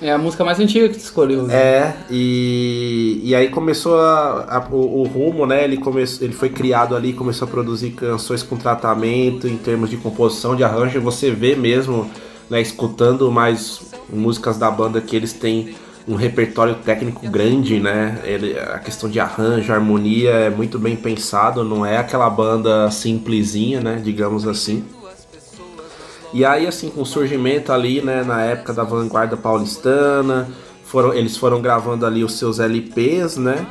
É 0.00 0.12
a 0.12 0.18
música 0.18 0.44
mais 0.44 0.58
antiga 0.58 0.88
que 0.88 0.96
tu 0.96 1.00
escolheu. 1.00 1.44
né? 1.44 1.54
É, 1.54 1.94
e, 2.10 3.20
e 3.24 3.34
aí 3.34 3.48
começou 3.50 4.00
a, 4.00 4.56
a- 4.58 4.68
o, 4.70 5.02
o 5.02 5.04
rumo, 5.04 5.46
né? 5.46 5.64
Ele, 5.64 5.76
come, 5.76 6.02
ele 6.20 6.32
foi 6.32 6.48
criado 6.48 6.96
ali, 6.96 7.12
começou 7.12 7.46
a 7.46 7.50
produzir 7.50 7.90
canções 7.90 8.42
com 8.42 8.56
tratamento 8.56 9.46
em 9.46 9.56
termos 9.56 9.88
de 9.88 9.96
composição, 9.96 10.56
de 10.56 10.64
arranjo. 10.64 11.00
Você 11.00 11.30
vê 11.30 11.54
mesmo, 11.54 12.10
né, 12.50 12.60
escutando 12.60 13.30
mais 13.30 13.80
músicas 14.12 14.58
da 14.58 14.70
banda 14.70 15.00
que 15.00 15.14
eles 15.16 15.32
têm 15.32 15.74
um 16.06 16.14
repertório 16.14 16.74
técnico 16.76 17.28
grande, 17.28 17.78
né? 17.78 18.20
Ele, 18.24 18.58
a 18.58 18.78
questão 18.78 19.08
de 19.08 19.20
arranjo, 19.20 19.72
harmonia 19.72 20.30
é 20.30 20.50
muito 20.50 20.78
bem 20.78 20.96
pensado, 20.96 21.64
não 21.64 21.86
é 21.86 21.98
aquela 21.98 22.28
banda 22.28 22.90
simplesinha, 22.90 23.80
né? 23.80 24.00
Digamos 24.02 24.46
assim. 24.46 24.84
E 26.32 26.44
aí, 26.44 26.66
assim, 26.66 26.88
com 26.88 27.02
o 27.02 27.06
surgimento 27.06 27.72
ali, 27.72 28.00
né, 28.00 28.24
na 28.24 28.42
época 28.42 28.72
da 28.72 28.82
vanguarda 28.82 29.36
paulistana, 29.36 30.48
foram, 30.84 31.12
eles 31.12 31.36
foram 31.36 31.60
gravando 31.60 32.06
ali 32.06 32.24
os 32.24 32.38
seus 32.38 32.58
LPs, 32.58 33.36
né? 33.36 33.66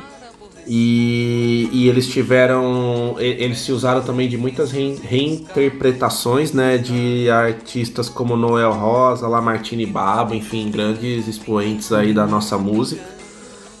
E, 0.66 1.68
e 1.72 1.88
eles 1.88 2.06
tiveram. 2.06 3.16
Eles 3.18 3.58
se 3.58 3.72
usaram 3.72 4.02
também 4.02 4.28
de 4.28 4.36
muitas 4.38 4.70
rein- 4.70 5.00
reinterpretações, 5.02 6.52
né? 6.52 6.78
De 6.78 7.28
artistas 7.30 8.08
como 8.08 8.36
Noel 8.36 8.72
Rosa, 8.72 9.26
Lamartine 9.26 9.86
Babo, 9.86 10.34
enfim, 10.34 10.70
grandes 10.70 11.26
expoentes 11.26 11.92
aí 11.92 12.12
da 12.14 12.26
nossa 12.26 12.56
música. 12.56 13.02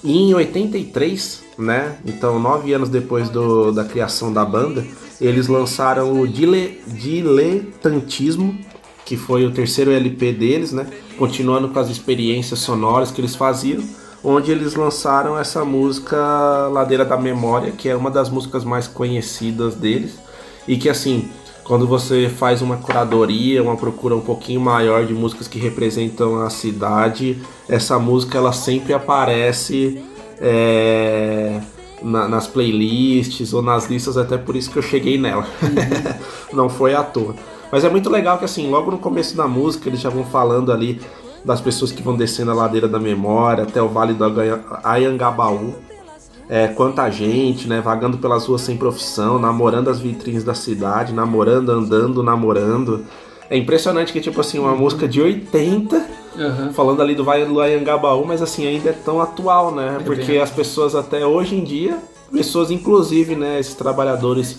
E 0.02 0.12
em 0.16 0.34
83, 0.34 1.42
né? 1.56 1.96
Então, 2.04 2.38
nove 2.40 2.72
anos 2.72 2.88
depois 2.88 3.28
do, 3.28 3.70
da 3.70 3.84
criação 3.84 4.32
da 4.32 4.44
banda, 4.44 4.84
eles 5.20 5.46
lançaram 5.46 6.20
o 6.20 6.26
Dile, 6.26 6.80
Diletantismo, 6.88 8.58
que 9.04 9.16
foi 9.16 9.46
o 9.46 9.50
terceiro 9.52 9.92
LP 9.92 10.32
deles, 10.32 10.72
né? 10.72 10.86
Continuando 11.16 11.68
com 11.68 11.78
as 11.78 11.88
experiências 11.88 12.58
sonoras 12.58 13.10
que 13.12 13.20
eles 13.20 13.36
faziam, 13.36 13.82
onde 14.24 14.50
eles 14.52 14.74
lançaram 14.74 15.38
essa 15.38 15.64
música 15.64 16.16
Ladeira 16.72 17.04
da 17.04 17.16
Memória, 17.16 17.72
que 17.72 17.88
é 17.88 17.96
uma 17.96 18.10
das 18.10 18.28
músicas 18.30 18.64
mais 18.64 18.86
conhecidas 18.86 19.74
deles, 19.74 20.18
e 20.66 20.76
que 20.76 20.88
assim. 20.88 21.28
Quando 21.64 21.86
você 21.86 22.28
faz 22.28 22.60
uma 22.60 22.76
curadoria, 22.76 23.62
uma 23.62 23.76
procura 23.76 24.16
um 24.16 24.20
pouquinho 24.20 24.60
maior 24.60 25.06
de 25.06 25.14
músicas 25.14 25.46
que 25.46 25.60
representam 25.60 26.42
a 26.42 26.50
cidade, 26.50 27.40
essa 27.68 28.00
música 28.00 28.36
ela 28.36 28.52
sempre 28.52 28.92
aparece 28.92 30.02
é, 30.40 31.60
na- 32.02 32.26
nas 32.26 32.48
playlists 32.48 33.52
ou 33.54 33.62
nas 33.62 33.86
listas, 33.88 34.16
até 34.16 34.36
por 34.36 34.56
isso 34.56 34.72
que 34.72 34.78
eu 34.78 34.82
cheguei 34.82 35.16
nela. 35.16 35.46
Não 36.52 36.68
foi 36.68 36.96
à 36.96 37.02
toa. 37.04 37.36
Mas 37.70 37.84
é 37.84 37.88
muito 37.88 38.10
legal 38.10 38.38
que 38.38 38.44
assim, 38.44 38.68
logo 38.68 38.90
no 38.90 38.98
começo 38.98 39.36
da 39.36 39.46
música 39.46 39.88
eles 39.88 40.00
já 40.00 40.10
vão 40.10 40.24
falando 40.24 40.72
ali 40.72 41.00
das 41.44 41.60
pessoas 41.60 41.90
que 41.92 42.02
vão 42.02 42.16
descendo 42.16 42.50
a 42.50 42.54
ladeira 42.54 42.88
da 42.88 42.98
memória 42.98 43.64
até 43.64 43.82
o 43.82 43.88
vale 43.88 44.14
do 44.14 44.24
Ayangabaú. 44.84 45.74
é, 46.48 46.68
quanta 46.68 47.08
gente, 47.10 47.66
né, 47.66 47.80
vagando 47.80 48.18
pelas 48.18 48.46
ruas 48.46 48.60
sem 48.60 48.76
profissão, 48.76 49.38
namorando 49.38 49.88
as 49.88 49.98
vitrines 49.98 50.44
da 50.44 50.54
cidade, 50.54 51.12
namorando, 51.12 51.70
andando, 51.70 52.22
namorando. 52.22 53.04
É 53.48 53.56
impressionante 53.56 54.12
que, 54.12 54.20
tipo 54.20 54.40
assim, 54.40 54.58
uma 54.58 54.74
música 54.74 55.08
de 55.08 55.20
80 55.20 56.06
Aham. 56.38 56.72
falando 56.72 57.00
ali 57.00 57.14
do 57.14 57.24
Vai 57.24 57.44
do 57.44 57.60
Anhangabaú, 57.60 58.24
mas 58.26 58.42
assim, 58.42 58.66
ainda 58.66 58.90
é 58.90 58.92
tão 58.92 59.20
atual, 59.20 59.74
né? 59.74 59.98
Porque 60.04 60.32
bem. 60.32 60.40
as 60.40 60.50
pessoas 60.50 60.94
até 60.94 61.24
hoje 61.24 61.54
em 61.54 61.64
dia, 61.64 61.98
pessoas 62.32 62.70
inclusive, 62.70 63.34
né, 63.34 63.58
esses 63.60 63.74
trabalhadores 63.74 64.58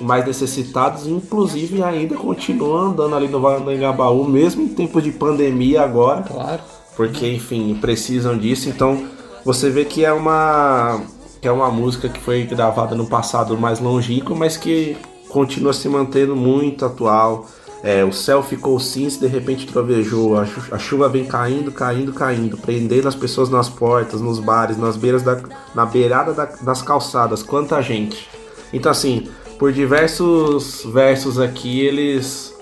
mais 0.00 0.24
necessitados, 0.26 1.06
inclusive 1.06 1.82
ainda 1.82 2.14
continuam 2.16 2.90
andando 2.90 3.14
ali 3.16 3.28
no 3.28 3.46
Anhangabaú, 3.46 4.24
mesmo 4.28 4.62
em 4.62 4.68
tempo 4.68 5.00
de 5.02 5.10
pandemia 5.12 5.82
agora, 5.82 6.22
Claro. 6.22 6.60
porque 6.96 7.26
enfim, 7.30 7.76
precisam 7.80 8.36
disso, 8.36 8.68
então 8.68 9.06
você 9.44 9.70
vê 9.70 9.84
que 9.84 10.04
é 10.04 10.12
uma 10.12 11.00
que 11.40 11.46
é 11.46 11.52
uma 11.52 11.70
música 11.70 12.08
que 12.08 12.18
foi 12.20 12.42
gravada 12.42 12.96
no 12.96 13.06
passado 13.06 13.56
mais 13.56 13.78
longínquo, 13.78 14.34
mas 14.34 14.56
que 14.56 14.96
continua 15.28 15.72
se 15.72 15.88
mantendo 15.88 16.34
muito 16.34 16.84
atual. 16.84 17.46
É, 17.80 18.04
o 18.04 18.12
céu 18.12 18.42
ficou 18.42 18.76
cinza 18.80 19.20
de 19.20 19.28
repente 19.28 19.64
trovejou. 19.64 20.36
A, 20.36 20.44
chu- 20.44 20.74
a 20.74 20.78
chuva 20.78 21.08
vem 21.08 21.24
caindo, 21.24 21.70
caindo, 21.70 22.12
caindo, 22.12 22.56
prendendo 22.58 23.06
as 23.06 23.14
pessoas 23.14 23.48
nas 23.48 23.68
portas, 23.68 24.20
nos 24.20 24.40
bares, 24.40 24.76
nas 24.76 24.96
beiras 24.96 25.22
da, 25.22 25.40
na 25.76 25.86
beirada 25.86 26.32
da- 26.34 26.48
das 26.60 26.82
calçadas. 26.82 27.40
Quanta 27.40 27.80
gente! 27.80 28.28
Então 28.72 28.90
assim, 28.90 29.28
por 29.58 29.72
diversos 29.72 30.84
versos 30.84 31.38
aqui 31.38 31.80
eles 31.80 32.54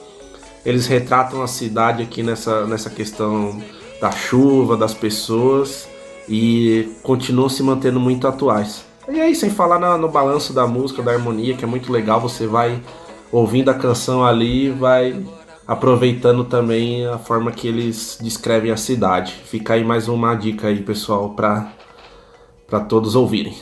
eles 0.65 0.87
retratam 0.87 1.43
a 1.43 1.47
cidade 1.47 2.03
aqui 2.03 2.23
nessa, 2.25 2.67
nessa 2.67 2.91
questão 2.91 3.63
da 4.01 4.11
chuva, 4.11 4.77
das 4.77 4.93
pessoas 4.93 5.89
e 6.29 6.89
continuam 7.05 7.49
se 7.49 7.63
mantendo 7.63 8.01
muito 8.01 8.27
atuais. 8.27 8.85
E 9.09 9.21
aí, 9.21 9.33
sem 9.37 9.49
falar 9.49 9.79
na- 9.79 9.97
no 9.97 10.09
balanço 10.09 10.53
da 10.53 10.67
música, 10.67 11.01
da 11.05 11.13
harmonia, 11.13 11.55
que 11.57 11.65
é 11.65 11.69
muito 11.69 11.93
legal, 11.93 12.21
você 12.21 12.49
vai 12.49 12.83
ouvindo 13.31 13.71
a 13.71 13.75
canção 13.75 14.25
ali 14.25 14.71
vai 14.71 15.25
aproveitando 15.69 16.43
também 16.45 17.07
a 17.07 17.17
forma 17.19 17.53
que 17.53 17.69
eles 17.69 18.19
descrevem 18.21 18.73
a 18.73 18.77
cidade. 18.77 19.33
Fica 19.45 19.75
aí 19.75 19.85
mais 19.85 20.09
uma 20.09 20.35
dica 20.35 20.67
aí, 20.67 20.81
pessoal, 20.83 21.31
para 21.31 22.81
todos 22.89 23.15
ouvirem. 23.15 23.55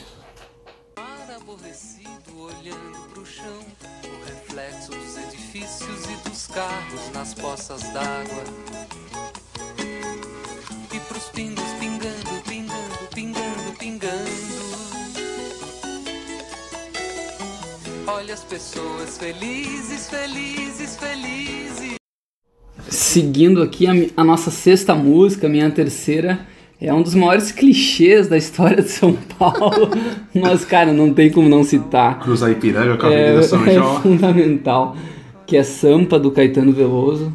As 18.35 18.43
pessoas 18.43 19.17
felizes, 19.17 20.09
felizes, 20.09 20.97
felizes. 20.97 21.95
Seguindo 22.89 23.61
aqui 23.61 23.87
a, 23.87 23.93
a 24.21 24.25
nossa 24.25 24.51
sexta 24.51 24.93
música, 24.93 25.47
minha 25.47 25.71
terceira, 25.71 26.41
é 26.81 26.93
um 26.93 27.01
dos 27.01 27.15
maiores 27.15 27.53
clichês 27.53 28.27
da 28.27 28.35
história 28.35 28.83
de 28.83 28.89
São 28.89 29.13
Paulo. 29.39 29.89
Mas, 30.35 30.65
cara, 30.65 30.91
não 30.91 31.13
tem 31.13 31.31
como 31.31 31.47
não 31.47 31.63
citar. 31.63 32.19
Cruzar 32.19 32.51
Ipiranga 32.51 32.97
com 32.97 33.05
a 33.05 33.13
É, 33.13 33.23
Avenida 33.29 33.43
São 33.43 33.65
é 33.65 33.73
João. 33.75 34.01
fundamental. 34.01 34.97
Que 35.47 35.55
é 35.55 35.63
Sampa, 35.63 36.19
do 36.19 36.29
Caetano 36.29 36.73
Veloso. 36.73 37.31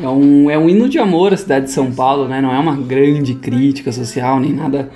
É 0.00 0.08
um, 0.08 0.48
é 0.48 0.56
um 0.56 0.70
hino 0.70 0.88
de 0.88 1.00
amor 1.00 1.34
à 1.34 1.36
cidade 1.36 1.64
de 1.66 1.72
São 1.72 1.90
Paulo, 1.90 2.28
né? 2.28 2.40
Não 2.40 2.54
é 2.54 2.58
uma 2.60 2.76
grande 2.76 3.34
crítica 3.34 3.90
social, 3.90 4.38
nem 4.38 4.52
nada 4.52 4.88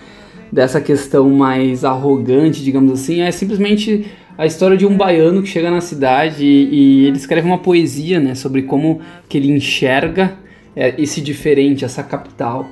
dessa 0.52 0.80
questão 0.80 1.28
mais 1.30 1.84
arrogante, 1.84 2.62
digamos 2.62 2.92
assim. 2.92 3.22
É 3.22 3.32
simplesmente 3.32 4.06
a 4.36 4.46
história 4.46 4.76
de 4.76 4.86
um 4.86 4.96
baiano 4.96 5.42
que 5.42 5.48
chega 5.48 5.70
na 5.70 5.80
cidade 5.80 6.44
e, 6.44 6.68
e 6.72 7.06
ele 7.06 7.16
escreve 7.16 7.46
uma 7.46 7.58
poesia, 7.58 8.18
né? 8.18 8.34
Sobre 8.34 8.62
como 8.62 9.00
que 9.28 9.36
ele 9.38 9.50
enxerga 9.50 10.34
é, 10.74 10.94
esse 10.98 11.20
diferente, 11.20 11.84
essa 11.84 12.02
capital. 12.02 12.66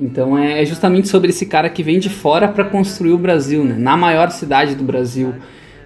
Então 0.00 0.38
é 0.38 0.64
justamente 0.64 1.08
sobre 1.08 1.30
esse 1.30 1.46
cara 1.46 1.68
que 1.68 1.82
vem 1.82 1.98
de 1.98 2.08
fora 2.08 2.46
para 2.48 2.64
construir 2.64 3.12
o 3.12 3.18
Brasil, 3.18 3.64
né? 3.64 3.74
Na 3.76 3.96
maior 3.96 4.30
cidade 4.30 4.74
do 4.74 4.84
Brasil 4.84 5.34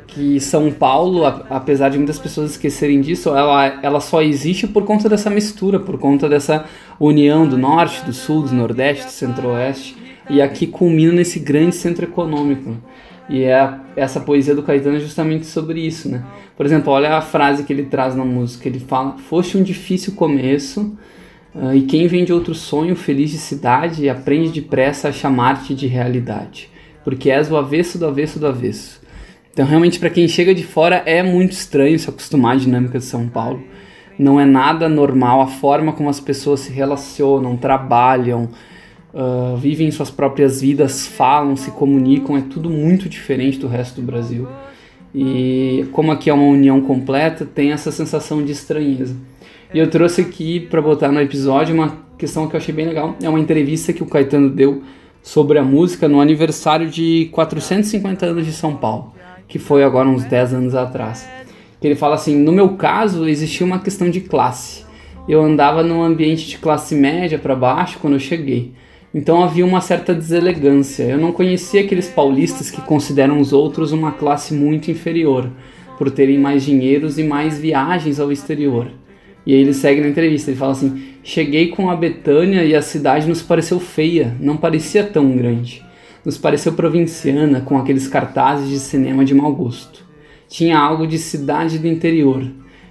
que 0.06 0.38
São 0.38 0.70
Paulo, 0.70 1.24
a- 1.24 1.44
apesar 1.50 1.88
de 1.88 1.96
muitas 1.96 2.18
pessoas 2.18 2.52
esquecerem 2.52 3.00
disso, 3.00 3.30
ela, 3.30 3.80
ela 3.82 4.00
só 4.00 4.22
existe 4.22 4.66
por 4.66 4.84
conta 4.84 5.08
dessa 5.08 5.28
mistura, 5.30 5.80
por 5.80 5.98
conta 5.98 6.28
dessa 6.28 6.66
união 7.00 7.48
do 7.48 7.58
norte, 7.58 8.04
do 8.04 8.12
sul, 8.12 8.42
do 8.42 8.54
nordeste, 8.54 9.06
do 9.06 9.10
centro-oeste, 9.10 9.96
e 10.30 10.40
aqui 10.40 10.66
culmina 10.68 11.12
nesse 11.14 11.40
grande 11.40 11.74
centro 11.74 12.04
econômico. 12.04 12.76
E 13.28 13.44
é, 13.44 13.74
essa 13.96 14.20
poesia 14.20 14.54
do 14.54 14.62
Caetano 14.62 14.96
é 14.96 15.00
justamente 15.00 15.46
sobre 15.46 15.80
isso, 15.80 16.10
né? 16.10 16.22
Por 16.56 16.66
exemplo, 16.66 16.92
olha 16.92 17.16
a 17.16 17.20
frase 17.20 17.64
que 17.64 17.72
ele 17.72 17.84
traz 17.84 18.14
na 18.14 18.24
música, 18.24 18.68
ele 18.68 18.78
fala, 18.78 19.16
foste 19.18 19.56
um 19.56 19.62
difícil 19.62 20.14
começo, 20.14 20.96
ah, 21.54 21.74
e 21.74 21.82
quem 21.82 22.06
vem 22.06 22.24
de 22.24 22.32
outro 22.32 22.54
sonho 22.54 22.96
feliz 22.96 23.30
de 23.30 23.38
cidade 23.38 24.08
aprende 24.08 24.60
depressa 24.60 25.08
a 25.08 25.12
chamar-te 25.12 25.74
de 25.74 25.86
realidade, 25.86 26.68
porque 27.04 27.30
és 27.30 27.50
o 27.50 27.56
avesso 27.56 27.98
do 27.98 28.06
avesso 28.06 28.38
do 28.38 28.46
avesso. 28.46 29.00
Então, 29.52 29.64
realmente, 29.64 30.00
para 30.00 30.10
quem 30.10 30.26
chega 30.26 30.52
de 30.52 30.64
fora, 30.64 31.02
é 31.06 31.22
muito 31.22 31.52
estranho 31.52 31.96
se 31.96 32.10
acostumar 32.10 32.56
à 32.56 32.58
dinâmica 32.58 32.98
de 32.98 33.04
São 33.04 33.28
Paulo. 33.28 33.62
Não 34.18 34.40
é 34.40 34.44
nada 34.44 34.88
normal 34.88 35.40
a 35.40 35.46
forma 35.46 35.92
como 35.92 36.08
as 36.08 36.18
pessoas 36.18 36.60
se 36.60 36.72
relacionam, 36.72 37.56
trabalham, 37.56 38.48
ah, 39.14 39.54
vivem 39.56 39.90
suas 39.92 40.10
próprias 40.10 40.60
vidas, 40.60 41.06
falam, 41.06 41.54
se 41.54 41.70
comunicam. 41.70 42.36
É 42.36 42.42
tudo 42.42 42.68
muito 42.68 43.08
diferente 43.08 43.58
do 43.58 43.68
resto 43.68 44.00
do 44.00 44.06
Brasil. 44.06 44.48
E 45.14 45.86
como 45.92 46.10
aqui 46.10 46.28
é 46.28 46.34
uma 46.34 46.46
união 46.46 46.80
completa, 46.80 47.44
tem 47.44 47.70
essa 47.70 47.92
sensação 47.92 48.42
de 48.44 48.50
estranheza. 48.50 49.16
E 49.72 49.78
eu 49.78 49.88
trouxe 49.88 50.20
aqui 50.20 50.58
para 50.58 50.82
botar 50.82 51.12
no 51.12 51.20
episódio 51.20 51.74
uma 51.74 51.96
questão 52.18 52.48
que 52.48 52.56
eu 52.56 52.58
achei 52.58 52.74
bem 52.74 52.86
legal. 52.86 53.16
É 53.22 53.28
uma 53.28 53.38
entrevista 53.38 53.92
que 53.92 54.02
o 54.02 54.06
Caetano 54.06 54.50
deu 54.50 54.82
sobre 55.22 55.58
a 55.58 55.62
música 55.62 56.08
no 56.08 56.20
aniversário 56.20 56.88
de 56.90 57.28
450 57.32 58.26
anos 58.26 58.44
de 58.44 58.52
São 58.52 58.76
Paulo, 58.76 59.14
que 59.46 59.58
foi 59.58 59.84
agora 59.84 60.08
uns 60.08 60.24
10 60.24 60.54
anos 60.54 60.74
atrás. 60.74 61.28
Ele 61.80 61.94
fala 61.94 62.16
assim: 62.16 62.36
no 62.36 62.50
meu 62.50 62.70
caso, 62.70 63.28
existia 63.28 63.64
uma 63.64 63.78
questão 63.78 64.10
de 64.10 64.20
classe. 64.20 64.84
Eu 65.28 65.40
andava 65.42 65.82
num 65.82 66.02
ambiente 66.02 66.46
de 66.46 66.58
classe 66.58 66.94
média 66.94 67.38
para 67.38 67.54
baixo 67.54 67.98
quando 68.00 68.14
eu 68.14 68.20
cheguei. 68.20 68.72
Então 69.14 69.44
havia 69.44 69.64
uma 69.64 69.80
certa 69.80 70.12
deselegância. 70.12 71.04
Eu 71.04 71.18
não 71.18 71.30
conhecia 71.30 71.82
aqueles 71.82 72.08
paulistas 72.08 72.68
que 72.68 72.80
consideram 72.80 73.38
os 73.38 73.52
outros 73.52 73.92
uma 73.92 74.10
classe 74.10 74.52
muito 74.52 74.90
inferior, 74.90 75.48
por 75.96 76.10
terem 76.10 76.36
mais 76.36 76.64
dinheiros 76.64 77.16
e 77.16 77.22
mais 77.22 77.56
viagens 77.56 78.18
ao 78.18 78.32
exterior. 78.32 78.90
E 79.46 79.54
aí 79.54 79.60
ele 79.60 79.72
segue 79.72 80.00
na 80.00 80.08
entrevista, 80.08 80.50
ele 80.50 80.58
fala 80.58 80.72
assim: 80.72 81.04
"Cheguei 81.22 81.68
com 81.68 81.88
a 81.88 81.94
Betânia 81.94 82.64
e 82.64 82.74
a 82.74 82.82
cidade 82.82 83.28
nos 83.28 83.40
pareceu 83.40 83.78
feia, 83.78 84.36
não 84.40 84.56
parecia 84.56 85.04
tão 85.04 85.36
grande. 85.36 85.84
Nos 86.24 86.36
pareceu 86.36 86.72
provinciana, 86.72 87.60
com 87.60 87.78
aqueles 87.78 88.08
cartazes 88.08 88.68
de 88.68 88.80
cinema 88.80 89.24
de 89.24 89.34
mau 89.34 89.54
gosto. 89.54 90.04
Tinha 90.48 90.78
algo 90.78 91.06
de 91.06 91.18
cidade 91.18 91.78
do 91.78 91.86
interior. 91.86 92.44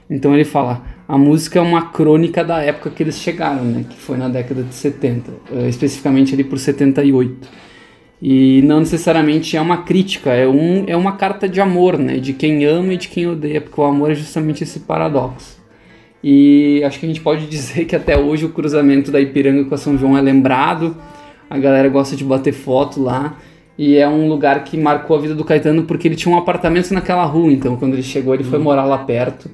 Então 0.10 0.34
ele 0.34 0.46
fala: 0.46 0.84
a 1.08 1.18
música 1.18 1.60
é 1.60 1.62
uma 1.62 1.90
crônica 1.90 2.44
da 2.44 2.62
época 2.62 2.90
que 2.90 3.04
eles 3.04 3.20
chegaram, 3.20 3.64
né? 3.64 3.86
Que 3.90 3.96
foi 3.98 4.18
na 4.18 4.30
década 4.30 4.64
de 4.64 4.74
70, 4.74 5.32
eh, 5.52 5.68
especificamente 5.68 6.34
ali 6.34 6.44
por 6.44 6.58
78. 6.58 7.48
E 8.22 8.62
não 8.62 8.80
necessariamente 8.80 9.58
é 9.58 9.62
uma 9.62 9.84
crítica, 9.84 10.32
é, 10.32 10.48
um, 10.48 10.86
é 10.88 10.96
uma 10.96 11.12
carta 11.18 11.48
de 11.50 11.60
amor, 11.60 11.98
né? 11.98 12.18
De 12.20 12.32
quem 12.32 12.64
ama 12.64 12.94
e 12.94 12.98
de 12.98 13.10
quem 13.10 13.28
odeia, 13.28 13.60
porque 13.60 13.80
o 13.80 13.84
amor 13.84 14.12
é 14.12 14.16
justamente 14.16 14.64
esse 14.64 14.80
paradoxo. 14.80 15.62
E 16.24 16.82
acho 16.86 17.00
que 17.00 17.06
a 17.06 17.10
gente 17.10 17.20
pode 17.20 17.48
dizer 17.52 17.84
que 17.86 17.96
até 17.96 18.18
hoje 18.18 18.46
o 18.46 18.50
cruzamento 18.50 19.12
da 19.12 19.20
Ipiranga 19.20 19.66
com 19.66 19.76
a 19.76 19.78
São 19.78 19.98
João 19.98 20.18
é 20.18 20.22
lembrado. 20.22 20.96
A 21.50 21.58
galera 21.58 21.90
gosta 21.90 22.16
de 22.16 22.24
bater 22.24 22.54
foto 22.54 23.02
lá. 23.02 23.38
E 23.78 23.98
é 23.98 24.08
um 24.08 24.30
lugar 24.30 24.64
que 24.64 24.78
marcou 24.78 25.18
a 25.18 25.20
vida 25.20 25.36
do 25.36 25.44
Caetano 25.44 25.84
porque 25.84 26.08
ele 26.08 26.16
tinha 26.16 26.34
um 26.34 26.38
apartamento 26.38 26.94
naquela 26.94 27.26
rua. 27.26 27.52
Então, 27.52 27.76
quando 27.76 27.94
ele 27.94 28.04
chegou, 28.04 28.34
ele 28.34 28.44
foi 28.44 28.60
morar 28.60 28.86
lá 28.86 29.00
perto. 29.00 29.50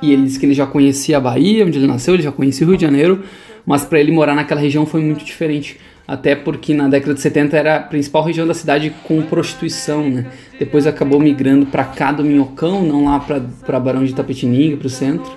E 0.00 0.12
ele 0.12 0.24
disse 0.24 0.38
que 0.38 0.46
ele 0.46 0.54
já 0.54 0.66
conhecia 0.66 1.16
a 1.16 1.20
Bahia, 1.20 1.66
onde 1.66 1.78
ele 1.78 1.86
nasceu, 1.86 2.14
ele 2.14 2.22
já 2.22 2.32
conhecia 2.32 2.66
o 2.66 2.70
Rio 2.70 2.76
de 2.76 2.82
Janeiro. 2.82 3.22
Mas 3.66 3.84
para 3.84 4.00
ele 4.00 4.12
morar 4.12 4.34
naquela 4.34 4.60
região 4.60 4.86
foi 4.86 5.00
muito 5.00 5.24
diferente. 5.24 5.78
Até 6.06 6.34
porque 6.34 6.72
na 6.72 6.88
década 6.88 7.12
de 7.12 7.20
70 7.20 7.54
era 7.54 7.76
a 7.76 7.80
principal 7.80 8.22
região 8.22 8.46
da 8.46 8.54
cidade 8.54 8.94
com 9.04 9.20
prostituição, 9.20 10.08
né? 10.08 10.26
Depois 10.58 10.86
acabou 10.86 11.20
migrando 11.20 11.66
para 11.66 11.84
cá 11.84 12.12
do 12.12 12.24
Minhocão, 12.24 12.82
não 12.82 13.04
lá 13.04 13.20
para 13.20 13.78
Barão 13.78 14.02
de 14.02 14.14
Tapetininga, 14.14 14.78
para 14.78 14.86
o 14.86 14.90
centro. 14.90 15.30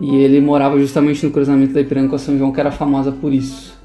E 0.00 0.14
ele 0.16 0.40
morava 0.40 0.78
justamente 0.78 1.24
no 1.24 1.32
cruzamento 1.32 1.72
da 1.72 1.80
Ipiranga 1.80 2.08
com 2.08 2.14
a 2.14 2.18
São 2.18 2.38
João, 2.38 2.52
que 2.52 2.60
era 2.60 2.70
famosa 2.70 3.10
por 3.10 3.32
isso. 3.32 3.76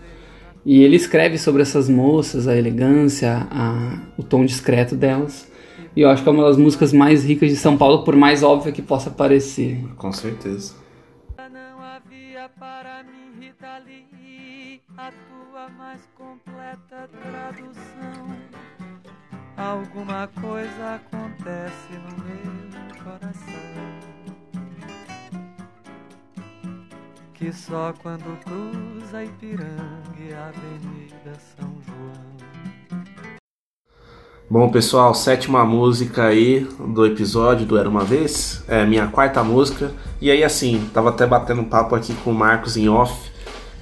E 0.63 0.83
ele 0.83 0.95
escreve 0.95 1.37
sobre 1.37 1.61
essas 1.61 1.89
moças, 1.89 2.47
a 2.47 2.55
elegância, 2.55 3.47
a, 3.49 3.99
o 4.17 4.21
tom 4.21 4.45
discreto 4.45 4.95
delas. 4.95 5.49
E 5.97 6.01
eu 6.01 6.11
acho 6.11 6.21
que 6.21 6.29
é 6.29 6.31
uma 6.31 6.43
das 6.43 6.57
músicas 6.57 6.93
mais 6.93 7.25
ricas 7.25 7.49
de 7.49 7.55
São 7.55 7.75
Paulo, 7.75 8.03
por 8.03 8.15
mais 8.15 8.43
óbvia 8.43 8.71
que 8.71 8.83
possa 8.83 9.09
parecer. 9.09 9.83
Com 9.95 10.11
certeza. 10.13 10.75
Não 11.51 11.81
havia 11.81 12.47
para 12.49 13.01
mim, 13.01 13.43
Rita 13.43 13.79
Lee, 13.83 14.79
a 14.95 15.11
tua 15.11 15.67
mais 15.69 16.07
completa 16.15 17.09
tradução. 17.23 18.27
Alguma 19.57 20.27
coisa 20.39 21.01
acontece 21.01 21.93
no 21.93 22.23
meu 22.23 23.03
coração. 23.03 23.97
Que 27.33 27.51
só 27.51 27.91
quando 28.03 28.39
cruza 28.43 29.23
Ipiranga 29.23 30.15
e 30.19 30.31
a 30.31 30.49
Avenida 30.49 31.33
São 31.57 31.75
João. 31.87 32.36
Bom, 34.49 34.69
pessoal, 34.69 35.13
sétima 35.13 35.65
música 35.65 36.23
aí 36.23 36.65
do 36.79 37.05
episódio 37.05 37.65
do 37.65 37.77
Era 37.77 37.89
Uma 37.89 38.05
Vez. 38.05 38.63
É 38.65 38.85
minha 38.85 39.05
quarta 39.07 39.43
música. 39.43 39.91
E 40.21 40.31
aí, 40.31 40.41
assim, 40.41 40.89
tava 40.93 41.09
até 41.09 41.27
batendo 41.27 41.65
papo 41.65 41.93
aqui 41.95 42.13
com 42.23 42.31
o 42.31 42.33
Marcos 42.33 42.77
em 42.77 42.87
off. 42.87 43.29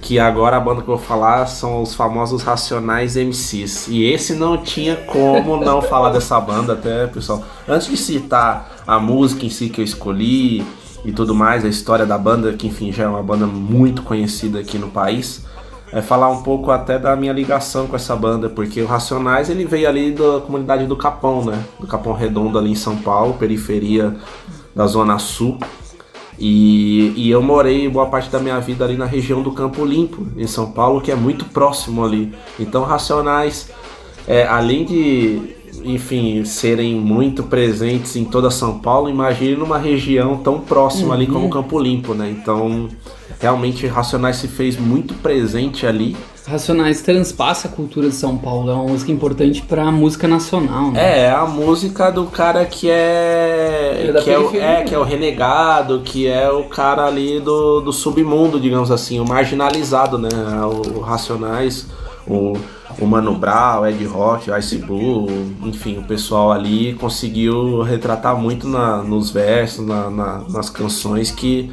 Que 0.00 0.18
agora 0.18 0.56
a 0.56 0.60
banda 0.60 0.82
que 0.82 0.88
eu 0.90 0.96
vou 0.96 1.06
falar 1.06 1.46
são 1.46 1.82
os 1.82 1.94
famosos 1.94 2.42
Racionais 2.42 3.14
MCs. 3.14 3.86
E 3.86 4.06
esse 4.06 4.34
não 4.34 4.58
tinha 4.58 4.96
como 4.96 5.56
não 5.56 5.80
falar 5.86 6.10
dessa 6.10 6.40
banda, 6.40 6.72
até, 6.72 7.06
pessoal. 7.06 7.44
Antes 7.68 7.86
de 7.86 7.96
citar 7.96 8.82
a 8.84 8.98
música 8.98 9.46
em 9.46 9.50
si 9.50 9.68
que 9.68 9.80
eu 9.80 9.84
escolhi 9.84 10.66
e 11.04 11.12
tudo 11.12 11.32
mais, 11.32 11.64
a 11.64 11.68
história 11.68 12.04
da 12.04 12.18
banda, 12.18 12.52
que 12.54 12.66
enfim 12.66 12.90
já 12.90 13.04
é 13.04 13.08
uma 13.08 13.22
banda 13.22 13.46
muito 13.46 14.02
conhecida 14.02 14.58
aqui 14.58 14.78
no 14.78 14.88
país 14.88 15.45
é 15.92 16.02
falar 16.02 16.30
um 16.30 16.42
pouco 16.42 16.70
até 16.70 16.98
da 16.98 17.14
minha 17.14 17.32
ligação 17.32 17.86
com 17.86 17.96
essa 17.96 18.14
banda, 18.16 18.48
porque 18.48 18.82
o 18.82 18.86
Racionais 18.86 19.48
ele 19.48 19.64
veio 19.64 19.88
ali 19.88 20.12
da 20.12 20.40
comunidade 20.40 20.86
do 20.86 20.96
Capão, 20.96 21.44
né? 21.44 21.64
Do 21.78 21.86
Capão 21.86 22.12
Redondo 22.12 22.58
ali 22.58 22.72
em 22.72 22.76
São 22.76 22.96
Paulo, 22.96 23.34
periferia 23.34 24.16
da 24.74 24.86
Zona 24.86 25.18
Sul. 25.18 25.58
E, 26.38 27.12
e 27.16 27.30
eu 27.30 27.40
morei 27.40 27.88
boa 27.88 28.06
parte 28.06 28.28
da 28.28 28.38
minha 28.38 28.60
vida 28.60 28.84
ali 28.84 28.96
na 28.96 29.06
região 29.06 29.42
do 29.42 29.52
Campo 29.52 29.84
Limpo, 29.84 30.26
em 30.36 30.46
São 30.46 30.70
Paulo, 30.70 31.00
que 31.00 31.10
é 31.10 31.14
muito 31.14 31.46
próximo 31.46 32.04
ali. 32.04 32.34
Então, 32.60 32.82
Racionais, 32.82 33.70
é, 34.28 34.46
além 34.46 34.84
de, 34.84 35.40
enfim, 35.82 36.44
serem 36.44 36.96
muito 36.96 37.44
presentes 37.44 38.16
em 38.16 38.24
toda 38.24 38.50
São 38.50 38.80
Paulo, 38.80 39.08
imagine 39.08 39.56
numa 39.56 39.78
região 39.78 40.36
tão 40.36 40.60
próxima 40.60 41.14
ali 41.14 41.26
como 41.26 41.48
Campo 41.48 41.78
Limpo, 41.78 42.12
né? 42.12 42.30
Então, 42.30 42.88
realmente, 43.40 43.86
Racionais 43.86 44.36
se 44.36 44.48
fez 44.48 44.76
muito 44.78 45.14
presente 45.14 45.86
ali. 45.86 46.16
Racionais 46.46 47.02
transpassa 47.02 47.66
a 47.66 47.70
cultura 47.70 48.08
de 48.08 48.14
São 48.14 48.36
Paulo, 48.38 48.70
é 48.70 48.74
uma 48.74 48.84
música 48.84 49.10
importante 49.10 49.62
pra 49.62 49.90
música 49.90 50.28
nacional, 50.28 50.92
né? 50.92 51.18
É, 51.18 51.20
é 51.24 51.30
a 51.30 51.44
música 51.44 52.08
do 52.10 52.26
cara 52.26 52.64
que 52.64 52.88
é. 52.88 54.12
É 54.16 54.22
que, 54.22 54.30
é, 54.30 54.38
o, 54.38 54.56
é, 54.56 54.84
que 54.84 54.94
é 54.94 54.98
o 54.98 55.02
renegado, 55.02 56.02
que 56.04 56.28
é 56.28 56.48
o 56.50 56.64
cara 56.64 57.04
ali 57.04 57.40
do, 57.40 57.80
do 57.80 57.92
submundo, 57.92 58.60
digamos 58.60 58.92
assim, 58.92 59.18
o 59.18 59.26
marginalizado, 59.26 60.18
né? 60.18 60.28
O, 60.62 60.98
o 60.98 61.00
Racionais, 61.00 61.86
o, 62.28 62.52
o 63.00 63.06
Mano 63.06 63.34
Brown, 63.34 63.80
o 63.80 63.86
Ed 63.88 64.04
Rock, 64.04 64.48
o 64.48 64.56
Ice 64.56 64.78
Blue, 64.78 65.26
enfim, 65.64 65.98
o 65.98 66.04
pessoal 66.04 66.52
ali 66.52 66.94
conseguiu 66.94 67.82
retratar 67.82 68.36
muito 68.36 68.68
na, 68.68 69.02
nos 69.02 69.30
versos, 69.30 69.84
na, 69.84 70.08
na- 70.10 70.44
nas 70.48 70.70
canções 70.70 71.32
que. 71.32 71.72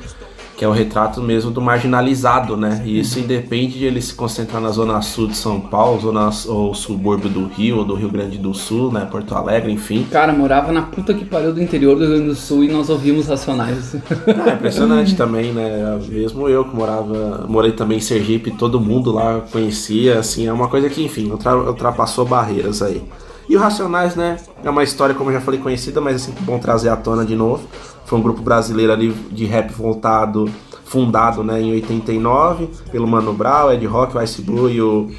Que 0.56 0.64
é 0.64 0.68
o 0.68 0.72
retrato 0.72 1.20
mesmo 1.20 1.50
do 1.50 1.60
marginalizado, 1.60 2.56
né? 2.56 2.84
E 2.86 3.00
isso 3.00 3.20
independe 3.20 3.80
de 3.80 3.86
ele 3.86 4.00
se 4.00 4.14
concentrar 4.14 4.62
na 4.62 4.70
zona 4.70 5.02
sul 5.02 5.28
de 5.28 5.36
São 5.36 5.60
Paulo, 5.60 6.00
zona 6.00 6.30
ou 6.48 6.76
subúrbio 6.76 7.28
do 7.28 7.48
Rio, 7.48 7.78
ou 7.78 7.84
do 7.86 7.96
Rio 7.96 8.08
Grande 8.10 8.38
do 8.38 8.54
Sul, 8.54 8.92
né? 8.92 9.08
Porto 9.10 9.34
Alegre, 9.34 9.72
enfim. 9.72 10.06
Cara, 10.12 10.32
morava 10.32 10.72
na 10.72 10.84
puta 10.84 11.12
que 11.14 11.26
pariu 11.26 11.54
do 11.54 11.62
interior 11.62 11.96
do 11.96 12.02
Rio 12.02 12.10
Grande 12.12 12.28
do 12.28 12.36
Sul 12.36 12.64
e 12.64 12.68
nós 12.68 12.88
ouvimos 12.90 13.28
Racionais. 13.28 13.96
É 13.96 14.54
impressionante 14.54 15.16
também, 15.16 15.52
né? 15.52 16.00
Mesmo 16.08 16.48
eu 16.48 16.64
que 16.66 16.76
morava, 16.76 17.46
morei 17.50 17.72
também 17.72 17.98
em 17.98 18.02
Sergipe, 18.02 18.52
todo 18.52 18.80
mundo 18.80 19.12
lá 19.12 19.42
conhecia, 19.52 20.20
assim, 20.20 20.46
é 20.48 20.54
uma 20.54 20.68
coisa 20.68 20.88
que, 20.88 21.04
enfim, 21.04 21.32
ultra- 21.32 21.58
ultrapassou 21.58 22.26
barreiras 22.26 22.82
aí. 22.84 23.02
E 23.50 23.56
o 23.56 23.60
Racionais, 23.60 24.16
né? 24.16 24.38
É 24.64 24.70
uma 24.70 24.84
história, 24.84 25.14
como 25.14 25.30
eu 25.30 25.34
já 25.36 25.42
falei, 25.42 25.60
conhecida, 25.60 26.00
mas 26.00 26.16
é 26.16 26.20
sempre 26.20 26.44
bom 26.44 26.58
trazer 26.60 26.90
à 26.90 26.96
tona 26.96 27.26
de 27.26 27.36
novo. 27.36 27.68
Foi 28.06 28.18
um 28.18 28.22
grupo 28.22 28.42
brasileiro 28.42 28.92
ali 28.94 29.12
de 29.32 29.46
rap 29.46 29.72
voltado, 29.74 30.50
fundado 30.86 31.44
né, 31.44 31.62
em 31.62 31.72
89 31.74 32.70
pelo 32.92 33.08
Mano 33.08 33.34
Brown, 33.34 33.72
Ed 33.72 33.86
Rock, 33.86 34.16
o 34.18 34.22
Ice 34.22 34.42
Blue 34.42 34.70
e 34.70 34.82
o, 34.82 35.10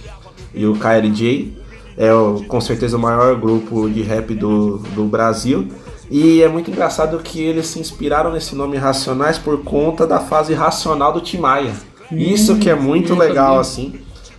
e 0.54 0.66
o 0.66 0.74
KLJ. 0.76 1.56
É 1.96 2.12
o- 2.12 2.42
com 2.48 2.60
certeza 2.60 2.96
o 2.96 3.00
maior 3.00 3.36
grupo 3.38 3.88
de 3.88 4.02
rap 4.02 4.34
do, 4.34 4.78
do 4.94 5.04
Brasil. 5.04 5.68
E 6.10 6.42
é 6.42 6.48
muito 6.48 6.70
engraçado 6.70 7.18
que 7.18 7.40
eles 7.40 7.66
se 7.66 7.78
inspiraram 7.78 8.32
nesse 8.32 8.54
nome 8.54 8.76
Racionais 8.76 9.38
por 9.38 9.62
conta 9.62 10.06
da 10.06 10.18
fase 10.20 10.52
racional 10.54 11.12
do 11.12 11.20
Tim 11.20 11.38
Maia. 11.38 11.72
Isso 12.12 12.56
que 12.58 12.68
é 12.68 12.74
muito 12.74 13.10
não 13.14 13.18
legal, 13.18 13.58
assim. 13.58 13.94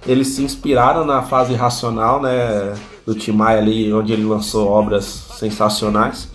Eles 0.07 0.27
se 0.29 0.43
inspiraram 0.43 1.03
na 1.05 1.23
fase 1.23 1.53
racional, 1.55 2.21
né, 2.21 2.73
do 3.05 3.13
Tim 3.15 3.31
Maia 3.33 3.59
ali, 3.59 3.91
onde 3.93 4.11
ele 4.13 4.23
lançou 4.25 4.67
obras 4.67 5.03
sensacionais, 5.37 6.27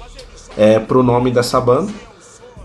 é, 0.56 0.78
pro 0.78 1.02
nome 1.02 1.30
dessa 1.30 1.60
banda. 1.60 1.92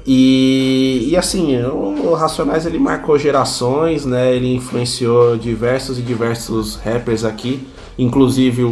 E, 0.07 1.07
e 1.09 1.17
assim, 1.17 1.57
o 1.63 2.13
Racionais 2.13 2.65
ele 2.65 2.77
marcou 2.77 3.17
gerações, 3.17 4.05
né? 4.05 4.35
Ele 4.35 4.53
influenciou 4.53 5.35
diversos 5.35 5.97
e 5.97 6.01
diversos 6.03 6.75
rappers 6.75 7.23
aqui. 7.23 7.67
Inclusive 7.97 8.63
o, 8.63 8.69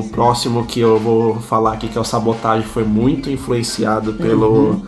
o 0.00 0.08
próximo 0.10 0.66
que 0.66 0.80
eu 0.80 0.98
vou 0.98 1.36
falar 1.40 1.74
aqui, 1.74 1.88
que 1.88 1.96
é 1.96 2.00
o 2.00 2.04
Sabotagem, 2.04 2.66
foi 2.68 2.84
muito 2.84 3.30
influenciado 3.30 4.12
pelo, 4.14 4.82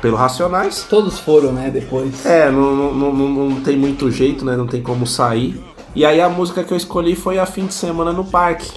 pelo 0.00 0.16
Racionais. 0.16 0.86
Todos 0.88 1.18
foram, 1.18 1.50
né, 1.52 1.68
depois. 1.70 2.24
É, 2.24 2.48
não, 2.50 2.76
não, 2.76 2.94
não, 2.94 3.12
não- 3.14 3.48
não 3.50 3.60
tem 3.60 3.76
muito 3.76 4.10
jeito, 4.12 4.44
né? 4.44 4.56
Não 4.56 4.66
tem 4.68 4.80
como 4.82 5.04
sair. 5.04 5.60
E 5.96 6.04
aí 6.04 6.20
a 6.20 6.28
música 6.28 6.62
que 6.62 6.72
eu 6.72 6.76
escolhi 6.76 7.16
foi 7.16 7.38
a 7.40 7.46
Fim 7.46 7.66
de 7.66 7.74
Semana 7.74 8.12
no 8.12 8.24
Parque. 8.24 8.70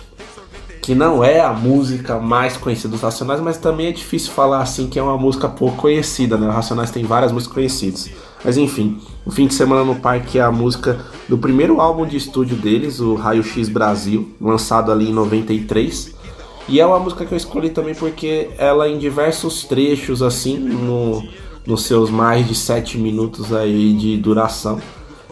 Que 0.81 0.95
não 0.95 1.23
é 1.23 1.39
a 1.39 1.53
música 1.53 2.19
mais 2.19 2.57
conhecida 2.57 2.89
dos 2.89 3.01
Racionais, 3.01 3.39
mas 3.39 3.57
também 3.57 3.87
é 3.87 3.91
difícil 3.91 4.31
falar 4.31 4.61
assim 4.61 4.87
que 4.87 4.97
é 4.97 5.03
uma 5.03 5.17
música 5.17 5.47
pouco 5.47 5.77
conhecida, 5.77 6.37
né? 6.37 6.47
Os 6.47 6.55
Racionais 6.55 6.89
tem 6.89 7.03
várias 7.03 7.31
músicas 7.31 7.53
conhecidas. 7.53 8.09
Mas 8.43 8.57
enfim, 8.57 8.99
o 9.25 9.31
Fim 9.31 9.45
de 9.45 9.53
Semana 9.53 9.83
no 9.83 9.95
Parque 9.95 10.39
é 10.39 10.41
a 10.41 10.51
música 10.51 10.99
do 11.29 11.37
primeiro 11.37 11.79
álbum 11.79 12.05
de 12.05 12.17
estúdio 12.17 12.57
deles, 12.57 12.99
o 12.99 13.13
Raio 13.13 13.43
X 13.43 13.69
Brasil, 13.69 14.31
lançado 14.41 14.91
ali 14.91 15.09
em 15.09 15.13
93. 15.13 16.15
E 16.67 16.79
é 16.79 16.85
uma 16.85 16.99
música 16.99 17.25
que 17.25 17.33
eu 17.33 17.37
escolhi 17.37 17.69
também 17.69 17.93
porque 17.93 18.49
ela 18.57 18.89
em 18.89 18.97
diversos 18.97 19.63
trechos, 19.63 20.23
assim, 20.23 20.57
no, 20.57 21.23
nos 21.65 21.83
seus 21.83 22.09
mais 22.09 22.47
de 22.47 22.55
sete 22.55 22.97
minutos 22.97 23.53
aí 23.53 23.93
de 23.93 24.17
duração, 24.17 24.79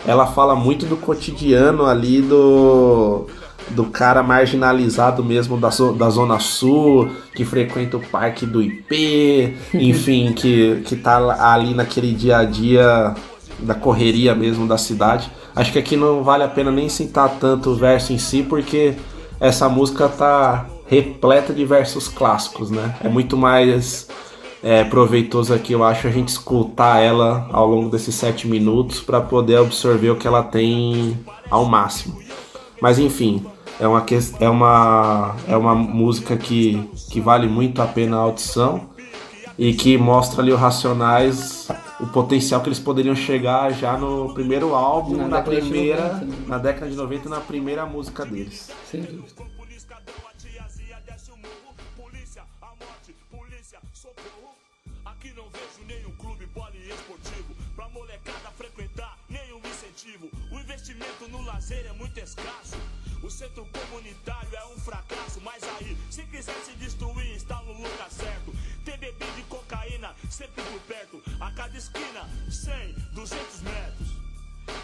ela 0.06 0.28
fala 0.28 0.56
muito 0.56 0.86
do 0.86 0.96
cotidiano 0.96 1.86
ali 1.86 2.22
do, 2.22 3.26
do 3.72 3.86
cara 3.86 4.24
marginalizado 4.24 5.24
mesmo 5.24 5.58
da, 5.58 5.70
da 5.98 6.10
Zona 6.10 6.40
Sul, 6.40 7.10
que 7.36 7.46
frequenta 7.46 7.98
o 7.98 8.00
parque 8.00 8.46
do 8.46 8.62
IP, 8.62 9.56
enfim, 9.74 10.34
que, 10.34 10.82
que 10.86 10.96
tá 10.96 11.54
ali 11.54 11.74
naquele 11.74 12.14
dia 12.14 12.38
a 12.38 12.44
dia 12.44 13.16
da 13.60 13.76
correria 13.76 14.34
mesmo 14.34 14.68
da 14.68 14.78
cidade. 14.78 15.32
Acho 15.56 15.72
que 15.72 15.80
aqui 15.80 15.96
não 15.96 16.24
vale 16.24 16.44
a 16.44 16.48
pena 16.48 16.72
nem 16.72 16.88
citar 16.90 17.30
tanto 17.40 17.72
o 17.72 17.76
verso 17.76 18.14
em 18.14 18.18
si, 18.18 18.44
porque 18.44 18.96
essa 19.40 19.68
música 19.68 20.08
tá 20.08 20.68
repleta 20.88 21.54
de 21.54 21.66
versos 21.66 22.08
clássicos, 22.08 22.72
né? 22.72 22.96
É 23.04 23.08
muito 23.08 23.38
mais 23.38 24.08
é, 24.64 24.84
proveitoso 24.84 25.54
aqui, 25.54 25.74
eu 25.74 25.84
acho, 25.84 26.08
a 26.08 26.12
gente 26.12 26.30
escutar 26.30 27.00
ela 27.00 27.48
ao 27.52 27.68
longo 27.68 27.90
desses 27.90 28.16
sete 28.16 28.48
minutos 28.48 29.00
para 29.00 29.22
poder 29.22 29.58
absorver 29.58 30.10
o 30.10 30.16
que 30.16 30.28
ela 30.28 30.44
tem 30.44 31.18
ao 31.50 31.66
máximo. 31.66 32.20
Mas 32.82 32.98
enfim, 32.98 33.46
é 33.80 33.88
uma, 33.88 34.06
é 34.40 34.50
uma, 34.50 35.36
é 35.48 35.58
uma 35.58 35.74
música 35.74 36.36
que, 36.36 36.84
que 37.10 37.22
vale 37.22 37.48
muito 37.48 37.82
a 37.82 37.88
pena 37.88 38.18
a 38.18 38.20
audição 38.20 38.90
e 39.58 39.74
que 39.74 39.98
mostra 39.98 40.42
ali 40.42 40.52
o 40.52 40.56
Racionais, 40.58 41.68
o 42.00 42.08
potencial 42.08 42.62
que 42.62 42.68
eles 42.68 42.80
poderiam 42.80 43.16
chegar 43.16 43.72
já 43.72 43.98
no 43.98 44.34
primeiro 44.34 44.76
álbum, 44.76 45.18
Na 45.18 45.28
na, 45.28 45.38
década 45.38 45.56
de 45.56 45.62
primeira, 45.62 46.14
90, 46.14 46.26
né? 46.26 46.46
na 46.48 46.58
década 46.58 46.90
de 46.90 46.96
90, 46.96 47.30
na 47.30 47.40
primeira 47.40 47.86
música 47.86 48.26
deles. 48.26 48.70
Sem 48.90 49.02
dúvida. 49.02 49.28
Polícia, 51.96 52.42
a 52.62 52.68
morte, 52.68 53.16
polícia, 53.32 53.80
socorro. 53.94 54.56
Aqui 55.06 55.34
não 55.36 55.46
vejo 55.52 55.88
nenhum 55.88 56.12
clube 56.18 56.48
poliesportivo 56.48 57.56
pra 57.76 57.88
molecada 57.90 58.50
frequentar, 58.58 59.18
nenhum 59.30 59.60
incentivo. 59.60 60.30
O 60.52 60.60
investimento 60.60 61.28
no 61.30 61.42
lazer 61.44 61.86
é 61.90 61.94
muito 61.94 62.18
escasso. 62.18 62.78
O 63.30 63.32
centro 63.32 63.64
comunitário 63.64 64.50
é 64.54 64.74
um 64.74 64.80
fracasso. 64.80 65.40
Mas 65.46 65.62
aí, 65.78 65.96
se 66.10 66.24
quiser 66.24 66.56
se 66.66 66.72
destruir, 66.80 67.36
está 67.36 67.62
no 67.62 67.74
lugar 67.74 68.10
certo. 68.10 68.52
Tem 68.84 68.98
bebida 68.98 69.26
e 69.38 69.44
cocaína 69.44 70.16
sempre 70.32 70.64
por 70.64 70.80
perto. 70.82 71.22
A 71.40 71.52
cada 71.52 71.78
esquina, 71.78 72.28
100, 72.50 72.96
200 73.14 73.62
metros. 73.62 74.08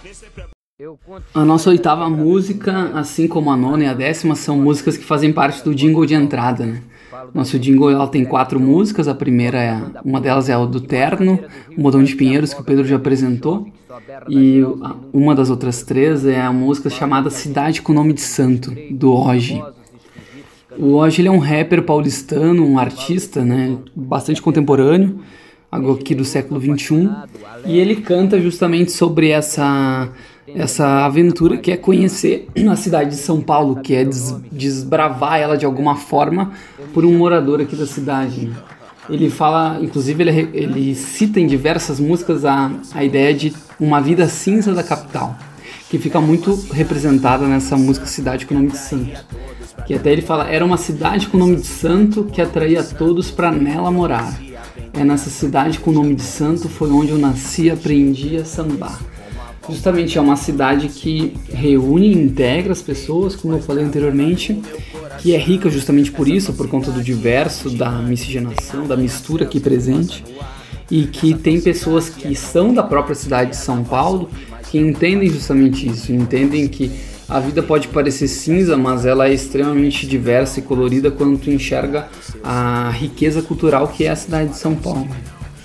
Nem 0.03 0.13
sempre 0.13 0.43
é 0.43 0.85
A 1.33 1.43
nossa 1.43 1.71
oitava 1.71 2.07
música, 2.07 2.91
assim 2.93 3.27
como 3.27 3.49
a 3.49 3.57
nona 3.57 3.85
e 3.85 3.87
a 3.87 3.95
décima, 3.95 4.35
são 4.35 4.59
músicas 4.59 4.95
que 4.95 5.03
fazem 5.03 5.33
parte 5.33 5.63
do 5.63 5.73
jingle 5.73 6.05
de 6.05 6.13
entrada, 6.13 6.67
né? 6.67 6.83
Nosso 7.33 7.59
jingle 7.59 7.89
ela 7.89 8.07
tem 8.07 8.23
quatro 8.25 8.59
músicas. 8.59 9.07
A 9.07 9.15
primeira 9.15 9.61
é 9.61 9.81
uma 10.03 10.19
delas 10.21 10.49
é 10.49 10.57
o 10.57 10.65
do 10.65 10.81
Terno, 10.81 11.39
o 11.77 11.81
Modão 11.81 12.03
de 12.03 12.15
Pinheiros 12.15 12.53
que 12.53 12.61
o 12.61 12.63
Pedro 12.63 12.85
já 12.85 12.95
apresentou, 12.95 13.67
e 14.29 14.61
uma 15.13 15.35
das 15.35 15.49
outras 15.49 15.83
três 15.83 16.25
é 16.25 16.41
a 16.41 16.51
música 16.51 16.89
chamada 16.89 17.29
Cidade 17.29 17.81
com 17.81 17.93
Nome 17.93 18.13
de 18.13 18.21
Santo 18.21 18.73
do 18.91 19.13
Oji. 19.13 19.61
O 20.77 20.95
Oji 20.95 21.21
ele 21.21 21.29
é 21.29 21.31
um 21.31 21.39
rapper 21.39 21.83
paulistano, 21.83 22.65
um 22.65 22.77
artista, 22.77 23.43
né, 23.43 23.77
bastante 23.95 24.41
contemporâneo, 24.41 25.21
aqui 25.71 26.15
do 26.15 26.25
século 26.25 26.59
21, 26.59 27.13
e 27.65 27.77
ele 27.77 27.97
canta 27.97 28.39
justamente 28.39 28.91
sobre 28.91 29.29
essa 29.29 30.09
essa 30.53 31.05
aventura 31.05 31.57
que 31.57 31.71
é 31.71 31.77
conhecer 31.77 32.47
a 32.69 32.75
cidade 32.75 33.11
de 33.11 33.15
São 33.17 33.41
Paulo, 33.41 33.77
que 33.77 33.95
é 33.95 34.03
des 34.03 34.35
desbravar 34.51 35.39
ela 35.39 35.57
de 35.57 35.65
alguma 35.65 35.95
forma 35.95 36.51
por 36.93 37.03
um 37.03 37.17
morador 37.17 37.61
aqui 37.61 37.75
da 37.75 37.87
cidade. 37.87 38.51
Ele 39.09 39.29
fala, 39.29 39.79
inclusive 39.81 40.23
ele, 40.23 40.49
ele 40.53 40.95
cita 40.95 41.39
em 41.39 41.47
diversas 41.47 41.99
músicas 41.99 42.43
a, 42.43 42.71
a 42.93 43.03
ideia 43.03 43.33
de 43.33 43.53
uma 43.79 44.01
vida 44.01 44.27
cinza 44.27 44.73
da 44.73 44.83
capital, 44.83 45.35
que 45.89 45.99
fica 45.99 46.19
muito 46.19 46.55
representada 46.71 47.45
nessa 47.47 47.77
música 47.77 48.05
Cidade 48.05 48.45
com 48.45 48.55
o 48.55 48.57
nome 48.57 48.71
de 48.71 48.77
Santo. 48.77 49.25
Que 49.85 49.93
até 49.93 50.11
ele 50.11 50.23
fala, 50.23 50.49
era 50.49 50.65
uma 50.65 50.77
cidade 50.77 51.27
com 51.27 51.37
o 51.37 51.39
nome 51.39 51.57
de 51.57 51.67
santo 51.67 52.23
que 52.23 52.41
atraía 52.41 52.83
todos 52.83 53.29
para 53.29 53.51
nela 53.51 53.91
morar. 53.91 54.35
É 54.93 55.03
nessa 55.03 55.29
cidade 55.29 55.79
com 55.79 55.91
o 55.91 55.93
nome 55.93 56.15
de 56.15 56.23
santo 56.23 56.67
foi 56.67 56.89
onde 56.89 57.11
eu 57.11 57.17
nasci 57.17 57.65
e 57.65 57.71
aprendi 57.71 58.37
a 58.37 58.45
sambar. 58.45 58.99
Justamente 59.69 60.17
é 60.17 60.21
uma 60.21 60.35
cidade 60.35 60.89
que 60.89 61.33
reúne 61.51 62.07
e 62.07 62.13
integra 62.13 62.71
as 62.71 62.81
pessoas, 62.81 63.35
como 63.35 63.55
eu 63.55 63.61
falei 63.61 63.83
anteriormente, 63.83 64.61
que 65.19 65.33
é 65.33 65.37
rica 65.37 65.69
justamente 65.69 66.11
por 66.11 66.27
isso, 66.27 66.53
por 66.53 66.67
conta 66.67 66.91
do 66.91 67.01
diverso, 67.01 67.69
da 67.69 67.89
miscigenação, 67.89 68.85
da 68.85 68.95
mistura 68.95 69.45
aqui 69.45 69.59
presente, 69.59 70.23
e 70.89 71.07
que 71.07 71.33
tem 71.33 71.59
pessoas 71.59 72.09
que 72.09 72.35
são 72.35 72.73
da 72.73 72.83
própria 72.83 73.15
cidade 73.15 73.51
de 73.51 73.57
São 73.57 73.83
Paulo 73.83 74.29
que 74.69 74.77
entendem 74.77 75.29
justamente 75.29 75.87
isso, 75.87 76.11
entendem 76.11 76.67
que 76.67 76.91
a 77.27 77.39
vida 77.39 77.63
pode 77.63 77.87
parecer 77.87 78.27
cinza, 78.27 78.77
mas 78.77 79.05
ela 79.05 79.27
é 79.27 79.33
extremamente 79.33 80.05
diversa 80.05 80.59
e 80.59 80.61
colorida 80.61 81.09
quando 81.09 81.39
tu 81.39 81.49
enxerga 81.49 82.07
a 82.43 82.91
riqueza 82.91 83.41
cultural 83.41 83.87
que 83.87 84.05
é 84.05 84.09
a 84.09 84.15
cidade 84.15 84.51
de 84.51 84.57
São 84.57 84.75
Paulo. 84.75 85.07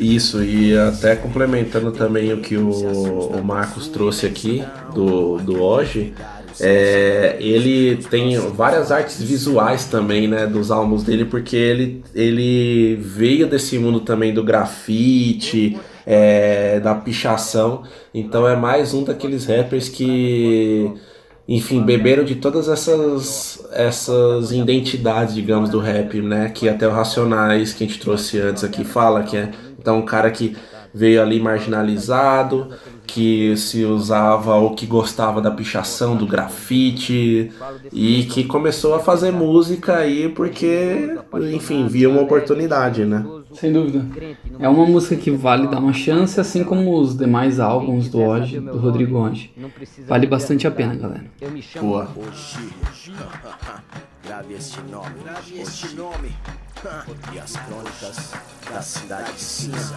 Isso, 0.00 0.42
e 0.42 0.76
até 0.76 1.14
complementando 1.14 1.92
também 1.92 2.32
o 2.32 2.38
que 2.38 2.56
o, 2.56 2.70
o 2.70 3.44
Marcos 3.44 3.86
trouxe 3.86 4.24
aqui 4.24 4.64
do, 4.94 5.36
do 5.38 5.62
Oji, 5.62 6.14
é, 6.58 7.36
ele 7.38 7.96
tem 7.96 8.38
várias 8.38 8.90
artes 8.90 9.22
visuais 9.22 9.84
também, 9.84 10.26
né, 10.26 10.46
dos 10.46 10.70
álbuns 10.70 11.02
dele, 11.02 11.26
porque 11.26 11.54
ele, 11.54 12.02
ele 12.14 12.96
veio 12.96 13.46
desse 13.46 13.78
mundo 13.78 14.00
também 14.00 14.32
do 14.32 14.42
grafite, 14.42 15.78
é, 16.06 16.80
da 16.80 16.94
pichação, 16.94 17.82
então 18.12 18.48
é 18.48 18.56
mais 18.56 18.94
um 18.94 19.04
daqueles 19.04 19.44
rappers 19.44 19.90
que 19.90 20.90
enfim, 21.52 21.82
beberam 21.82 22.22
de 22.22 22.36
todas 22.36 22.68
essas, 22.68 23.60
essas 23.72 24.52
identidades, 24.52 25.34
digamos, 25.34 25.68
do 25.68 25.80
rap, 25.80 26.22
né? 26.22 26.48
Que 26.48 26.68
até 26.68 26.86
o 26.86 26.92
Racionais, 26.92 27.72
que 27.72 27.82
a 27.82 27.86
gente 27.88 27.98
trouxe 27.98 28.38
antes 28.38 28.62
aqui, 28.62 28.84
fala 28.84 29.24
que 29.24 29.36
é 29.36 29.50
então 29.80 29.98
um 29.98 30.04
cara 30.04 30.30
que 30.30 30.56
veio 30.92 31.22
ali 31.22 31.40
marginalizado, 31.40 32.68
que 33.06 33.56
se 33.56 33.84
usava 33.84 34.54
ou 34.56 34.74
que 34.74 34.86
gostava 34.86 35.40
da 35.40 35.50
pichação, 35.50 36.16
do 36.16 36.26
grafite 36.26 37.50
e 37.92 38.24
que 38.24 38.44
começou 38.44 38.94
a 38.94 39.00
fazer 39.00 39.30
música 39.30 39.96
aí 39.96 40.28
porque, 40.28 41.16
enfim, 41.52 41.86
via 41.86 42.08
uma 42.08 42.22
oportunidade, 42.22 43.04
né? 43.04 43.24
Sem 43.52 43.72
dúvida. 43.72 44.04
É 44.58 44.68
uma 44.68 44.86
música 44.86 45.16
que 45.16 45.30
vale 45.30 45.66
dar 45.66 45.78
uma 45.78 45.92
chance, 45.92 46.40
assim 46.40 46.62
como 46.62 46.96
os 46.96 47.16
demais 47.16 47.58
álbuns 47.58 48.08
do 48.08 48.20
hoje, 48.20 48.60
do 48.60 48.78
Rodrigo 48.78 49.18
hoje. 49.18 49.52
Vale 50.06 50.26
bastante 50.26 50.66
a 50.66 50.70
pena, 50.70 50.94
galera. 50.94 51.24
Boa. 51.80 52.08
Grave 54.24 54.54
este 54.54 54.80
nome, 54.83 55.14
este 55.54 55.88
nome. 55.94 56.37
E 57.33 57.38
as 57.38 57.52
crônicas 57.56 58.16
da 58.70 58.80
cidade 58.80 59.38
cinza. 59.38 59.96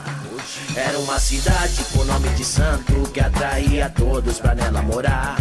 Era 0.76 0.98
uma 1.00 1.20
cidade 1.20 1.84
com 1.94 2.04
nome 2.04 2.30
de 2.30 2.44
santo 2.44 3.10
que 3.14 3.20
atraía 3.20 3.90
todos 3.90 4.40
pra 4.40 4.56
nela 4.56 4.82
morar. 4.82 5.38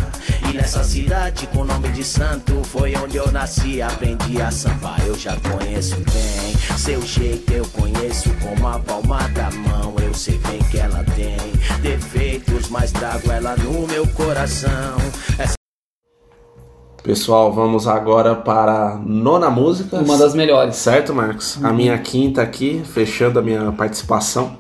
E 0.49 0.57
nessa 0.57 0.85
cidade 0.85 1.47
com 1.49 1.65
nome 1.65 1.89
de 1.91 2.05
santo 2.05 2.63
foi 2.65 2.95
onde 2.97 3.17
eu 3.17 3.31
nasci, 3.33 3.81
aprendi 3.81 4.41
a 4.41 4.51
sambar. 4.51 5.01
Eu 5.07 5.19
já 5.19 5.37
conheço 5.37 5.97
bem, 5.97 6.79
seu 6.79 7.03
jeito 7.03 7.53
eu 7.53 7.65
conheço 7.69 8.31
como 8.35 8.69
a 8.69 8.79
palma 8.79 9.29
da 9.29 9.51
mão. 9.51 9.95
Eu 10.01 10.15
sei 10.15 10.39
bem 10.39 10.63
que 10.71 10.79
ela 10.79 11.05
tem 11.17 11.39
defeitos, 11.81 12.69
mas 12.69 12.93
trago 12.93 13.31
ela 13.31 13.57
no 13.57 13.87
meu 13.87 14.07
coração. 14.09 14.97
Pessoal, 17.03 17.53
vamos 17.53 17.89
agora 17.89 18.37
para 18.37 18.93
a 18.93 18.97
nona 18.97 19.51
música. 19.51 19.99
Uma 19.99 20.17
das 20.17 20.35
melhores. 20.35 20.77
Certo, 20.77 21.13
Marcos? 21.13 21.59
A 21.61 21.73
minha 21.73 21.99
quinta 21.99 22.41
aqui, 22.41 22.81
fechando 22.85 23.41
a 23.41 23.43
minha 23.43 23.73
participação. 23.73 24.57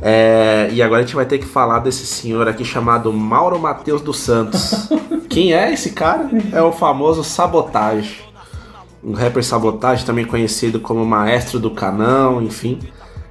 É, 0.00 0.68
e 0.72 0.80
agora 0.80 1.02
a 1.02 1.04
gente 1.04 1.16
vai 1.16 1.26
ter 1.26 1.38
que 1.38 1.44
falar 1.44 1.80
desse 1.80 2.06
senhor 2.06 2.46
aqui 2.48 2.64
chamado 2.64 3.12
Mauro 3.12 3.58
Matheus 3.58 4.00
dos 4.00 4.18
Santos. 4.18 4.88
Quem 5.28 5.52
é 5.52 5.72
esse 5.72 5.90
cara? 5.90 6.30
É 6.52 6.62
o 6.62 6.70
famoso 6.70 7.24
Sabotage. 7.24 8.22
Um 9.02 9.12
rapper 9.12 9.42
Sabotage, 9.42 10.04
também 10.04 10.24
conhecido 10.24 10.78
como 10.78 11.04
Maestro 11.04 11.58
do 11.58 11.72
Canão, 11.72 12.40
enfim. 12.40 12.78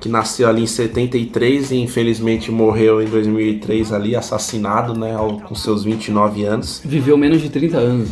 Que 0.02 0.10
nasceu 0.10 0.50
ali 0.50 0.64
em 0.64 0.68
73 0.68 1.72
e 1.72 1.78
infelizmente 1.78 2.52
morreu 2.52 3.02
em 3.02 3.06
2003 3.06 3.94
ali, 3.94 4.16
assassinado, 4.18 4.98
né, 4.98 5.16
com 5.46 5.56
seus 5.56 5.84
29 5.84 6.44
anos. 6.44 6.82
Viveu 6.84 7.18
menos 7.18 7.42
de 7.42 7.50
30 7.50 7.78
anos. 7.78 8.10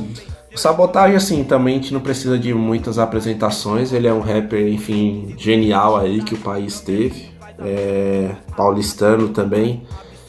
Sabotagem, 0.58 1.15
assim, 1.15 1.43
também 1.43 1.76
a 1.76 1.82
gente 1.82 1.93
não 1.93 2.02
precisa 2.02 2.38
de 2.38 2.54
muitas 2.54 3.00
apresentações. 3.00 3.93
Ele 3.93 4.08
é 4.08 4.13
um 4.13 4.22
rapper, 4.22 4.67
enfim, 4.67 5.36
genial 5.38 5.96
aí 5.98 6.22
que 6.22 6.34
o 6.34 6.38
país 6.38 6.80
teve. 6.82 7.30
É, 7.60 8.32
paulistano 8.56 9.30
também. 9.30 9.84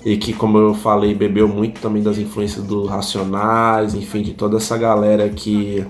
E 0.05 0.17
que, 0.17 0.33
como 0.33 0.59
eu 0.59 0.75
falei, 0.75 1.15
bebeu 1.15 1.49
muito 1.49 1.81
também 1.81 2.03
das 2.03 2.19
influências 2.19 2.65
do 2.65 2.87
Racionais, 2.87 3.95
enfim, 3.95 4.23
de 4.23 4.33
toda 4.33 4.57
essa 4.57 4.77
galera 4.79 5.29
que, 5.29 5.85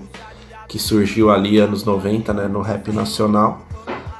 que 0.67 0.79
surgiu 0.79 1.29
ali 1.29 1.59
anos 1.59 1.83
90, 1.83 2.33
né, 2.33 2.47
no 2.47 2.61
rap 2.61 2.91
nacional. 2.91 3.61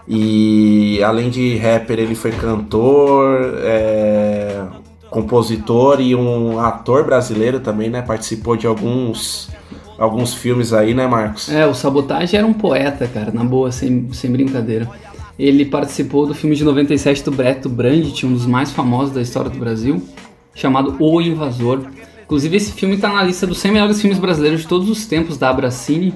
E 0.08 1.04
além 1.04 1.30
de 1.30 1.56
rapper, 1.58 2.00
ele 2.00 2.16
foi 2.16 2.32
cantor, 2.32 3.60
é, 3.62 4.66
compositor 5.10 6.02
e 6.02 6.16
um 6.16 6.60
ator 6.60 7.04
brasileiro 7.04 7.60
também, 7.60 7.90
né? 7.90 8.02
Participou 8.02 8.56
de 8.58 8.66
alguns, 8.66 9.50
alguns 10.00 10.34
filmes 10.34 10.72
aí, 10.72 10.94
né, 10.94 11.06
Marcos? 11.06 11.50
É, 11.50 11.68
o 11.68 11.74
Sabotage 11.74 12.36
era 12.36 12.48
um 12.48 12.54
poeta, 12.54 13.08
cara, 13.08 13.32
na 13.32 13.44
boa, 13.44 13.72
sem, 13.72 14.08
sem 14.14 14.32
brincadeira. 14.32 14.90
Ele 15.38 15.66
participou 15.66 16.26
do 16.26 16.34
filme 16.34 16.56
de 16.56 16.64
97 16.64 17.24
do 17.24 17.32
Breto 17.32 17.70
Brandt, 17.70 18.26
um 18.26 18.34
dos 18.34 18.46
mais 18.46 18.72
famosos 18.72 19.14
da 19.14 19.22
história 19.22 19.50
do 19.50 19.58
Brasil, 19.58 20.02
chamado 20.56 20.96
O 21.00 21.22
Invasor. 21.22 21.82
Inclusive, 22.24 22.58
esse 22.58 22.72
filme 22.72 22.96
está 22.96 23.10
na 23.10 23.24
lista 23.24 23.46
dos 23.46 23.58
100 23.60 23.72
melhores 23.72 24.02
filmes 24.02 24.20
brasileiros 24.20 24.62
de 24.62 24.68
todos 24.68 24.90
os 24.90 25.06
tempos 25.06 25.38
da 25.38 25.50
Abracine, 25.50 26.14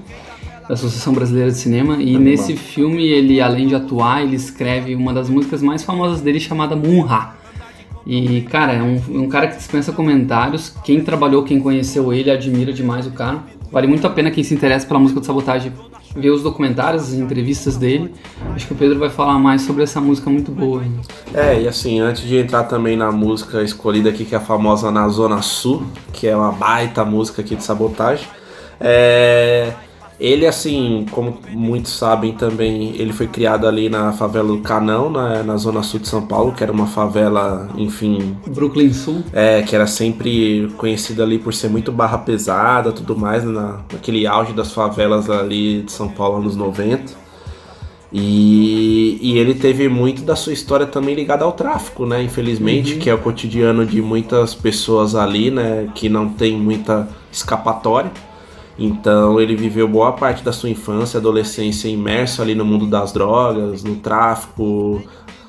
da 0.67 0.75
Associação 0.75 1.13
Brasileira 1.13 1.51
de 1.51 1.57
Cinema. 1.57 2.01
E 2.01 2.17
nesse 2.17 2.55
filme, 2.55 3.05
ele, 3.05 3.41
além 3.41 3.67
de 3.67 3.75
atuar, 3.75 4.21
ele 4.21 4.35
escreve 4.35 4.95
uma 4.95 5.13
das 5.13 5.29
músicas 5.29 5.61
mais 5.61 5.83
famosas 5.83 6.21
dele, 6.21 6.39
chamada 6.39 6.75
Munha. 6.75 7.29
E, 8.05 8.41
cara, 8.41 8.73
é 8.73 8.83
um, 8.83 9.23
um 9.23 9.29
cara 9.29 9.47
que 9.47 9.55
dispensa 9.55 9.91
comentários. 9.91 10.75
Quem 10.83 11.01
trabalhou, 11.01 11.43
quem 11.43 11.59
conheceu 11.59 12.13
ele, 12.13 12.29
admira 12.29 12.73
demais 12.73 13.07
o 13.07 13.11
cara. 13.11 13.43
Vale 13.73 13.87
muito 13.87 14.05
a 14.05 14.09
pena 14.11 14.29
quem 14.29 14.43
se 14.43 14.53
interessa 14.53 14.85
pela 14.85 14.99
música 14.99 15.19
de 15.19 15.25
sabotagem 15.25 15.73
ver 16.15 16.29
os 16.29 16.43
documentários, 16.43 17.05
as 17.05 17.13
entrevistas 17.13 17.75
dele. 17.75 18.13
Acho 18.53 18.67
que 18.67 18.73
o 18.73 18.75
Pedro 18.75 18.99
vai 18.99 19.09
falar 19.09 19.39
mais 19.39 19.63
sobre 19.63 19.81
essa 19.81 19.99
música 19.99 20.29
muito 20.29 20.51
boa. 20.51 20.83
hein? 20.83 20.91
É, 21.33 21.59
e 21.59 21.67
assim, 21.67 21.99
antes 21.99 22.21
de 22.21 22.37
entrar 22.37 22.65
também 22.65 22.95
na 22.95 23.11
música 23.11 23.63
escolhida 23.63 24.09
aqui, 24.09 24.25
que 24.25 24.35
é 24.35 24.37
a 24.37 24.41
famosa 24.41 24.91
Na 24.91 25.07
Zona 25.07 25.41
Sul, 25.41 25.83
que 26.11 26.27
é 26.27 26.37
uma 26.37 26.51
baita 26.51 27.03
música 27.03 27.41
aqui 27.41 27.55
de 27.55 27.63
sabotagem, 27.63 28.27
é, 28.79 29.73
ele, 30.19 30.45
assim, 30.45 31.05
como 31.11 31.39
muitos 31.51 31.97
sabem 31.97 32.33
também, 32.33 32.95
ele 32.97 33.11
foi 33.11 33.27
criado 33.27 33.67
ali 33.67 33.89
na 33.89 34.13
favela 34.13 34.47
do 34.47 34.59
Canão, 34.59 35.09
na, 35.09 35.43
na 35.43 35.57
Zona 35.57 35.83
Sul 35.83 35.99
de 35.99 36.07
São 36.07 36.25
Paulo, 36.25 36.51
que 36.53 36.63
era 36.63 36.71
uma 36.71 36.87
favela, 36.87 37.69
enfim, 37.75 38.37
Brooklyn 38.47 38.93
Sul. 38.93 39.23
é, 39.33 39.61
que 39.61 39.75
era 39.75 39.87
sempre 39.87 40.71
conhecida 40.77 41.23
ali 41.23 41.39
por 41.39 41.53
ser 41.53 41.69
muito 41.69 41.91
barra 41.91 42.17
pesada 42.19 42.91
tudo 42.91 43.17
mais, 43.17 43.43
né, 43.43 43.51
na, 43.51 43.79
naquele 43.91 44.25
auge 44.27 44.53
das 44.53 44.71
favelas 44.71 45.29
ali 45.29 45.81
de 45.81 45.91
São 45.91 46.07
Paulo 46.07 46.37
anos 46.37 46.55
90. 46.55 47.23
E, 48.15 49.17
e 49.19 49.39
ele 49.39 49.55
teve 49.55 49.89
muito 49.89 50.21
da 50.21 50.35
sua 50.35 50.53
história 50.53 50.85
também 50.85 51.15
ligada 51.15 51.43
ao 51.43 51.51
tráfico, 51.51 52.05
né? 52.05 52.21
Infelizmente, 52.21 52.97
que 52.97 53.09
é 53.09 53.13
o 53.13 53.17
cotidiano 53.17 53.87
de 53.87 54.03
muitas 54.03 54.53
pessoas 54.53 55.15
ali, 55.15 55.49
né? 55.49 55.89
Que 55.95 56.07
não 56.07 56.29
tem 56.29 56.55
muita 56.55 57.09
escapatória. 57.31 58.11
Então 58.77 59.39
ele 59.39 59.55
viveu 59.55 59.87
boa 59.87 60.13
parte 60.13 60.43
da 60.43 60.51
sua 60.51 60.69
infância, 60.69 61.19
adolescência 61.19 61.87
imerso 61.87 62.41
ali 62.41 62.55
no 62.55 62.65
mundo 62.65 62.87
das 62.87 63.11
drogas, 63.11 63.83
no 63.83 63.97
tráfico, 63.97 65.01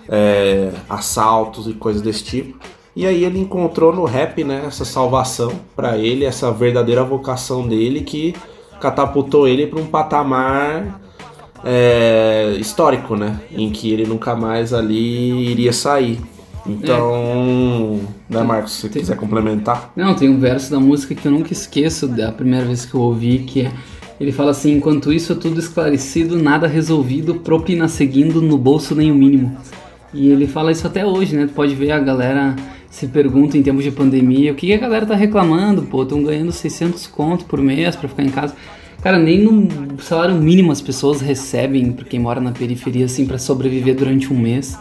é, 0.08 0.72
assaltos 0.88 1.66
e 1.66 1.72
coisas 1.72 2.02
desse 2.02 2.24
tipo. 2.24 2.58
E 2.96 3.06
aí 3.06 3.24
ele 3.24 3.40
encontrou 3.40 3.92
no 3.92 4.04
rap, 4.04 4.44
né, 4.44 4.64
essa 4.66 4.84
salvação 4.84 5.52
para 5.74 5.98
ele, 5.98 6.24
essa 6.24 6.52
verdadeira 6.52 7.02
vocação 7.02 7.66
dele 7.66 8.02
que 8.02 8.34
catapultou 8.80 9.48
ele 9.48 9.66
para 9.66 9.80
um 9.80 9.86
patamar 9.86 11.00
é, 11.64 12.54
histórico, 12.58 13.16
né? 13.16 13.40
Em 13.50 13.70
que 13.70 13.90
ele 13.90 14.06
nunca 14.06 14.36
mais 14.36 14.72
ali 14.72 15.50
iria 15.50 15.72
sair. 15.72 16.20
Então, 16.66 18.00
né, 18.28 18.42
Marcos, 18.42 18.72
se 18.72 18.82
você 18.82 19.00
quiser 19.00 19.16
complementar. 19.16 19.92
Não, 19.94 20.14
tem 20.14 20.28
um 20.28 20.38
verso 20.38 20.70
da 20.70 20.80
música 20.80 21.14
que 21.14 21.26
eu 21.26 21.32
nunca 21.32 21.52
esqueço 21.52 22.08
da 22.08 22.32
primeira 22.32 22.64
vez 22.64 22.84
que 22.84 22.94
eu 22.94 23.00
ouvi, 23.00 23.38
que 23.40 23.62
é, 23.62 23.72
ele 24.18 24.32
fala 24.32 24.50
assim, 24.50 24.72
enquanto 24.72 25.12
isso 25.12 25.34
tudo 25.36 25.60
esclarecido, 25.60 26.40
nada 26.40 26.66
resolvido, 26.66 27.36
propina 27.36 27.88
seguindo, 27.88 28.40
no 28.40 28.56
bolso 28.56 28.94
nem 28.94 29.10
o 29.10 29.14
mínimo. 29.14 29.56
E 30.12 30.28
ele 30.30 30.46
fala 30.46 30.70
isso 30.70 30.86
até 30.86 31.04
hoje, 31.04 31.36
né? 31.36 31.46
Tu 31.46 31.52
pode 31.52 31.74
ver 31.74 31.90
a 31.90 31.98
galera 31.98 32.54
se 32.88 33.08
pergunta 33.08 33.58
em 33.58 33.62
tempos 33.62 33.82
de 33.82 33.90
pandemia, 33.90 34.52
o 34.52 34.54
que, 34.54 34.72
a 34.72 34.78
galera 34.78 35.04
tá 35.04 35.16
reclamando? 35.16 35.82
Pô, 35.82 36.04
estão 36.04 36.22
ganhando 36.22 36.52
600 36.52 37.08
conto 37.08 37.44
por 37.44 37.60
mês 37.60 37.96
pra 37.96 38.08
ficar 38.08 38.22
em 38.22 38.28
casa. 38.28 38.54
Cara, 39.02 39.18
nem 39.18 39.42
no 39.42 39.68
salário 40.00 40.36
mínimo 40.36 40.70
as 40.70 40.80
pessoas 40.80 41.20
recebem, 41.20 41.90
pra 41.90 42.04
quem 42.04 42.20
mora 42.20 42.40
na 42.40 42.52
periferia, 42.52 43.06
assim, 43.06 43.26
para 43.26 43.36
sobreviver 43.36 43.96
durante 43.96 44.32
um 44.32 44.38
mês. 44.38 44.78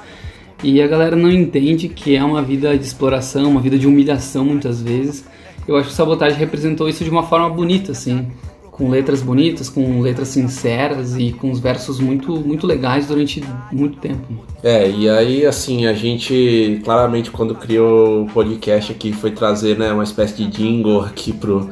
E 0.64 0.82
a 0.82 0.88
galera 0.88 1.16
não 1.16 1.30
entende 1.30 1.90
que 1.90 2.16
é 2.16 2.24
uma 2.24 2.42
vida 2.42 2.78
de 2.78 2.86
exploração, 2.86 3.52
uma 3.52 3.62
vida 3.62 3.78
de 3.78 3.86
humilhação 3.86 4.46
muitas 4.46 4.82
vezes. 4.82 5.26
Eu 5.68 5.76
acho 5.76 5.88
que 5.88 5.94
o 5.94 5.96
Sabotagem 5.96 6.38
representou 6.38 6.88
isso 6.88 7.04
de 7.04 7.10
uma 7.10 7.24
forma 7.24 7.50
bonita, 7.50 7.92
assim, 7.92 8.28
com 8.72 8.90
letras 8.90 9.22
bonitas, 9.22 9.70
com 9.70 10.02
letras 10.02 10.30
sinceras 10.30 11.16
e 11.18 11.32
com 11.34 11.52
os 11.52 11.60
versos 11.60 12.00
muito, 12.00 12.36
muito 12.40 12.66
legais 12.66 13.08
durante 13.08 13.44
muito 13.72 13.98
tempo. 14.00 14.26
É, 14.64 14.90
e 14.90 15.10
aí 15.10 15.46
assim, 15.46 15.86
a 15.86 15.94
gente 15.94 16.82
claramente 16.84 17.30
quando 17.30 17.54
criou 17.56 18.24
o 18.24 18.28
podcast 18.28 18.92
aqui 18.92 19.12
foi 19.12 19.32
trazer 19.32 19.78
né, 19.78 19.92
uma 19.92 20.04
espécie 20.04 20.44
de 20.44 20.48
jingle 20.48 21.02
aqui 21.02 21.32
pro, 21.32 21.70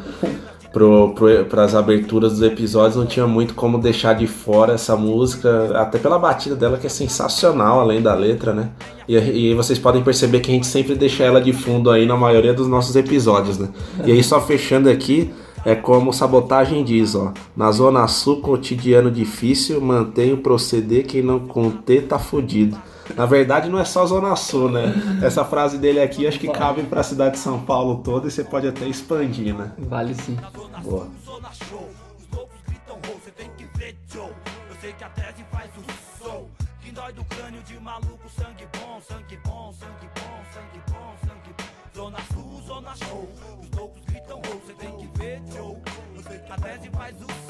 pro, 0.71 1.13
pras 1.49 1.75
aberturas 1.75 2.33
dos 2.33 2.41
episódios, 2.41 2.95
não 2.95 3.05
tinha 3.05 3.27
muito 3.27 3.53
como 3.53 3.77
deixar 3.77 4.13
de 4.13 4.25
fora 4.25 4.73
essa 4.73 4.95
música, 4.95 5.71
até 5.75 5.99
pela 5.99 6.17
batida 6.17 6.55
dela 6.55 6.77
que 6.77 6.87
é 6.87 6.89
sensacional, 6.89 7.79
além 7.79 8.01
da 8.01 8.13
letra, 8.13 8.53
né? 8.53 8.69
E, 9.07 9.15
e 9.15 9.53
vocês 9.53 9.77
podem 9.77 10.01
perceber 10.01 10.39
que 10.39 10.49
a 10.49 10.53
gente 10.53 10.67
sempre 10.67 10.95
deixa 10.95 11.23
ela 11.23 11.41
de 11.41 11.51
fundo 11.51 11.91
aí 11.91 12.05
na 12.05 12.15
maioria 12.15 12.53
dos 12.53 12.67
nossos 12.67 12.95
episódios, 12.95 13.57
né? 13.57 13.69
E 14.05 14.11
aí 14.11 14.23
só 14.23 14.39
fechando 14.39 14.89
aqui, 14.89 15.31
é 15.65 15.75
como 15.75 16.13
sabotagem 16.13 16.83
diz, 16.83 17.15
ó. 17.15 17.33
Na 17.55 17.71
Zona 17.71 18.07
Sul, 18.07 18.41
cotidiano 18.41 19.11
difícil, 19.11 19.81
mantém 19.81 20.33
o 20.33 20.37
proceder, 20.37 21.05
quem 21.05 21.21
não 21.21 21.39
conter 21.39 22.07
tá 22.07 22.17
fudido. 22.17 22.77
Na 23.15 23.25
verdade, 23.25 23.69
não 23.69 23.79
é 23.79 23.85
só 23.85 24.05
Zona 24.05 24.35
Sul, 24.35 24.69
né? 24.69 24.93
Essa 25.23 25.43
frase 25.43 25.77
dele 25.77 25.99
aqui 26.01 26.25
acho 26.27 26.39
que 26.39 26.47
cabe 26.47 26.83
pra 26.83 27.03
cidade 27.03 27.33
de 27.33 27.39
São 27.39 27.59
Paulo 27.61 28.01
toda 28.03 28.27
e 28.27 28.31
você 28.31 28.43
pode 28.43 28.67
até 28.67 28.85
expandir, 28.85 29.55
né? 29.55 29.71
Vale 29.77 30.15
sim. 30.15 30.37
Boa. 30.83 31.07
Zona 31.25 31.49
Show, 31.53 31.89
os 32.19 32.37
loucos 32.37 32.57
gritam 32.67 32.97
rou, 33.05 33.19
você 33.21 33.31
tem 33.31 33.49
que 33.57 33.65
ver 33.77 33.95
Joe. 34.11 34.29
Eu 34.69 34.75
sei 34.79 34.93
que 34.93 35.03
a 35.03 35.09
tese 35.09 35.43
faz 35.51 35.69
o 35.77 36.23
som. 36.23 36.47
Que 36.81 36.91
dói 36.91 37.13
do 37.13 37.23
crânio 37.25 37.61
de 37.63 37.79
maluco, 37.79 38.29
sangue 38.35 38.67
bom, 38.77 39.01
sangue 39.07 39.39
bom, 39.45 39.73
sangue 39.73 40.09
bom, 40.15 40.41
sangue 40.53 40.81
bom, 40.89 41.15
sangue 41.27 41.55
bom. 41.57 41.71
Zona 41.93 42.17
Sul, 42.33 42.61
Zona 42.65 42.95
Show, 42.95 43.29
os 43.61 43.77
loucos 43.77 44.01
gritam 44.05 44.41
rou, 44.45 44.61
você 44.65 44.73
tem 44.73 44.95
que 44.97 45.17
ver 45.17 45.41
Joe. 45.53 45.77
Eu 46.15 46.23
sei 46.23 46.39
que 46.39 46.51
a 46.51 46.55
tese 46.55 46.89
faz 46.89 47.15
o 47.21 47.40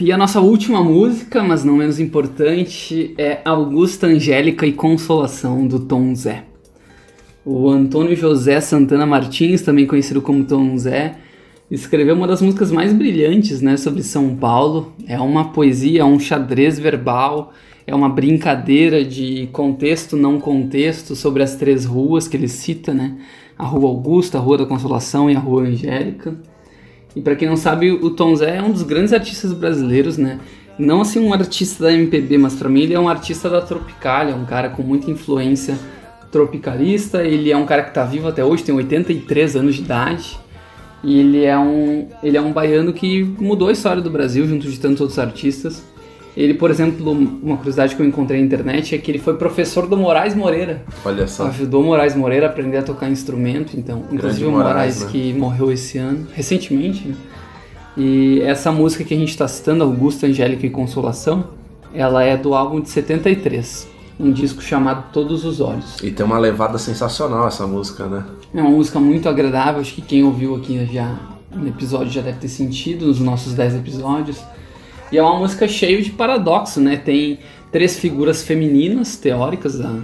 E 0.00 0.12
a 0.12 0.16
nossa 0.16 0.40
última 0.40 0.80
música, 0.84 1.42
mas 1.42 1.64
não 1.64 1.74
menos 1.74 1.98
importante, 1.98 3.14
é 3.18 3.40
Augusta 3.44 4.06
Angélica 4.06 4.64
e 4.64 4.72
Consolação, 4.72 5.66
do 5.66 5.80
Tom 5.80 6.14
Zé. 6.14 6.44
O 7.44 7.68
Antônio 7.68 8.14
José 8.14 8.60
Santana 8.60 9.04
Martins, 9.04 9.60
também 9.62 9.88
conhecido 9.88 10.22
como 10.22 10.44
Tom 10.44 10.78
Zé, 10.78 11.16
escreveu 11.68 12.14
uma 12.14 12.28
das 12.28 12.40
músicas 12.40 12.70
mais 12.70 12.92
brilhantes 12.92 13.60
né, 13.60 13.76
sobre 13.76 14.04
São 14.04 14.36
Paulo. 14.36 14.92
É 15.04 15.18
uma 15.18 15.50
poesia, 15.50 16.02
é 16.02 16.04
um 16.04 16.20
xadrez 16.20 16.78
verbal, 16.78 17.52
é 17.84 17.92
uma 17.92 18.08
brincadeira 18.08 19.04
de 19.04 19.48
contexto, 19.50 20.16
não 20.16 20.38
contexto, 20.38 21.16
sobre 21.16 21.42
as 21.42 21.56
três 21.56 21.84
ruas 21.84 22.28
que 22.28 22.36
ele 22.36 22.46
cita, 22.46 22.94
né? 22.94 23.16
A 23.58 23.64
Rua 23.64 23.88
Augusta, 23.88 24.38
a 24.38 24.40
Rua 24.40 24.58
da 24.58 24.66
Consolação 24.66 25.28
e 25.28 25.34
a 25.34 25.40
Rua 25.40 25.62
Angélica. 25.62 26.36
E 27.18 27.20
pra 27.20 27.34
quem 27.34 27.48
não 27.48 27.56
sabe, 27.56 27.90
o 27.90 28.10
Tom 28.10 28.32
Zé 28.36 28.58
é 28.58 28.62
um 28.62 28.70
dos 28.70 28.84
grandes 28.84 29.12
artistas 29.12 29.52
brasileiros, 29.52 30.16
né? 30.16 30.38
Não 30.78 31.00
assim 31.00 31.18
um 31.18 31.32
artista 31.32 31.82
da 31.82 31.92
MPB, 31.92 32.38
mas 32.38 32.54
pra 32.54 32.68
mim 32.68 32.82
ele 32.82 32.94
é 32.94 33.00
um 33.00 33.08
artista 33.08 33.50
da 33.50 33.60
Tropicália, 33.60 34.36
um 34.36 34.44
cara 34.44 34.70
com 34.70 34.84
muita 34.84 35.10
influência 35.10 35.76
tropicalista. 36.30 37.24
Ele 37.24 37.50
é 37.50 37.56
um 37.56 37.66
cara 37.66 37.82
que 37.82 37.92
tá 37.92 38.04
vivo 38.04 38.28
até 38.28 38.44
hoje, 38.44 38.62
tem 38.62 38.72
83 38.72 39.56
anos 39.56 39.74
de 39.74 39.82
idade. 39.82 40.38
E 41.02 41.18
ele 41.18 41.44
é 41.44 41.58
um, 41.58 42.08
ele 42.22 42.36
é 42.36 42.40
um 42.40 42.52
baiano 42.52 42.92
que 42.92 43.24
mudou 43.24 43.66
a 43.66 43.72
história 43.72 44.00
do 44.00 44.10
Brasil 44.10 44.46
junto 44.46 44.70
de 44.70 44.78
tantos 44.78 45.00
outros 45.00 45.18
artistas. 45.18 45.82
Ele, 46.38 46.54
por 46.54 46.70
exemplo, 46.70 47.10
uma 47.10 47.56
curiosidade 47.56 47.96
que 47.96 48.00
eu 48.00 48.06
encontrei 48.06 48.38
na 48.38 48.46
internet 48.46 48.94
é 48.94 48.98
que 48.98 49.10
ele 49.10 49.18
foi 49.18 49.34
professor 49.34 49.88
do 49.88 49.96
Moraes 49.96 50.36
Moreira. 50.36 50.84
Olha 51.04 51.26
só. 51.26 51.48
Ajudou 51.48 51.82
o 51.82 51.86
Moraes 51.86 52.14
Moreira 52.14 52.46
a 52.46 52.48
aprender 52.48 52.76
a 52.76 52.82
tocar 52.84 53.10
instrumento, 53.10 53.76
então, 53.76 54.04
inclusive 54.12 54.46
o 54.46 54.52
Moraes, 54.52 55.00
Moraes, 55.00 55.02
né? 55.02 55.08
que 55.10 55.32
morreu 55.32 55.72
esse 55.72 55.98
ano, 55.98 56.28
recentemente. 56.32 57.08
né? 57.08 57.16
E 57.96 58.40
essa 58.42 58.70
música 58.70 59.02
que 59.02 59.12
a 59.14 59.16
gente 59.16 59.30
está 59.30 59.48
citando, 59.48 59.82
Augusta, 59.82 60.28
Angélica 60.28 60.64
e 60.64 60.70
Consolação, 60.70 61.48
ela 61.92 62.22
é 62.22 62.36
do 62.36 62.54
álbum 62.54 62.80
de 62.80 62.88
73, 62.88 63.88
um 64.20 64.30
disco 64.30 64.62
chamado 64.62 65.06
Todos 65.12 65.44
os 65.44 65.60
Olhos. 65.60 65.96
E 66.04 66.12
tem 66.12 66.24
uma 66.24 66.38
levada 66.38 66.78
sensacional 66.78 67.48
essa 67.48 67.66
música, 67.66 68.06
né? 68.06 68.24
É 68.54 68.60
uma 68.60 68.70
música 68.70 69.00
muito 69.00 69.28
agradável, 69.28 69.80
acho 69.80 69.92
que 69.92 70.02
quem 70.02 70.22
ouviu 70.22 70.54
aqui 70.54 70.88
já 70.92 71.16
no 71.52 71.66
episódio 71.66 72.12
já 72.12 72.20
deve 72.20 72.38
ter 72.38 72.48
sentido, 72.48 73.06
nos 73.06 73.18
nossos 73.18 73.54
10 73.54 73.74
episódios. 73.74 74.38
E 75.10 75.16
é 75.16 75.22
uma 75.22 75.38
música 75.38 75.66
cheia 75.66 76.00
de 76.02 76.10
paradoxo, 76.10 76.80
né? 76.80 76.96
Tem 76.96 77.38
três 77.72 77.98
figuras 77.98 78.42
femininas 78.42 79.16
teóricas, 79.16 79.80
ah, 79.80 80.00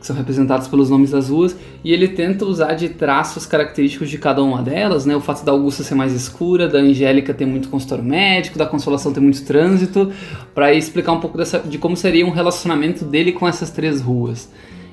que 0.00 0.06
são 0.06 0.16
representadas 0.16 0.66
pelos 0.66 0.88
nomes 0.88 1.10
das 1.10 1.28
ruas, 1.28 1.56
e 1.84 1.92
ele 1.92 2.08
tenta 2.08 2.44
usar 2.44 2.74
de 2.74 2.88
traços 2.88 3.46
característicos 3.46 4.08
de 4.08 4.18
cada 4.18 4.42
uma 4.42 4.62
delas, 4.62 5.06
né? 5.06 5.14
O 5.14 5.20
fato 5.20 5.44
da 5.44 5.52
Augusta 5.52 5.84
ser 5.84 5.94
mais 5.94 6.12
escura, 6.12 6.68
da 6.68 6.78
Angélica 6.78 7.32
ter 7.32 7.46
muito 7.46 7.68
consultório 7.68 8.04
médico, 8.04 8.58
da 8.58 8.66
Consolação 8.66 9.12
ter 9.12 9.20
muito 9.20 9.44
trânsito, 9.44 10.12
para 10.54 10.74
explicar 10.74 11.12
um 11.12 11.20
pouco 11.20 11.38
dessa, 11.38 11.58
de 11.60 11.78
como 11.78 11.96
seria 11.96 12.26
um 12.26 12.30
relacionamento 12.30 13.04
dele 13.04 13.32
com 13.32 13.46
essas 13.46 13.70
três 13.70 14.00
ruas. 14.00 14.50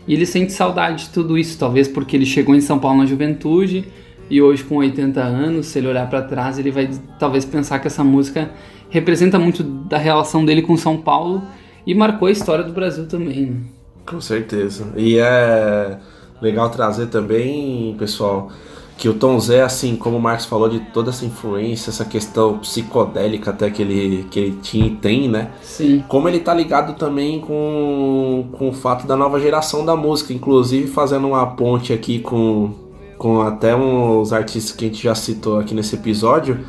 E 0.07 0.13
ele 0.13 0.25
sente 0.25 0.53
saudade 0.53 1.05
de 1.05 1.09
tudo 1.09 1.37
isso, 1.37 1.57
talvez 1.57 1.87
porque 1.87 2.15
ele 2.15 2.25
chegou 2.25 2.55
em 2.55 2.61
São 2.61 2.79
Paulo 2.79 2.99
na 2.99 3.05
juventude 3.05 3.85
e 4.29 4.41
hoje 4.41 4.63
com 4.63 4.77
80 4.77 5.21
anos, 5.21 5.67
se 5.67 5.79
ele 5.79 5.87
olhar 5.87 6.09
para 6.09 6.21
trás, 6.21 6.59
ele 6.59 6.71
vai 6.71 6.89
talvez 7.19 7.45
pensar 7.45 7.79
que 7.79 7.87
essa 7.87 8.03
música 8.03 8.49
representa 8.89 9.37
muito 9.37 9.63
da 9.63 9.97
relação 9.97 10.43
dele 10.43 10.61
com 10.61 10.75
São 10.77 10.97
Paulo 10.97 11.41
e 11.85 11.93
marcou 11.93 12.27
a 12.27 12.31
história 12.31 12.63
do 12.63 12.73
Brasil 12.73 13.07
também. 13.07 13.45
Né? 13.47 13.57
Com 14.05 14.19
certeza. 14.21 14.93
E 14.95 15.17
é 15.17 15.97
legal 16.41 16.69
trazer 16.69 17.07
também, 17.07 17.95
pessoal, 17.97 18.49
que 18.97 19.07
o 19.07 19.13
Tom 19.13 19.39
Zé, 19.39 19.61
assim 19.61 19.95
como 19.95 20.17
o 20.17 20.21
Marcos 20.21 20.45
falou, 20.45 20.67
de 20.67 20.79
toda 20.79 21.11
essa 21.11 21.25
influência, 21.25 21.89
essa 21.89 22.03
questão 22.03 22.57
psicodélica 22.59 23.51
até 23.51 23.69
que 23.69 23.81
ele, 23.81 24.25
que 24.31 24.39
ele 24.39 24.57
tinha 24.61 24.87
e 24.87 24.95
tem, 24.95 25.29
né? 25.29 25.51
Sim. 25.61 26.03
Como 26.07 26.27
ele 26.27 26.39
tá 26.39 26.53
ligado 26.53 26.97
também 26.97 27.39
com, 27.39 28.47
com 28.53 28.69
o 28.69 28.73
fato 28.73 29.05
da 29.05 29.15
nova 29.15 29.39
geração 29.39 29.85
da 29.85 29.95
música, 29.95 30.33
inclusive 30.33 30.87
fazendo 30.87 31.27
uma 31.27 31.45
ponte 31.45 31.93
aqui 31.93 32.19
com, 32.19 32.73
com 33.17 33.41
até 33.41 33.75
uns 33.75 34.31
artistas 34.31 34.75
que 34.75 34.85
a 34.85 34.87
gente 34.87 35.03
já 35.03 35.15
citou 35.15 35.59
aqui 35.59 35.73
nesse 35.73 35.95
episódio. 35.95 36.59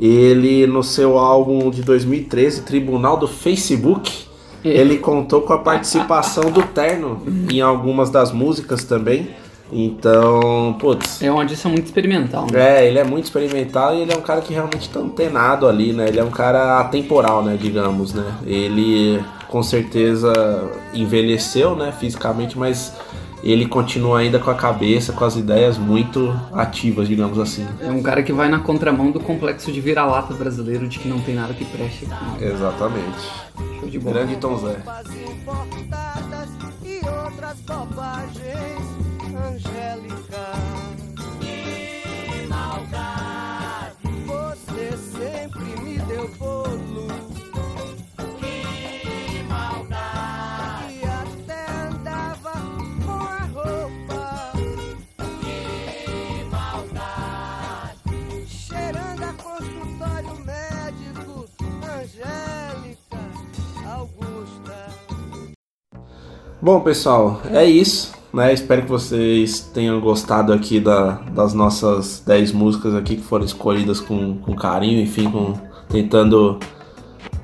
Ele, 0.00 0.66
no 0.66 0.82
seu 0.82 1.18
álbum 1.18 1.70
de 1.70 1.82
2013, 1.82 2.62
Tribunal 2.62 3.16
do 3.16 3.26
Facebook, 3.26 4.26
ele 4.64 4.98
contou 4.98 5.42
com 5.42 5.52
a 5.52 5.58
participação 5.58 6.50
do 6.50 6.62
Terno 6.62 7.20
em 7.50 7.60
algumas 7.60 8.10
das 8.10 8.32
músicas 8.32 8.84
também. 8.84 9.28
Então, 9.70 10.76
putz. 10.78 11.20
É 11.22 11.30
uma 11.30 11.42
edição 11.42 11.70
muito 11.70 11.84
experimental. 11.84 12.46
Né? 12.50 12.84
É, 12.84 12.86
ele 12.86 12.98
é 12.98 13.04
muito 13.04 13.24
experimental 13.24 13.94
e 13.94 14.00
ele 14.00 14.12
é 14.12 14.16
um 14.16 14.22
cara 14.22 14.40
que 14.40 14.52
realmente 14.52 14.88
tá 14.88 15.00
antenado 15.00 15.66
ali, 15.66 15.92
né? 15.92 16.08
Ele 16.08 16.18
é 16.18 16.24
um 16.24 16.30
cara 16.30 16.80
atemporal, 16.80 17.42
né, 17.44 17.58
digamos, 17.60 18.14
né? 18.14 18.24
Ele 18.46 19.22
com 19.46 19.62
certeza 19.62 20.32
envelheceu, 20.94 21.74
né, 21.74 21.92
fisicamente, 21.98 22.58
mas 22.58 22.94
ele 23.42 23.66
continua 23.66 24.20
ainda 24.20 24.38
com 24.38 24.50
a 24.50 24.54
cabeça, 24.54 25.12
com 25.12 25.24
as 25.24 25.36
ideias 25.36 25.78
muito 25.78 26.38
ativas, 26.52 27.08
digamos 27.08 27.38
assim. 27.38 27.66
É 27.80 27.90
um 27.90 28.02
cara 28.02 28.22
que 28.22 28.32
vai 28.32 28.48
na 28.48 28.58
contramão 28.58 29.10
do 29.10 29.20
complexo 29.20 29.70
de 29.70 29.80
vira-lata 29.80 30.34
brasileiro 30.34 30.88
de 30.88 30.98
que 30.98 31.08
não 31.08 31.20
tem 31.20 31.34
nada 31.34 31.54
que 31.54 31.64
preste 31.64 32.06
aqui. 32.10 32.44
Exatamente. 32.44 33.30
Show 33.80 33.88
de 33.88 33.98
bola. 33.98 34.16
Grande 34.16 34.36
Tom 34.36 34.56
Zé. 34.58 34.76
e 36.84 37.00
outras 37.06 37.56
bobagens. 37.66 38.78
Bom, 66.68 66.80
pessoal, 66.80 67.40
é 67.50 67.64
isso. 67.64 68.12
Né? 68.30 68.52
Espero 68.52 68.82
que 68.82 68.90
vocês 68.90 69.58
tenham 69.72 69.98
gostado 70.02 70.52
aqui 70.52 70.78
da, 70.78 71.12
das 71.32 71.54
nossas 71.54 72.22
10 72.26 72.52
músicas 72.52 72.94
aqui 72.94 73.16
que 73.16 73.22
foram 73.22 73.46
escolhidas 73.46 74.00
com, 74.00 74.36
com 74.36 74.54
carinho, 74.54 75.00
enfim, 75.00 75.30
com, 75.30 75.54
tentando 75.88 76.58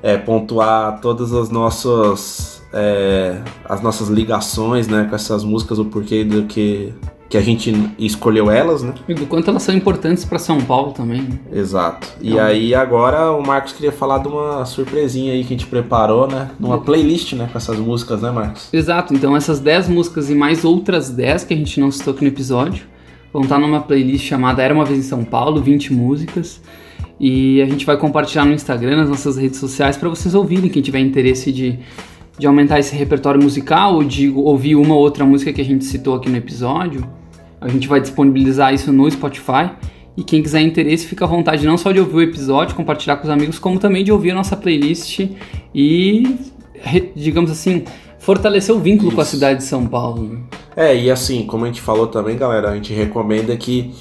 é, 0.03 0.15
pontuar 0.15 1.01
todas 1.01 1.33
as 1.33 1.49
nossas 1.49 2.61
é, 2.71 3.41
as 3.67 3.81
nossas 3.81 4.09
ligações 4.09 4.87
né, 4.87 5.07
com 5.09 5.15
essas 5.15 5.43
músicas, 5.43 5.79
o 5.79 5.85
porquê 5.85 6.23
do 6.23 6.43
que, 6.43 6.93
que 7.35 7.37
a 7.37 7.41
gente 7.41 7.73
escolheu 7.99 8.49
elas, 8.49 8.81
né? 8.81 8.93
E 9.09 9.13
do 9.13 9.25
quanto 9.25 9.49
elas 9.49 9.61
são 9.61 9.75
importantes 9.75 10.23
para 10.23 10.39
São 10.39 10.61
Paulo 10.61 10.93
também. 10.93 11.21
Né? 11.21 11.39
Exato. 11.51 12.07
E 12.21 12.39
aí 12.39 12.73
agora 12.73 13.31
o 13.31 13.45
Marcos 13.45 13.73
queria 13.73 13.91
falar 13.91 14.19
de 14.19 14.29
uma 14.29 14.63
surpresinha 14.65 15.33
aí 15.33 15.43
que 15.43 15.53
a 15.53 15.57
gente 15.57 15.67
preparou, 15.67 16.27
né? 16.27 16.51
Numa 16.57 16.79
playlist, 16.79 17.33
né? 17.33 17.49
Com 17.51 17.57
essas 17.57 17.77
músicas, 17.77 18.21
né, 18.21 18.31
Marcos? 18.31 18.73
Exato, 18.73 19.13
então 19.13 19.35
essas 19.35 19.59
10 19.59 19.89
músicas 19.89 20.29
e 20.29 20.35
mais 20.35 20.63
outras 20.63 21.09
10 21.09 21.43
que 21.43 21.53
a 21.53 21.57
gente 21.57 21.77
não 21.79 21.91
citou 21.91 22.13
aqui 22.13 22.23
no 22.23 22.29
episódio 22.29 22.85
vão 23.33 23.43
estar 23.43 23.59
numa 23.59 23.81
playlist 23.81 24.25
chamada 24.25 24.63
Era 24.63 24.73
Uma 24.73 24.85
Vez 24.85 24.99
em 24.99 25.03
São 25.03 25.25
Paulo, 25.25 25.61
20 25.61 25.91
músicas. 25.91 26.61
E 27.19 27.61
a 27.61 27.65
gente 27.65 27.85
vai 27.85 27.97
compartilhar 27.97 28.45
no 28.45 28.53
Instagram, 28.53 28.95
nas 28.95 29.09
nossas 29.09 29.35
redes 29.35 29.59
sociais, 29.59 29.97
para 29.97 30.07
vocês 30.07 30.33
ouvirem, 30.33 30.69
quem 30.69 30.81
tiver 30.81 30.99
interesse 30.99 31.51
de, 31.51 31.79
de 32.37 32.47
aumentar 32.47 32.79
esse 32.79 32.95
repertório 32.95 33.41
musical 33.41 33.95
ou 33.95 34.03
de 34.05 34.29
ouvir 34.29 34.75
uma 34.77 34.95
ou 34.95 35.01
outra 35.01 35.25
música 35.25 35.51
que 35.51 35.59
a 35.59 35.65
gente 35.65 35.83
citou 35.83 36.15
aqui 36.15 36.29
no 36.29 36.37
episódio. 36.37 37.05
A 37.59 37.67
gente 37.67 37.87
vai 37.87 37.99
disponibilizar 37.99 38.73
isso 38.73 38.91
no 38.91 39.09
Spotify. 39.09 39.71
E 40.17 40.23
quem 40.23 40.41
quiser 40.41 40.61
interesse, 40.61 41.05
fica 41.05 41.25
à 41.25 41.27
vontade 41.27 41.65
não 41.65 41.77
só 41.77 41.91
de 41.91 41.99
ouvir 41.99 42.15
o 42.15 42.21
episódio, 42.21 42.75
compartilhar 42.75 43.17
com 43.17 43.23
os 43.23 43.29
amigos, 43.29 43.59
como 43.59 43.79
também 43.79 44.03
de 44.03 44.11
ouvir 44.11 44.31
a 44.31 44.35
nossa 44.35 44.55
playlist 44.55 45.27
e, 45.73 46.37
digamos 47.15 47.51
assim, 47.51 47.83
fortalecer 48.17 48.73
o 48.73 48.79
vínculo 48.79 49.11
com 49.11 49.19
a 49.19 49.23
Isso. 49.23 49.31
cidade 49.31 49.59
de 49.59 49.65
São 49.65 49.85
Paulo. 49.85 50.23
né? 50.23 50.39
É, 50.75 50.97
e 50.97 51.11
assim, 51.11 51.45
como 51.45 51.65
a 51.65 51.67
gente 51.67 51.81
falou 51.81 52.07
também, 52.07 52.37
galera, 52.37 52.71
a 52.71 52.75
gente 52.75 52.93
recomenda 52.93 53.55
que 53.57 53.93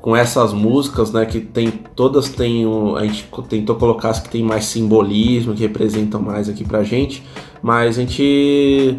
com 0.00 0.16
essas 0.16 0.52
músicas, 0.52 1.12
né, 1.12 1.26
que 1.26 1.40
tem 1.40 1.70
todas 1.70 2.28
têm 2.28 2.64
um, 2.66 2.96
a 2.96 3.04
gente 3.04 3.28
tentou 3.48 3.76
colocar 3.76 4.10
as 4.10 4.20
que 4.20 4.28
tem 4.28 4.42
mais 4.42 4.64
simbolismo, 4.64 5.54
que 5.54 5.60
representam 5.60 6.22
mais 6.22 6.48
aqui 6.48 6.64
pra 6.64 6.84
gente, 6.84 7.22
mas 7.60 7.98
a 7.98 8.00
gente 8.00 8.96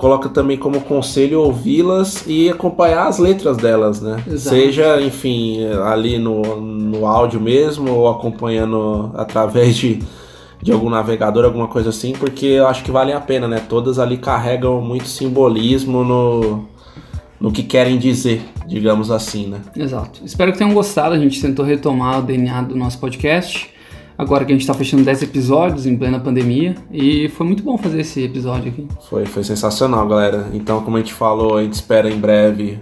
coloca 0.00 0.30
também 0.30 0.56
como 0.56 0.80
conselho 0.80 1.42
ouvi-las 1.42 2.24
e 2.26 2.48
acompanhar 2.48 3.06
as 3.06 3.18
letras 3.18 3.58
delas, 3.58 4.00
né? 4.00 4.16
Exato. 4.26 4.56
Seja, 4.56 4.98
enfim, 5.02 5.62
ali 5.84 6.18
no, 6.18 6.58
no 6.58 7.06
áudio 7.06 7.38
mesmo 7.38 7.92
ou 7.92 8.08
acompanhando 8.08 9.12
através 9.14 9.76
de 9.76 9.98
de 10.62 10.72
algum 10.72 10.90
navegador, 10.90 11.44
alguma 11.44 11.68
coisa 11.68 11.88
assim, 11.88 12.12
porque 12.12 12.44
eu 12.44 12.66
acho 12.66 12.82
que 12.84 12.90
vale 12.90 13.12
a 13.12 13.20
pena, 13.20 13.48
né? 13.48 13.62
Todas 13.66 13.98
ali 13.98 14.18
carregam 14.18 14.80
muito 14.82 15.08
simbolismo 15.08 16.04
no, 16.04 16.64
no 17.40 17.50
que 17.50 17.62
querem 17.62 17.98
dizer, 17.98 18.42
digamos 18.66 19.10
assim, 19.10 19.46
né? 19.46 19.60
Exato. 19.74 20.20
Espero 20.24 20.52
que 20.52 20.58
tenham 20.58 20.74
gostado. 20.74 21.14
A 21.14 21.18
gente 21.18 21.40
tentou 21.40 21.64
retomar 21.64 22.18
o 22.18 22.22
DNA 22.22 22.62
do 22.62 22.76
nosso 22.76 22.98
podcast. 22.98 23.70
Agora 24.20 24.44
que 24.44 24.52
a 24.52 24.54
gente 24.54 24.60
está 24.60 24.74
fechando 24.74 25.02
10 25.02 25.22
episódios 25.22 25.86
em 25.86 25.96
plena 25.96 26.20
pandemia. 26.20 26.74
E 26.92 27.30
foi 27.30 27.46
muito 27.46 27.62
bom 27.62 27.78
fazer 27.78 28.02
esse 28.02 28.22
episódio 28.22 28.70
aqui. 28.70 28.86
Foi, 29.08 29.24
foi 29.24 29.42
sensacional, 29.42 30.06
galera. 30.06 30.50
Então, 30.52 30.82
como 30.82 30.98
a 30.98 31.00
gente 31.00 31.14
falou, 31.14 31.56
a 31.56 31.62
gente 31.62 31.72
espera 31.72 32.10
em 32.10 32.18
breve 32.18 32.78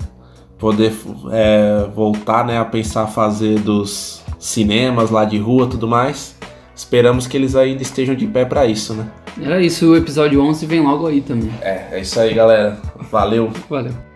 poder 0.59 0.93
é, 1.31 1.87
voltar 1.95 2.45
né, 2.45 2.59
a 2.59 2.65
pensar 2.65 3.07
fazer 3.07 3.61
dos 3.61 4.21
cinemas 4.37 5.11
lá 5.11 5.25
de 5.25 5.39
rua 5.39 5.67
e 5.67 5.69
tudo 5.69 5.87
mais. 5.87 6.37
Esperamos 6.75 7.29
que 7.29 7.37
eles 7.37 7.55
ainda 7.55 7.83
estejam 7.83 8.17
de 8.17 8.27
pé 8.27 8.45
para 8.45 8.67
isso, 8.67 8.93
né? 8.93 9.09
Era 9.41 9.63
isso, 9.63 9.93
o 9.93 9.97
episódio 9.97 10.43
11 10.43 10.67
vem 10.67 10.81
logo 10.81 11.07
aí 11.07 11.21
também. 11.21 11.53
É, 11.61 11.87
é 11.93 12.01
isso 12.01 12.19
aí, 12.19 12.35
galera. 12.35 12.81
Valeu. 13.13 13.53
Valeu. 13.71 14.08